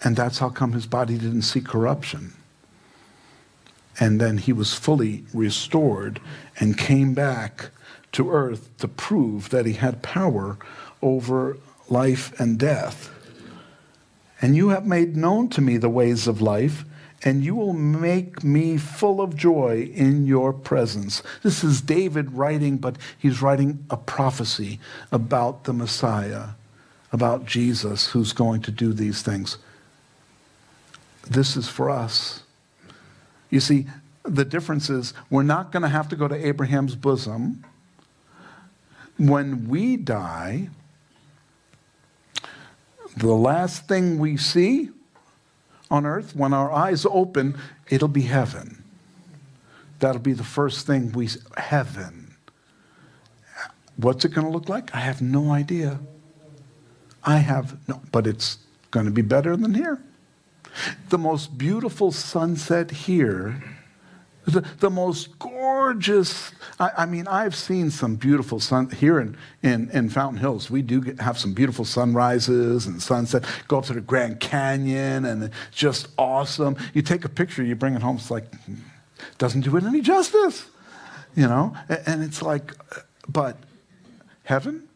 and 0.03 0.15
that's 0.15 0.39
how 0.39 0.49
come 0.49 0.73
his 0.73 0.87
body 0.87 1.17
didn't 1.17 1.43
see 1.43 1.61
corruption. 1.61 2.33
And 3.99 4.19
then 4.19 4.37
he 4.37 4.53
was 4.53 4.73
fully 4.73 5.25
restored 5.33 6.19
and 6.59 6.77
came 6.77 7.13
back 7.13 7.69
to 8.13 8.31
earth 8.31 8.75
to 8.77 8.87
prove 8.87 9.49
that 9.49 9.65
he 9.65 9.73
had 9.73 10.01
power 10.01 10.57
over 11.01 11.57
life 11.89 12.37
and 12.39 12.57
death. 12.57 13.09
And 14.41 14.55
you 14.55 14.69
have 14.69 14.85
made 14.85 15.15
known 15.15 15.49
to 15.49 15.61
me 15.61 15.77
the 15.77 15.89
ways 15.89 16.27
of 16.27 16.41
life 16.41 16.83
and 17.23 17.43
you 17.43 17.55
will 17.55 17.73
make 17.73 18.43
me 18.43 18.77
full 18.77 19.21
of 19.21 19.35
joy 19.35 19.91
in 19.93 20.25
your 20.25 20.51
presence. 20.51 21.21
This 21.43 21.63
is 21.63 21.81
David 21.81 22.33
writing, 22.33 22.77
but 22.77 22.97
he's 23.17 23.41
writing 23.41 23.85
a 23.89 23.97
prophecy 23.97 24.79
about 25.11 25.65
the 25.65 25.73
Messiah, 25.73 26.49
about 27.11 27.45
Jesus 27.45 28.07
who's 28.07 28.33
going 28.33 28.61
to 28.63 28.71
do 28.71 28.91
these 28.91 29.21
things. 29.21 29.57
This 31.29 31.55
is 31.55 31.67
for 31.67 31.89
us. 31.89 32.41
You 33.51 33.59
see, 33.59 33.85
the 34.23 34.45
difference 34.45 34.89
is 34.89 35.13
we're 35.29 35.43
not 35.43 35.71
going 35.71 35.83
to 35.83 35.89
have 35.89 36.09
to 36.09 36.15
go 36.15 36.27
to 36.27 36.47
Abraham's 36.47 36.95
bosom. 36.95 37.63
When 39.17 39.67
we 39.67 39.97
die, 39.97 40.69
the 43.15 43.33
last 43.33 43.87
thing 43.87 44.17
we 44.17 44.37
see 44.37 44.89
on 45.91 46.05
earth, 46.05 46.35
when 46.35 46.53
our 46.53 46.71
eyes 46.71 47.05
open, 47.05 47.57
it'll 47.89 48.07
be 48.07 48.23
heaven. 48.23 48.83
That'll 49.99 50.21
be 50.21 50.33
the 50.33 50.43
first 50.43 50.87
thing 50.87 51.11
we 51.11 51.29
heaven. 51.57 52.35
What's 53.97 54.25
it 54.25 54.29
going 54.29 54.47
to 54.47 54.53
look 54.53 54.69
like? 54.69 54.95
I 54.95 54.99
have 54.99 55.21
no 55.21 55.51
idea. 55.51 55.99
I 57.23 57.37
have 57.37 57.77
no, 57.87 58.01
but 58.11 58.25
it's 58.25 58.57
going 58.89 59.05
to 59.05 59.11
be 59.11 59.21
better 59.21 59.55
than 59.55 59.75
here. 59.75 60.01
The 61.09 61.19
most 61.19 61.57
beautiful 61.57 62.11
sunset 62.11 62.89
here 62.91 63.61
the, 64.51 64.61
the 64.79 64.89
most 64.89 65.37
gorgeous, 65.39 66.51
I, 66.79 66.91
I, 66.99 67.05
mean, 67.05 67.27
I've 67.27 67.55
seen 67.55 67.89
some 67.91 68.15
beautiful 68.15 68.59
sun 68.59 68.89
here 68.89 69.19
in, 69.19 69.37
in, 69.63 69.89
in 69.91 70.09
Fountain 70.09 70.39
Hills. 70.39 70.69
We 70.69 70.81
do 70.81 71.01
get, 71.01 71.19
have 71.19 71.37
some 71.37 71.53
beautiful 71.53 71.85
sunrises 71.85 72.85
and 72.85 73.01
sunset. 73.01 73.45
Go 73.67 73.79
up 73.79 73.85
to 73.85 73.93
the 73.93 74.01
Grand 74.01 74.39
Canyon 74.39 75.25
and 75.25 75.43
it's 75.43 75.55
just 75.71 76.07
awesome. 76.17 76.77
You 76.93 77.01
take 77.01 77.25
a 77.25 77.29
picture, 77.29 77.63
you 77.63 77.75
bring 77.75 77.95
it 77.95 78.01
home, 78.01 78.17
it's 78.17 78.31
like, 78.31 78.45
doesn't 79.37 79.61
do 79.61 79.75
it 79.77 79.83
any 79.83 80.01
justice, 80.01 80.65
you 81.35 81.47
know? 81.47 81.75
And, 81.89 82.01
and 82.05 82.23
it's 82.23 82.41
like, 82.41 82.73
but 83.27 83.57
heaven? 84.43 84.87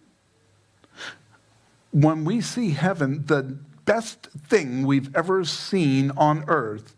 When 1.92 2.26
we 2.26 2.42
see 2.42 2.72
heaven, 2.72 3.26
the 3.26 3.58
best 3.86 4.28
thing 4.48 4.86
we've 4.86 5.16
ever 5.16 5.46
seen 5.46 6.12
on 6.18 6.44
earth 6.48 6.96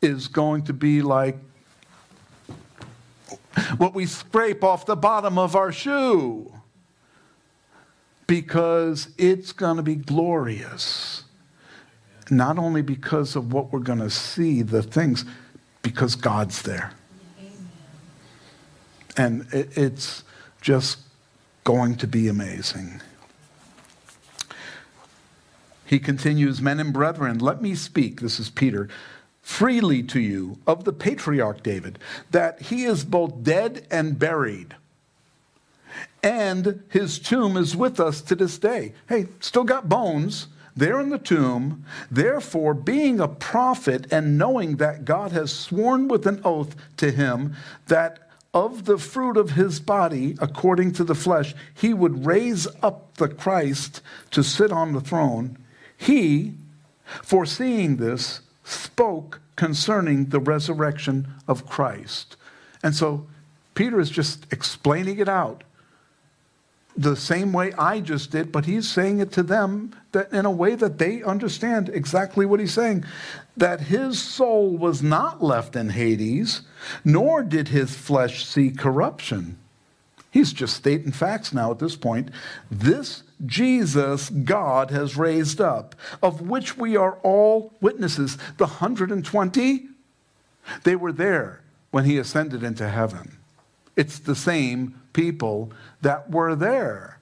is 0.00 0.28
going 0.28 0.62
to 0.62 0.72
be 0.72 1.02
like 1.02 1.38
what 3.76 3.94
we 3.94 4.06
scrape 4.06 4.62
off 4.64 4.86
the 4.86 4.96
bottom 4.96 5.38
of 5.38 5.56
our 5.56 5.72
shoe 5.72 6.52
because 8.26 9.08
it's 9.18 9.52
going 9.52 9.78
to 9.78 9.82
be 9.82 9.96
glorious. 9.96 11.24
Not 12.30 12.58
only 12.58 12.82
because 12.82 13.34
of 13.36 13.52
what 13.52 13.72
we're 13.72 13.80
going 13.80 14.00
to 14.00 14.10
see, 14.10 14.62
the 14.62 14.82
things, 14.82 15.24
because 15.82 16.14
God's 16.14 16.62
there. 16.62 16.92
And 19.16 19.46
it's 19.50 20.22
just 20.60 20.98
going 21.64 21.96
to 21.96 22.06
be 22.06 22.28
amazing. 22.28 23.00
He 25.86 25.98
continues, 25.98 26.60
Men 26.60 26.78
and 26.80 26.92
brethren, 26.92 27.38
let 27.38 27.62
me 27.62 27.74
speak. 27.74 28.20
This 28.20 28.38
is 28.38 28.50
Peter 28.50 28.88
freely 29.48 30.02
to 30.02 30.20
you 30.20 30.58
of 30.66 30.84
the 30.84 30.92
patriarch 30.92 31.62
David, 31.62 31.98
that 32.30 32.60
he 32.60 32.84
is 32.84 33.02
both 33.02 33.42
dead 33.42 33.86
and 33.90 34.18
buried. 34.18 34.76
And 36.22 36.82
his 36.90 37.18
tomb 37.18 37.56
is 37.56 37.74
with 37.74 37.98
us 37.98 38.20
to 38.22 38.34
this 38.34 38.58
day. 38.58 38.92
Hey, 39.08 39.26
still 39.40 39.64
got 39.64 39.88
bones. 39.88 40.48
They're 40.76 41.00
in 41.00 41.08
the 41.08 41.18
tomb. 41.18 41.86
Therefore, 42.10 42.74
being 42.74 43.20
a 43.20 43.26
prophet 43.26 44.06
and 44.12 44.36
knowing 44.36 44.76
that 44.76 45.06
God 45.06 45.32
has 45.32 45.50
sworn 45.50 46.08
with 46.08 46.26
an 46.26 46.42
oath 46.44 46.76
to 46.98 47.10
him 47.10 47.56
that 47.86 48.28
of 48.52 48.84
the 48.84 48.98
fruit 48.98 49.38
of 49.38 49.52
his 49.52 49.80
body, 49.80 50.36
according 50.42 50.92
to 50.92 51.04
the 51.04 51.14
flesh, 51.14 51.54
he 51.74 51.94
would 51.94 52.26
raise 52.26 52.68
up 52.82 53.16
the 53.16 53.28
Christ 53.28 54.02
to 54.30 54.44
sit 54.44 54.70
on 54.70 54.92
the 54.92 55.00
throne, 55.00 55.56
he, 55.96 56.52
foreseeing 57.22 57.96
this, 57.96 58.42
spoke 58.68 59.40
concerning 59.56 60.26
the 60.26 60.40
resurrection 60.40 61.28
of 61.46 61.66
Christ. 61.66 62.36
And 62.82 62.94
so 62.94 63.26
Peter 63.74 63.98
is 63.98 64.10
just 64.10 64.46
explaining 64.52 65.18
it 65.18 65.28
out 65.28 65.64
the 66.96 67.14
same 67.14 67.52
way 67.52 67.72
I 67.74 68.00
just 68.00 68.32
did, 68.32 68.50
but 68.50 68.64
he's 68.64 68.88
saying 68.88 69.20
it 69.20 69.30
to 69.32 69.44
them 69.44 69.94
that 70.10 70.32
in 70.32 70.44
a 70.44 70.50
way 70.50 70.74
that 70.74 70.98
they 70.98 71.22
understand 71.22 71.88
exactly 71.90 72.44
what 72.44 72.58
he's 72.58 72.74
saying. 72.74 73.04
That 73.56 73.82
his 73.82 74.20
soul 74.20 74.76
was 74.76 75.00
not 75.00 75.42
left 75.42 75.76
in 75.76 75.90
Hades, 75.90 76.62
nor 77.04 77.44
did 77.44 77.68
his 77.68 77.94
flesh 77.94 78.44
see 78.44 78.70
corruption. 78.70 79.58
He's 80.32 80.52
just 80.52 80.76
stating 80.76 81.12
facts 81.12 81.52
now 81.52 81.70
at 81.70 81.78
this 81.78 81.94
point. 81.94 82.30
This 82.68 83.22
Jesus 83.46 84.30
God 84.30 84.90
has 84.90 85.16
raised 85.16 85.60
up, 85.60 85.94
of 86.22 86.40
which 86.40 86.76
we 86.76 86.96
are 86.96 87.18
all 87.22 87.72
witnesses. 87.80 88.36
The 88.56 88.66
120, 88.66 89.88
they 90.84 90.96
were 90.96 91.12
there 91.12 91.62
when 91.90 92.04
he 92.04 92.18
ascended 92.18 92.62
into 92.62 92.88
heaven. 92.88 93.38
It's 93.96 94.18
the 94.18 94.34
same 94.36 95.00
people 95.12 95.72
that 96.02 96.30
were 96.30 96.54
there. 96.54 97.18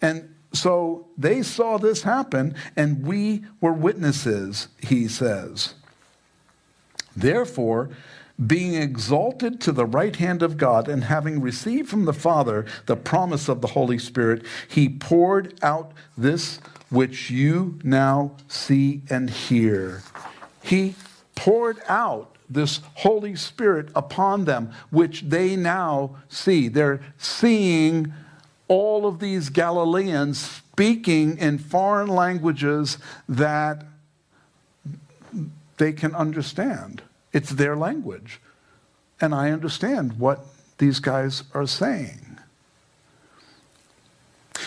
And 0.00 0.34
so 0.52 1.06
they 1.16 1.42
saw 1.42 1.78
this 1.78 2.02
happen, 2.02 2.54
and 2.76 3.06
we 3.06 3.44
were 3.60 3.72
witnesses, 3.72 4.68
he 4.80 5.08
says. 5.08 5.74
Therefore, 7.16 7.90
being 8.46 8.74
exalted 8.74 9.60
to 9.60 9.72
the 9.72 9.86
right 9.86 10.16
hand 10.16 10.42
of 10.42 10.56
God, 10.56 10.88
and 10.88 11.04
having 11.04 11.40
received 11.40 11.88
from 11.88 12.04
the 12.04 12.12
Father 12.12 12.64
the 12.86 12.96
promise 12.96 13.48
of 13.48 13.60
the 13.60 13.68
Holy 13.68 13.98
Spirit, 13.98 14.44
he 14.68 14.88
poured 14.88 15.58
out 15.62 15.92
this 16.16 16.58
which 16.88 17.30
you 17.30 17.78
now 17.84 18.32
see 18.48 19.02
and 19.10 19.30
hear. 19.30 20.02
He 20.62 20.94
poured 21.34 21.80
out 21.88 22.36
this 22.48 22.80
Holy 22.94 23.36
Spirit 23.36 23.90
upon 23.94 24.44
them, 24.44 24.72
which 24.90 25.22
they 25.22 25.54
now 25.54 26.16
see. 26.28 26.68
They're 26.68 27.00
seeing 27.16 28.12
all 28.66 29.06
of 29.06 29.20
these 29.20 29.50
Galileans 29.50 30.38
speaking 30.38 31.38
in 31.38 31.58
foreign 31.58 32.08
languages 32.08 32.98
that 33.28 33.84
they 35.76 35.92
can 35.92 36.14
understand. 36.14 37.02
It's 37.32 37.50
their 37.50 37.76
language. 37.76 38.40
And 39.20 39.34
I 39.34 39.50
understand 39.50 40.18
what 40.18 40.44
these 40.78 40.98
guys 40.98 41.44
are 41.54 41.66
saying. 41.66 42.38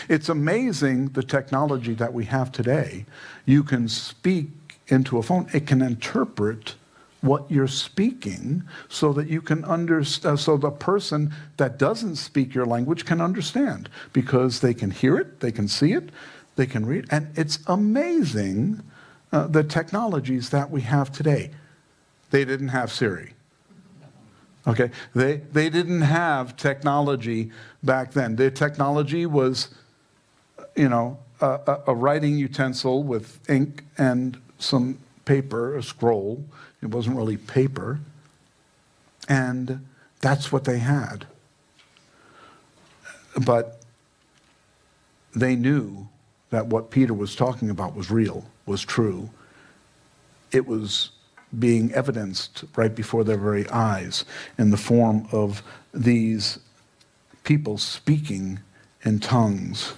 It's 0.09 0.30
amazing 0.30 1.09
the 1.09 1.24
technology 1.24 1.93
that 1.95 2.14
we 2.14 2.26
have 2.26 2.51
today. 2.51 3.05
You 3.45 3.64
can 3.64 3.88
speak 3.88 4.49
into 4.88 5.18
a 5.18 5.24
phone, 5.24 5.47
it 5.53 5.66
can 5.66 5.82
interpret 5.82 6.76
what 7.22 7.49
you're 7.49 7.68
speaking 7.70 8.64
so 8.89 9.14
that 9.14 9.30
you 9.30 9.41
can 9.41 9.64
understand, 9.64 10.34
uh, 10.34 10.38
so 10.38 10.57
the 10.57 10.70
person 10.70 11.34
that 11.55 11.80
doesn't 11.80 12.18
speak 12.18 12.53
your 12.53 12.66
language 12.66 13.05
can 13.05 13.22
understand 13.22 13.89
because 14.11 14.59
they 14.59 14.74
can 14.74 14.91
hear 14.91 15.18
it, 15.18 15.39
they 15.39 15.51
can 15.51 15.68
see 15.70 15.93
it, 15.93 16.09
they 16.57 16.66
can 16.66 16.86
read. 16.86 17.05
And 17.09 17.30
it's 17.36 17.59
amazing 17.68 18.84
uh, 19.32 19.47
the 19.47 19.64
technologies 19.64 20.49
that 20.49 20.70
we 20.70 20.82
have 20.82 21.11
today. 21.14 21.51
They 22.34 22.46
didn't 22.46 22.70
have 22.70 22.92
Siri. 22.92 23.36
Okay, 24.66 24.90
they, 25.14 25.36
they 25.36 25.70
didn't 25.70 26.02
have 26.02 26.58
technology 26.58 27.52
back 27.84 28.14
then. 28.14 28.38
Their 28.38 28.50
technology 28.50 29.28
was, 29.28 29.70
you 30.76 30.90
know, 30.90 31.20
a, 31.42 31.78
a, 31.86 31.94
writing 31.94 32.40
utensil 32.40 33.04
with 33.04 33.48
ink 33.48 33.84
and 34.00 34.42
some 34.58 34.98
paper, 35.26 35.78
a 35.78 35.84
scroll. 35.84 36.44
It 36.82 36.88
wasn't 36.88 37.18
really 37.18 37.38
paper. 37.38 38.00
And 39.30 39.86
that's 40.20 40.52
what 40.52 40.64
they 40.64 40.80
had. 40.80 41.28
But 43.46 43.80
they 45.36 45.56
knew 45.56 46.08
that 46.50 46.66
what 46.66 46.90
Peter 46.90 47.14
was 47.14 47.36
talking 47.36 47.70
about 47.70 47.96
was 47.96 48.10
real, 48.10 48.50
was 48.66 48.82
true. 48.84 49.30
It 50.52 50.66
was 50.66 51.12
being 51.58 51.93
evidenced 51.93 52.64
right 52.76 52.93
before 52.93 53.24
their 53.24 53.38
very 53.38 53.70
eyes 53.70 54.26
in 54.58 54.72
the 54.72 54.78
form 54.78 55.28
of 55.32 55.62
these 55.93 56.60
people 57.43 57.78
speaking 57.78 58.60
in 59.04 59.20
tongues. 59.20 59.93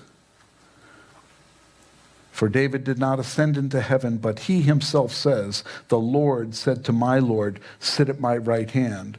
For 2.32 2.50
David 2.50 2.84
did 2.84 3.00
not 3.00 3.20
ascend 3.20 3.56
into 3.56 3.80
heaven, 3.80 4.18
but 4.18 4.40
he 4.40 4.62
himself 4.62 5.14
says, 5.14 5.64
The 5.88 6.00
Lord 6.00 6.54
said 6.54 6.84
to 6.86 6.92
my 6.92 7.18
Lord, 7.20 7.62
Sit 7.80 8.10
at 8.10 8.20
my 8.20 8.36
right 8.36 8.70
hand 8.70 9.18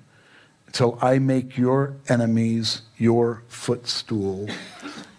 till 0.73 0.99
I 1.01 1.19
make 1.19 1.57
your 1.57 1.97
enemies 2.09 2.83
your 2.99 3.43
footstool. 3.49 4.51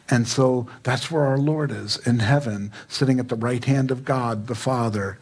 And 0.09 0.27
so 0.27 0.67
that's 0.83 1.09
where 1.09 1.25
our 1.25 1.39
Lord 1.39 1.71
is 1.71 1.97
in 2.07 2.19
heaven, 2.19 2.71
sitting 2.87 3.19
at 3.19 3.29
the 3.29 3.35
right 3.35 3.65
hand 3.65 3.89
of 3.89 4.05
God 4.05 4.45
the 4.45 4.55
Father, 4.55 5.17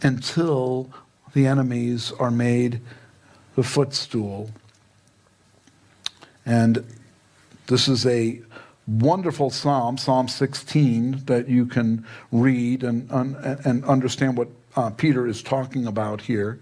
until 0.00 0.90
the 1.34 1.46
enemies 1.46 2.12
are 2.18 2.30
made 2.30 2.80
the 3.54 3.62
footstool. 3.62 4.50
And 6.46 6.84
this 7.66 7.88
is 7.88 8.06
a 8.06 8.40
wonderful 8.86 9.50
psalm, 9.50 9.98
Psalm 9.98 10.28
16, 10.28 11.24
that 11.26 11.48
you 11.48 11.66
can 11.66 12.06
read 12.32 12.82
and, 12.82 13.10
and 13.10 13.84
understand 13.84 14.38
what 14.38 14.48
uh, 14.76 14.90
Peter 14.90 15.26
is 15.26 15.42
talking 15.42 15.86
about 15.86 16.22
here. 16.22 16.60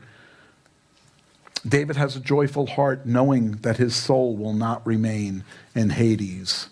David 1.69 1.97
has 1.97 2.17
a 2.17 2.21
joyful 2.21 2.67
heart 2.67 3.07
knowing 3.07 3.53
that 3.59 3.77
his 3.77 3.95
soul 3.95 4.37
will 4.37 4.53
not 4.53 4.85
remain 4.87 5.45
in 5.75 5.91
Hades. 5.91 6.69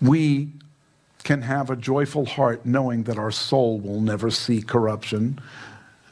We 0.00 0.48
can 1.24 1.42
have 1.42 1.70
a 1.70 1.76
joyful 1.76 2.24
heart 2.24 2.64
knowing 2.64 3.02
that 3.04 3.18
our 3.18 3.32
soul 3.32 3.78
will 3.80 4.00
never 4.00 4.30
see 4.30 4.62
corruption, 4.62 5.40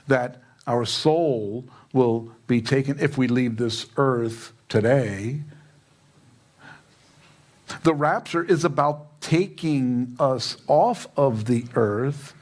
that 0.08 0.42
our 0.66 0.84
soul 0.84 1.64
will 1.92 2.30
be 2.46 2.60
taken 2.60 2.98
if 2.98 3.16
we 3.16 3.28
leave 3.28 3.56
this 3.56 3.86
earth 3.96 4.52
today. 4.68 5.40
The 7.82 7.94
rapture 7.94 8.44
is 8.44 8.64
about 8.64 9.20
taking 9.20 10.16
us 10.18 10.56
off 10.66 11.06
of 11.16 11.46
the 11.46 11.64
earth, 11.74 12.34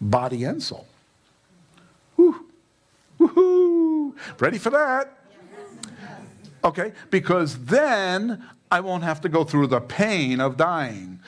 body 0.00 0.44
and 0.44 0.62
soul. 0.62 0.86
Woo. 2.16 2.46
Woohoo! 3.18 4.14
Ready 4.38 4.58
for 4.58 4.70
that? 4.70 5.18
Okay, 6.64 6.92
because 7.10 7.64
then 7.66 8.44
I 8.70 8.80
won't 8.80 9.04
have 9.04 9.20
to 9.22 9.28
go 9.28 9.44
through 9.44 9.68
the 9.68 9.80
pain 9.80 10.40
of 10.40 10.56
dying. 10.56 11.20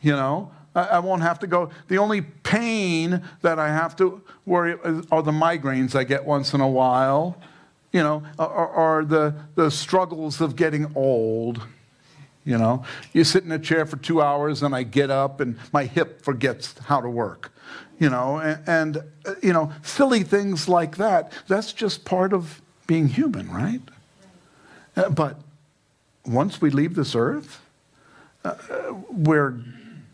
You 0.00 0.12
know, 0.12 0.50
I 0.76 0.98
won't 0.98 1.22
have 1.22 1.38
to 1.40 1.46
go. 1.46 1.70
The 1.88 1.98
only 1.98 2.20
pain 2.22 3.22
that 3.40 3.58
I 3.58 3.68
have 3.68 3.96
to 3.96 4.20
worry 4.44 4.74
are 5.10 5.22
the 5.22 5.32
migraines 5.32 5.94
I 5.94 6.04
get 6.04 6.24
once 6.24 6.52
in 6.54 6.60
a 6.60 6.68
while, 6.68 7.40
you 7.92 8.02
know, 8.02 8.22
or, 8.38 8.68
or 8.68 9.04
the, 9.04 9.34
the 9.54 9.70
struggles 9.70 10.40
of 10.40 10.54
getting 10.54 10.92
old, 10.94 11.62
You 12.46 12.56
know, 12.56 12.84
you 13.12 13.24
sit 13.24 13.42
in 13.42 13.50
a 13.50 13.58
chair 13.58 13.84
for 13.86 13.96
two 13.96 14.22
hours 14.22 14.62
and 14.62 14.72
I 14.72 14.84
get 14.84 15.10
up 15.10 15.40
and 15.40 15.58
my 15.72 15.84
hip 15.84 16.22
forgets 16.22 16.78
how 16.78 17.00
to 17.00 17.10
work. 17.10 17.52
You 17.98 18.08
know, 18.08 18.36
and, 18.38 18.68
and 18.68 18.98
you 19.42 19.52
know, 19.52 19.72
silly 19.82 20.22
things 20.22 20.68
like 20.68 20.96
that. 20.98 21.32
That's 21.48 21.72
just 21.72 22.04
part 22.04 22.32
of 22.32 22.62
being 22.86 23.08
human, 23.08 23.50
right? 23.50 23.80
Uh, 24.96 25.10
but 25.10 25.40
once 26.24 26.60
we 26.60 26.70
leave 26.70 26.94
this 26.94 27.16
earth, 27.16 27.60
uh, 28.44 28.54
we're 29.10 29.58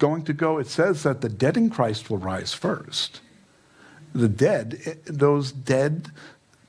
going 0.02 0.24
to 0.24 0.32
go, 0.32 0.58
it 0.58 0.66
says 0.66 1.04
that 1.04 1.20
the 1.20 1.28
dead 1.28 1.56
in 1.56 1.70
Christ 1.70 2.10
will 2.10 2.18
rise 2.18 2.52
first. 2.52 3.20
The 4.12 4.26
dead, 4.26 4.80
eh, 4.84 4.94
those 5.04 5.52
dead 5.52 6.10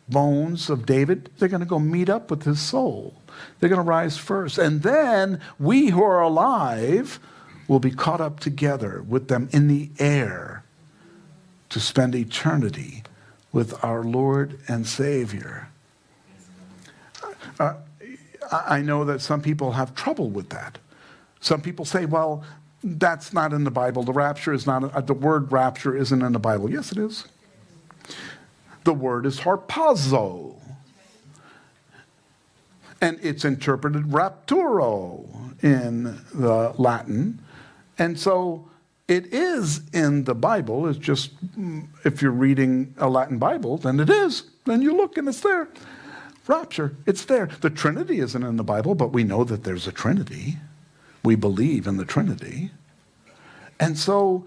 bones 0.07 0.69
of 0.69 0.85
David, 0.85 1.31
they're 1.39 1.49
going 1.49 1.59
to 1.59 1.65
go 1.65 1.79
meet 1.79 2.09
up 2.09 2.29
with 2.29 2.43
his 2.43 2.61
soul. 2.61 3.15
They're 3.59 3.69
going 3.69 3.83
to 3.83 3.89
rise 3.89 4.19
first. 4.19 4.59
And 4.59 4.83
then 4.83 5.41
we 5.57 5.87
who 5.87 6.03
are 6.03 6.21
alive 6.21 7.19
will 7.67 7.79
be 7.79 7.89
caught 7.89 8.21
up 8.21 8.39
together 8.39 9.01
with 9.01 9.29
them 9.29 9.49
in 9.51 9.67
the 9.67 9.89
air 9.97 10.63
to 11.69 11.79
spend 11.79 12.13
eternity 12.13 13.01
with 13.51 13.83
our 13.83 14.03
Lord 14.03 14.59
and 14.67 14.85
Savior. 14.85 15.69
Uh, 17.59 17.73
I 18.51 18.83
know 18.83 19.03
that 19.05 19.21
some 19.21 19.41
people 19.41 19.71
have 19.71 19.95
trouble 19.95 20.29
with 20.29 20.49
that. 20.49 20.77
Some 21.39 21.61
people 21.61 21.83
say, 21.83 22.05
well, 22.05 22.43
that's 22.83 23.33
not 23.33 23.53
in 23.53 23.63
the 23.63 23.71
Bible. 23.71 24.03
The 24.03 24.13
rapture 24.13 24.53
is 24.53 24.67
not, 24.67 24.93
uh, 24.93 25.01
the 25.01 25.13
word 25.13 25.51
rapture 25.51 25.95
isn't 25.95 26.21
in 26.21 26.33
the 26.33 26.39
Bible. 26.39 26.69
Yes, 26.69 26.91
it 26.91 26.97
is. 26.97 27.25
The 28.83 28.93
word 28.93 29.25
is 29.25 29.39
harpazo. 29.39 30.55
And 32.99 33.19
it's 33.21 33.45
interpreted 33.45 34.03
rapturo 34.03 35.25
in 35.63 36.03
the 36.33 36.73
Latin. 36.77 37.39
And 37.97 38.19
so 38.19 38.67
it 39.07 39.33
is 39.33 39.81
in 39.91 40.23
the 40.25 40.35
Bible. 40.35 40.87
It's 40.87 40.97
just, 40.97 41.35
mm, 41.59 41.87
if 42.05 42.21
you're 42.21 42.31
reading 42.31 42.93
a 42.97 43.09
Latin 43.09 43.37
Bible, 43.37 43.77
then 43.77 43.99
it 43.99 44.09
is. 44.09 44.43
Then 44.65 44.81
you 44.81 44.95
look 44.95 45.17
and 45.17 45.27
it's 45.27 45.41
there. 45.41 45.67
Rapture, 46.47 46.95
it's 47.05 47.23
there. 47.25 47.49
The 47.61 47.69
Trinity 47.69 48.19
isn't 48.19 48.43
in 48.43 48.57
the 48.57 48.63
Bible, 48.63 48.95
but 48.95 49.13
we 49.13 49.23
know 49.23 49.45
that 49.45 49.63
there's 49.63 49.87
a 49.87 49.93
Trinity. 49.93 50.57
We 51.23 51.35
believe 51.35 51.87
in 51.87 51.97
the 51.97 52.05
Trinity. 52.05 52.71
And 53.79 53.97
so 53.97 54.45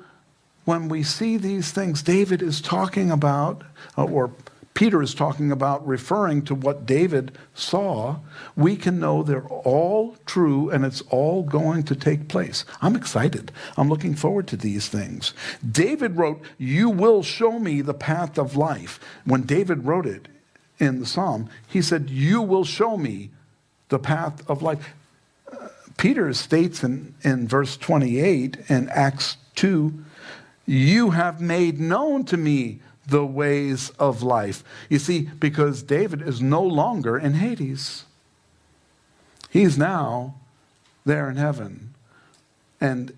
when 0.65 0.89
we 0.89 1.03
see 1.03 1.37
these 1.37 1.71
things, 1.71 2.03
David 2.03 2.43
is 2.43 2.61
talking 2.61 3.11
about, 3.11 3.63
uh, 3.97 4.05
or 4.05 4.33
Peter 4.77 5.01
is 5.01 5.15
talking 5.15 5.51
about 5.51 5.87
referring 5.87 6.43
to 6.43 6.55
what 6.55 6.85
David 6.85 7.33
saw, 7.55 8.19
we 8.57 8.77
can 8.77 9.01
know 9.01 9.23
they're 9.23 9.49
all 9.49 10.17
true 10.27 10.69
and 10.69 10.85
it's 10.85 11.01
all 11.09 11.43
going 11.43 11.83
to 11.85 11.97
take 11.97 12.29
place. 12.29 12.67
I'm 12.83 12.95
excited. 12.95 13.53
I'm 13.79 13.89
looking 13.89 14.15
forward 14.15 14.47
to 14.49 14.57
these 14.57 14.87
things. 14.89 15.33
David 15.69 16.17
wrote, 16.17 16.43
You 16.59 16.91
will 16.91 17.23
show 17.23 17.59
me 17.59 17.81
the 17.81 17.95
path 17.95 18.39
of 18.39 18.55
life. 18.55 19.01
When 19.25 19.43
David 19.43 19.87
wrote 19.87 20.05
it 20.05 20.29
in 20.79 21.01
the 21.01 21.07
psalm, 21.07 21.49
he 21.67 21.81
said, 21.81 22.11
You 22.11 22.43
will 22.43 22.65
show 22.65 22.99
me 22.99 23.31
the 23.89 23.99
path 23.99 24.49
of 24.51 24.63
life. 24.63 24.95
Peter 25.97 26.33
states 26.33 26.85
in, 26.85 27.15
in 27.23 27.49
verse 27.49 27.77
28 27.77 28.59
in 28.69 28.89
Acts 28.91 29.37
2 29.57 30.05
You 30.67 31.11
have 31.11 31.41
made 31.41 31.81
known 31.81 32.25
to 32.25 32.37
me 32.37 32.81
the 33.07 33.25
ways 33.25 33.91
of 33.99 34.23
life. 34.23 34.65
You 34.89 34.99
see, 34.99 35.23
because 35.39 35.83
David 35.83 36.23
is 36.23 36.43
no 36.43 36.63
longer 36.63 37.17
in 37.17 37.35
Hades, 37.35 38.05
he's 39.51 39.79
now 39.79 40.35
there 41.05 41.31
in 41.31 41.37
heaven. 41.37 41.95
And 42.81 43.13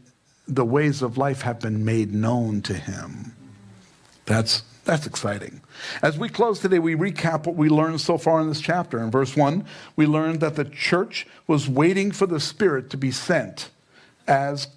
the 0.47 0.65
ways 0.65 1.03
of 1.03 1.19
life 1.19 1.43
have 1.43 1.61
been 1.61 1.85
made 1.85 2.13
known 2.15 2.63
to 2.63 2.75
him. 2.75 3.35
That's, 4.25 4.63
that's 4.85 5.07
exciting. 5.07 5.61
As 6.03 6.19
we 6.19 6.29
close 6.29 6.61
today, 6.61 6.79
we 6.79 6.95
recap 6.95 7.47
what 7.47 7.57
we 7.57 7.69
learned 7.69 8.01
so 8.01 8.19
far 8.19 8.41
in 8.41 8.49
this 8.49 8.61
chapter. 8.61 9.03
In 9.03 9.11
verse 9.11 9.37
1, 9.37 9.65
we 9.97 10.07
learned 10.07 10.41
that 10.41 10.57
the 10.57 10.65
church 10.65 11.27
was 11.47 11.69
waiting 11.69 12.13
for 12.13 12.27
the 12.27 12.41
Spirit 12.41 12.91
to 12.91 12.97
be 12.97 13.11
sent 13.11 13.71
as 14.27 14.69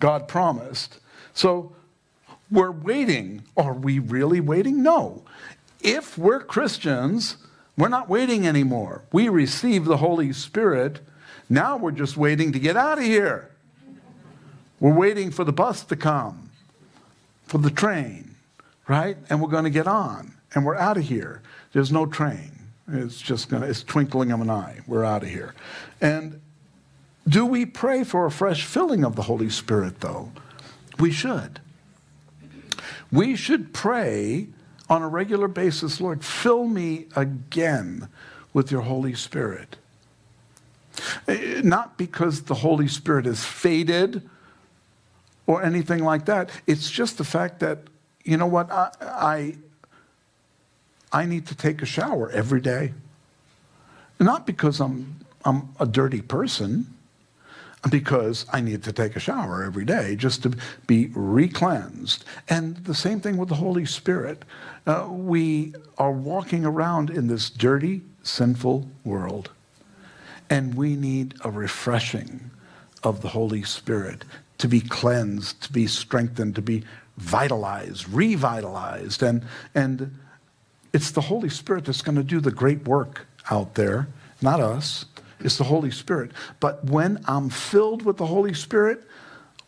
God 0.00 0.28
promised. 0.28 1.00
So 1.34 1.72
we're 2.50 2.70
waiting. 2.70 3.42
Are 3.56 3.74
we 3.74 3.98
really 3.98 4.40
waiting? 4.40 4.82
No. 4.82 5.22
If 5.80 6.18
we're 6.18 6.40
Christians, 6.40 7.36
we're 7.76 7.88
not 7.88 8.08
waiting 8.08 8.46
anymore. 8.46 9.02
We 9.12 9.28
receive 9.28 9.84
the 9.84 9.98
Holy 9.98 10.32
Spirit. 10.32 11.00
Now 11.48 11.76
we're 11.76 11.92
just 11.92 12.16
waiting 12.16 12.52
to 12.52 12.58
get 12.58 12.76
out 12.76 12.98
of 12.98 13.04
here. 13.04 13.50
We're 14.80 14.94
waiting 14.94 15.30
for 15.30 15.44
the 15.44 15.52
bus 15.52 15.82
to 15.84 15.96
come, 15.96 16.50
for 17.46 17.58
the 17.58 17.70
train, 17.70 18.36
right? 18.86 19.16
And 19.28 19.40
we're 19.40 19.48
going 19.48 19.64
to 19.64 19.70
get 19.70 19.86
on, 19.86 20.34
and 20.54 20.64
we're 20.64 20.76
out 20.76 20.96
of 20.96 21.04
here. 21.04 21.42
There's 21.72 21.92
no 21.92 22.06
train. 22.06 22.52
It's 22.90 23.20
just 23.20 23.50
to, 23.50 23.62
it's 23.62 23.82
twinkling 23.82 24.32
of 24.32 24.40
an 24.40 24.50
eye. 24.50 24.80
We're 24.86 25.04
out 25.04 25.22
of 25.22 25.28
here. 25.28 25.54
And 26.00 26.40
do 27.26 27.44
we 27.44 27.66
pray 27.66 28.04
for 28.04 28.24
a 28.24 28.30
fresh 28.30 28.64
filling 28.64 29.04
of 29.04 29.16
the 29.16 29.22
Holy 29.22 29.50
Spirit, 29.50 30.00
though? 30.00 30.32
We 30.98 31.12
should. 31.12 31.60
We 33.12 33.36
should 33.36 33.72
pray 33.72 34.48
on 34.88 35.02
a 35.02 35.08
regular 35.08 35.48
basis, 35.48 36.00
Lord, 36.00 36.24
fill 36.24 36.66
me 36.66 37.06
again 37.14 38.08
with 38.54 38.70
your 38.70 38.82
Holy 38.82 39.14
Spirit. 39.14 39.76
Eh, 41.26 41.60
not 41.62 41.98
because 41.98 42.42
the 42.42 42.54
Holy 42.54 42.88
Spirit 42.88 43.26
is 43.26 43.44
faded 43.44 44.28
or 45.46 45.62
anything 45.62 46.02
like 46.02 46.24
that. 46.24 46.50
It's 46.66 46.90
just 46.90 47.18
the 47.18 47.24
fact 47.24 47.60
that, 47.60 47.80
you 48.24 48.36
know 48.36 48.46
what, 48.46 48.70
I, 48.70 48.90
I, 49.00 49.56
I 51.12 51.24
need 51.24 51.46
to 51.46 51.54
take 51.54 51.82
a 51.82 51.86
shower 51.86 52.30
every 52.30 52.60
day. 52.60 52.92
Not 54.20 54.46
because 54.46 54.80
I'm, 54.80 55.16
I'm 55.44 55.74
a 55.78 55.86
dirty 55.86 56.20
person 56.20 56.86
because 57.90 58.44
I 58.52 58.60
need 58.60 58.82
to 58.84 58.92
take 58.92 59.14
a 59.16 59.20
shower 59.20 59.62
every 59.64 59.84
day 59.84 60.16
just 60.16 60.42
to 60.42 60.52
be 60.86 61.08
recleansed. 61.08 62.24
And 62.48 62.76
the 62.78 62.94
same 62.94 63.20
thing 63.20 63.36
with 63.36 63.48
the 63.48 63.54
Holy 63.54 63.86
Spirit. 63.86 64.44
Uh, 64.86 65.06
we 65.10 65.74
are 65.96 66.10
walking 66.10 66.64
around 66.64 67.10
in 67.10 67.28
this 67.28 67.50
dirty, 67.50 68.02
sinful 68.22 68.88
world, 69.04 69.50
and 70.50 70.74
we 70.74 70.96
need 70.96 71.34
a 71.44 71.50
refreshing 71.50 72.50
of 73.02 73.20
the 73.20 73.28
Holy 73.28 73.62
Spirit 73.62 74.24
to 74.58 74.66
be 74.66 74.80
cleansed, 74.80 75.62
to 75.62 75.72
be 75.72 75.86
strengthened, 75.86 76.56
to 76.56 76.62
be 76.62 76.84
vitalized, 77.16 78.08
revitalized. 78.08 79.22
And, 79.22 79.44
and 79.74 80.18
it's 80.92 81.10
the 81.10 81.20
Holy 81.20 81.48
Spirit 81.48 81.84
that's 81.84 82.02
going 82.02 82.16
to 82.16 82.24
do 82.24 82.40
the 82.40 82.50
great 82.50 82.86
work 82.86 83.26
out 83.50 83.74
there, 83.74 84.08
not 84.40 84.60
us. 84.60 85.06
It's 85.40 85.56
the 85.56 85.64
Holy 85.64 85.90
Spirit. 85.90 86.32
But 86.60 86.84
when 86.84 87.22
I'm 87.26 87.50
filled 87.50 88.02
with 88.04 88.16
the 88.16 88.26
Holy 88.26 88.54
Spirit, 88.54 89.04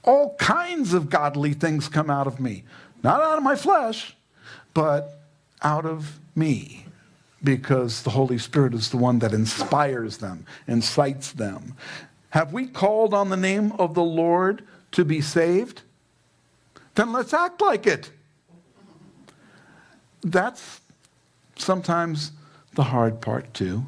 all 0.02 0.34
kinds 0.36 0.94
of 0.94 1.10
godly 1.10 1.52
things 1.52 1.88
come 1.88 2.10
out 2.10 2.26
of 2.26 2.40
me. 2.40 2.64
Not 3.02 3.20
out 3.20 3.38
of 3.38 3.44
my 3.44 3.56
flesh, 3.56 4.16
but 4.74 5.20
out 5.62 5.86
of 5.86 6.18
me. 6.34 6.86
Because 7.42 8.02
the 8.02 8.10
Holy 8.10 8.38
Spirit 8.38 8.74
is 8.74 8.90
the 8.90 8.96
one 8.96 9.20
that 9.20 9.32
inspires 9.32 10.18
them, 10.18 10.44
incites 10.66 11.32
them. 11.32 11.74
Have 12.30 12.52
we 12.52 12.66
called 12.66 13.14
on 13.14 13.30
the 13.30 13.36
name 13.36 13.72
of 13.72 13.94
the 13.94 14.02
Lord 14.02 14.62
to 14.92 15.04
be 15.04 15.20
saved? 15.20 15.82
Then 16.94 17.12
let's 17.12 17.32
act 17.32 17.60
like 17.60 17.86
it. 17.86 18.10
That's 20.22 20.79
sometimes 21.60 22.32
the 22.74 22.84
hard 22.84 23.20
part, 23.20 23.52
too 23.54 23.84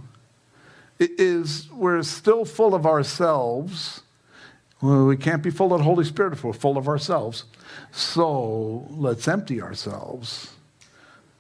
is 1.19 1.71
we're 1.73 2.03
still 2.03 2.45
full 2.45 2.75
of 2.75 2.87
ourselves. 2.87 4.03
Well, 4.81 5.07
we 5.07 5.17
can't 5.17 5.43
be 5.43 5.51
full 5.51 5.73
of 5.73 5.79
the 5.79 5.85
Holy 5.85 6.05
Spirit 6.05 6.33
if 6.33 6.45
we're 6.45 6.53
full 6.53 6.77
of 6.77 6.89
ourselves. 6.89 7.45
So 7.91 8.87
let's 8.91 9.29
empty 9.29 9.61
ourselves 9.61 10.53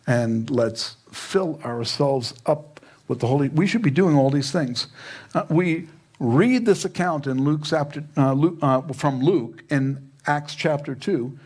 and 0.06 0.50
let's 0.50 0.96
fill 1.10 1.60
ourselves 1.64 2.34
up 2.46 2.80
with 3.08 3.20
the 3.20 3.26
Holy. 3.26 3.48
We 3.48 3.66
should 3.66 3.82
be 3.82 3.90
doing 3.90 4.16
all 4.16 4.30
these 4.30 4.50
things. 4.50 4.88
Uh, 5.34 5.44
we 5.48 5.88
read 6.18 6.66
this 6.66 6.84
account 6.84 7.26
in 7.26 7.44
Luke 7.44 7.70
uh, 7.72 8.32
Luke, 8.32 8.58
uh, 8.62 8.80
from 8.92 9.20
Luke 9.20 9.64
in 9.70 10.10
Acts 10.26 10.54
chapter 10.54 10.94
2. 10.94 11.38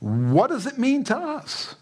What 0.00 0.50
does 0.50 0.66
it 0.66 0.78
mean 0.78 1.04
to 1.04 1.16
us? 1.16 1.76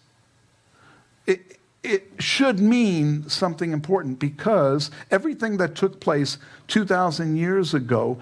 It, 1.26 1.58
it 1.82 2.12
should 2.18 2.60
mean 2.60 3.28
something 3.28 3.72
important 3.72 4.18
because 4.18 4.90
everything 5.10 5.56
that 5.56 5.74
took 5.74 6.00
place 6.00 6.38
2,000 6.68 7.36
years 7.36 7.74
ago, 7.74 8.18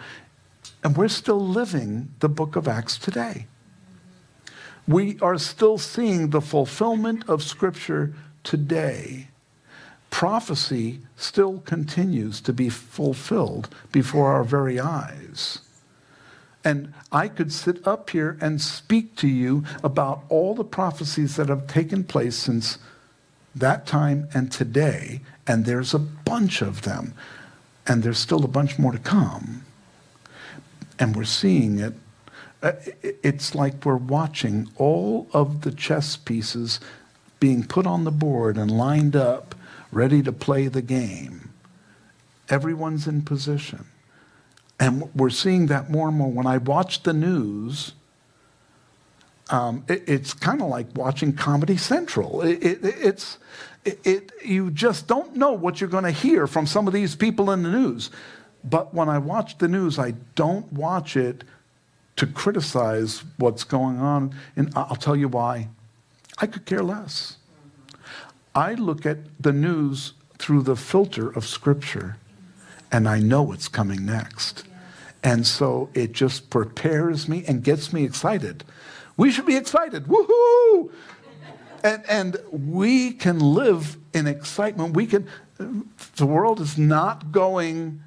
and 0.83 0.97
we're 0.97 1.09
still 1.09 1.41
living 1.41 2.11
the 2.21 2.29
book 2.29 2.57
of 2.57 2.67
Acts 2.67 2.97
today. 2.97 3.47
We 4.89 5.19
are 5.21 5.39
still 5.39 5.77
seeing 5.79 6.31
the 6.31 6.41
fulfillment 6.41 7.29
of 7.29 7.43
Scripture 7.43 8.15
today. 8.43 9.29
prophecy 10.11 11.01
still 11.17 11.61
continues 11.61 12.41
to 12.43 12.53
be 12.53 12.69
fulfilled 12.69 13.69
before 13.93 14.33
our 14.33 14.45
very 14.45 14.79
eyes. 14.79 15.61
And 16.63 16.93
I 17.11 17.29
could 17.29 17.53
sit 17.53 17.87
up 17.87 18.11
here 18.11 18.37
and 18.41 18.61
speak 18.61 19.17
to 19.17 19.29
you 19.29 19.65
about 19.83 20.25
all 20.29 20.55
the 20.55 20.65
prophecies 20.65 21.37
that 21.37 21.49
have 21.49 21.67
taken 21.67 22.05
place 22.05 22.37
since 22.37 22.77
that 23.55 23.87
time 23.87 24.29
and 24.33 24.51
today, 24.51 25.21
and 25.47 25.65
there's 25.65 25.95
a 25.95 25.99
bunch 25.99 26.63
of 26.63 26.83
them, 26.83 27.15
and 27.87 28.03
there's 28.03 28.19
still 28.19 28.45
a 28.45 28.49
bunch 28.49 28.79
more 28.79 28.93
to 28.93 28.99
come. 28.99 29.65
And 30.99 31.17
we're 31.17 31.25
seeing 31.25 31.79
it. 31.79 31.95
Uh, 32.63 32.73
it's 33.03 33.55
like 33.55 33.85
we're 33.85 33.97
watching 33.97 34.69
all 34.77 35.29
of 35.33 35.63
the 35.63 35.73
chess 35.73 36.17
pieces 36.17 36.79
being 37.41 37.65
put 37.65 37.87
on 37.87 38.05
the 38.05 38.11
board 38.11 38.59
and 38.59 38.71
lined 38.71 39.17
up, 39.17 39.55
ready 39.91 40.23
to 40.23 40.31
play 40.31 40.69
the 40.69 40.83
game. 40.83 41.51
Everyone's 42.51 43.07
in 43.07 43.23
position. 43.23 43.87
And 44.79 45.13
we're 45.15 45.31
seeing 45.31 45.67
that 45.67 45.91
more 45.91 46.09
and 46.09 46.17
more. 46.17 46.31
When 46.31 46.47
I 46.47 46.59
watch 46.59 47.03
the 47.03 47.13
news, 47.13 47.93
um, 49.51 49.85
it, 49.89 50.09
it's 50.09 50.33
kind 50.33 50.63
of 50.63 50.69
like 50.69 50.87
watching 50.95 51.33
Comedy 51.33 51.77
Central. 51.77 52.43
It, 52.43 52.63
it, 52.63 52.79
it's, 52.83 53.39
it, 53.85 54.33
you 54.45 54.71
just 54.71 55.07
don't 55.07 55.37
know 55.37 55.53
what 55.53 55.81
you're 55.81 55.91
going 55.91 56.05
to 56.05 56.11
hear 56.11 56.47
from 56.47 56.67
some 56.67 56.87
of 56.87 56.93
these 56.93 57.17
people 57.17 57.51
in 57.51 57.63
the 57.63 57.71
news. 57.71 58.11
But 58.63 58.95
when 58.95 59.09
I 59.09 59.19
watch 59.19 59.59
the 59.59 59.69
news, 59.69 59.99
I 59.99 60.13
don't 60.35 60.71
watch 60.73 61.17
it 61.17 61.45
to 62.17 62.27
criticize 62.27 63.25
what's 63.39 63.65
going 63.65 63.99
on. 63.99 64.35
And 64.57 64.73
I'll 64.77 64.97
tell 64.97 65.17
you 65.17 65.29
why. 65.29 65.69
I 66.39 66.47
could 66.47 66.65
care 66.67 66.83
less. 66.83 67.37
I 68.55 68.75
look 68.75 69.07
at 69.07 69.19
the 69.41 69.53
news 69.53 70.15
through 70.39 70.63
the 70.63 70.77
filter 70.77 71.31
of 71.31 71.47
Scripture, 71.47 72.17
and 72.91 73.09
I 73.09 73.21
know 73.21 73.43
what's 73.43 73.69
coming 73.69 74.05
next. 74.05 74.65
And 75.23 75.47
so 75.47 75.91
it 75.95 76.13
just 76.13 76.51
prepares 76.51 77.29
me 77.29 77.45
and 77.47 77.63
gets 77.63 77.93
me 77.93 78.05
excited. 78.05 78.65
We 79.21 79.31
should 79.31 79.45
be 79.45 79.57
excited. 79.57 80.07
Woohoo! 80.07 80.91
And, 81.85 82.03
and 82.09 82.39
we 82.51 83.13
can 83.13 83.39
live 83.39 83.99
in 84.15 84.27
excitement. 84.27 84.95
We 84.95 85.07
can, 85.07 85.29
the 86.17 86.25
world 86.25 86.59
is 86.59 86.79
not 86.79 87.31
going 87.31 88.03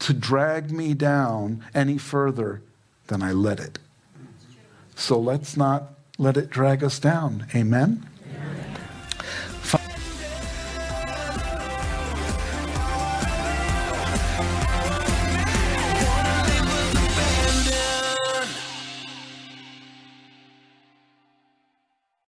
to 0.00 0.12
drag 0.12 0.70
me 0.70 0.92
down 0.92 1.64
any 1.74 1.96
further 1.96 2.60
than 3.06 3.22
I 3.22 3.32
let 3.32 3.60
it. 3.60 3.78
So 4.94 5.18
let's 5.18 5.56
not 5.56 5.94
let 6.18 6.36
it 6.36 6.50
drag 6.50 6.84
us 6.84 6.98
down. 6.98 7.46
Amen? 7.54 8.06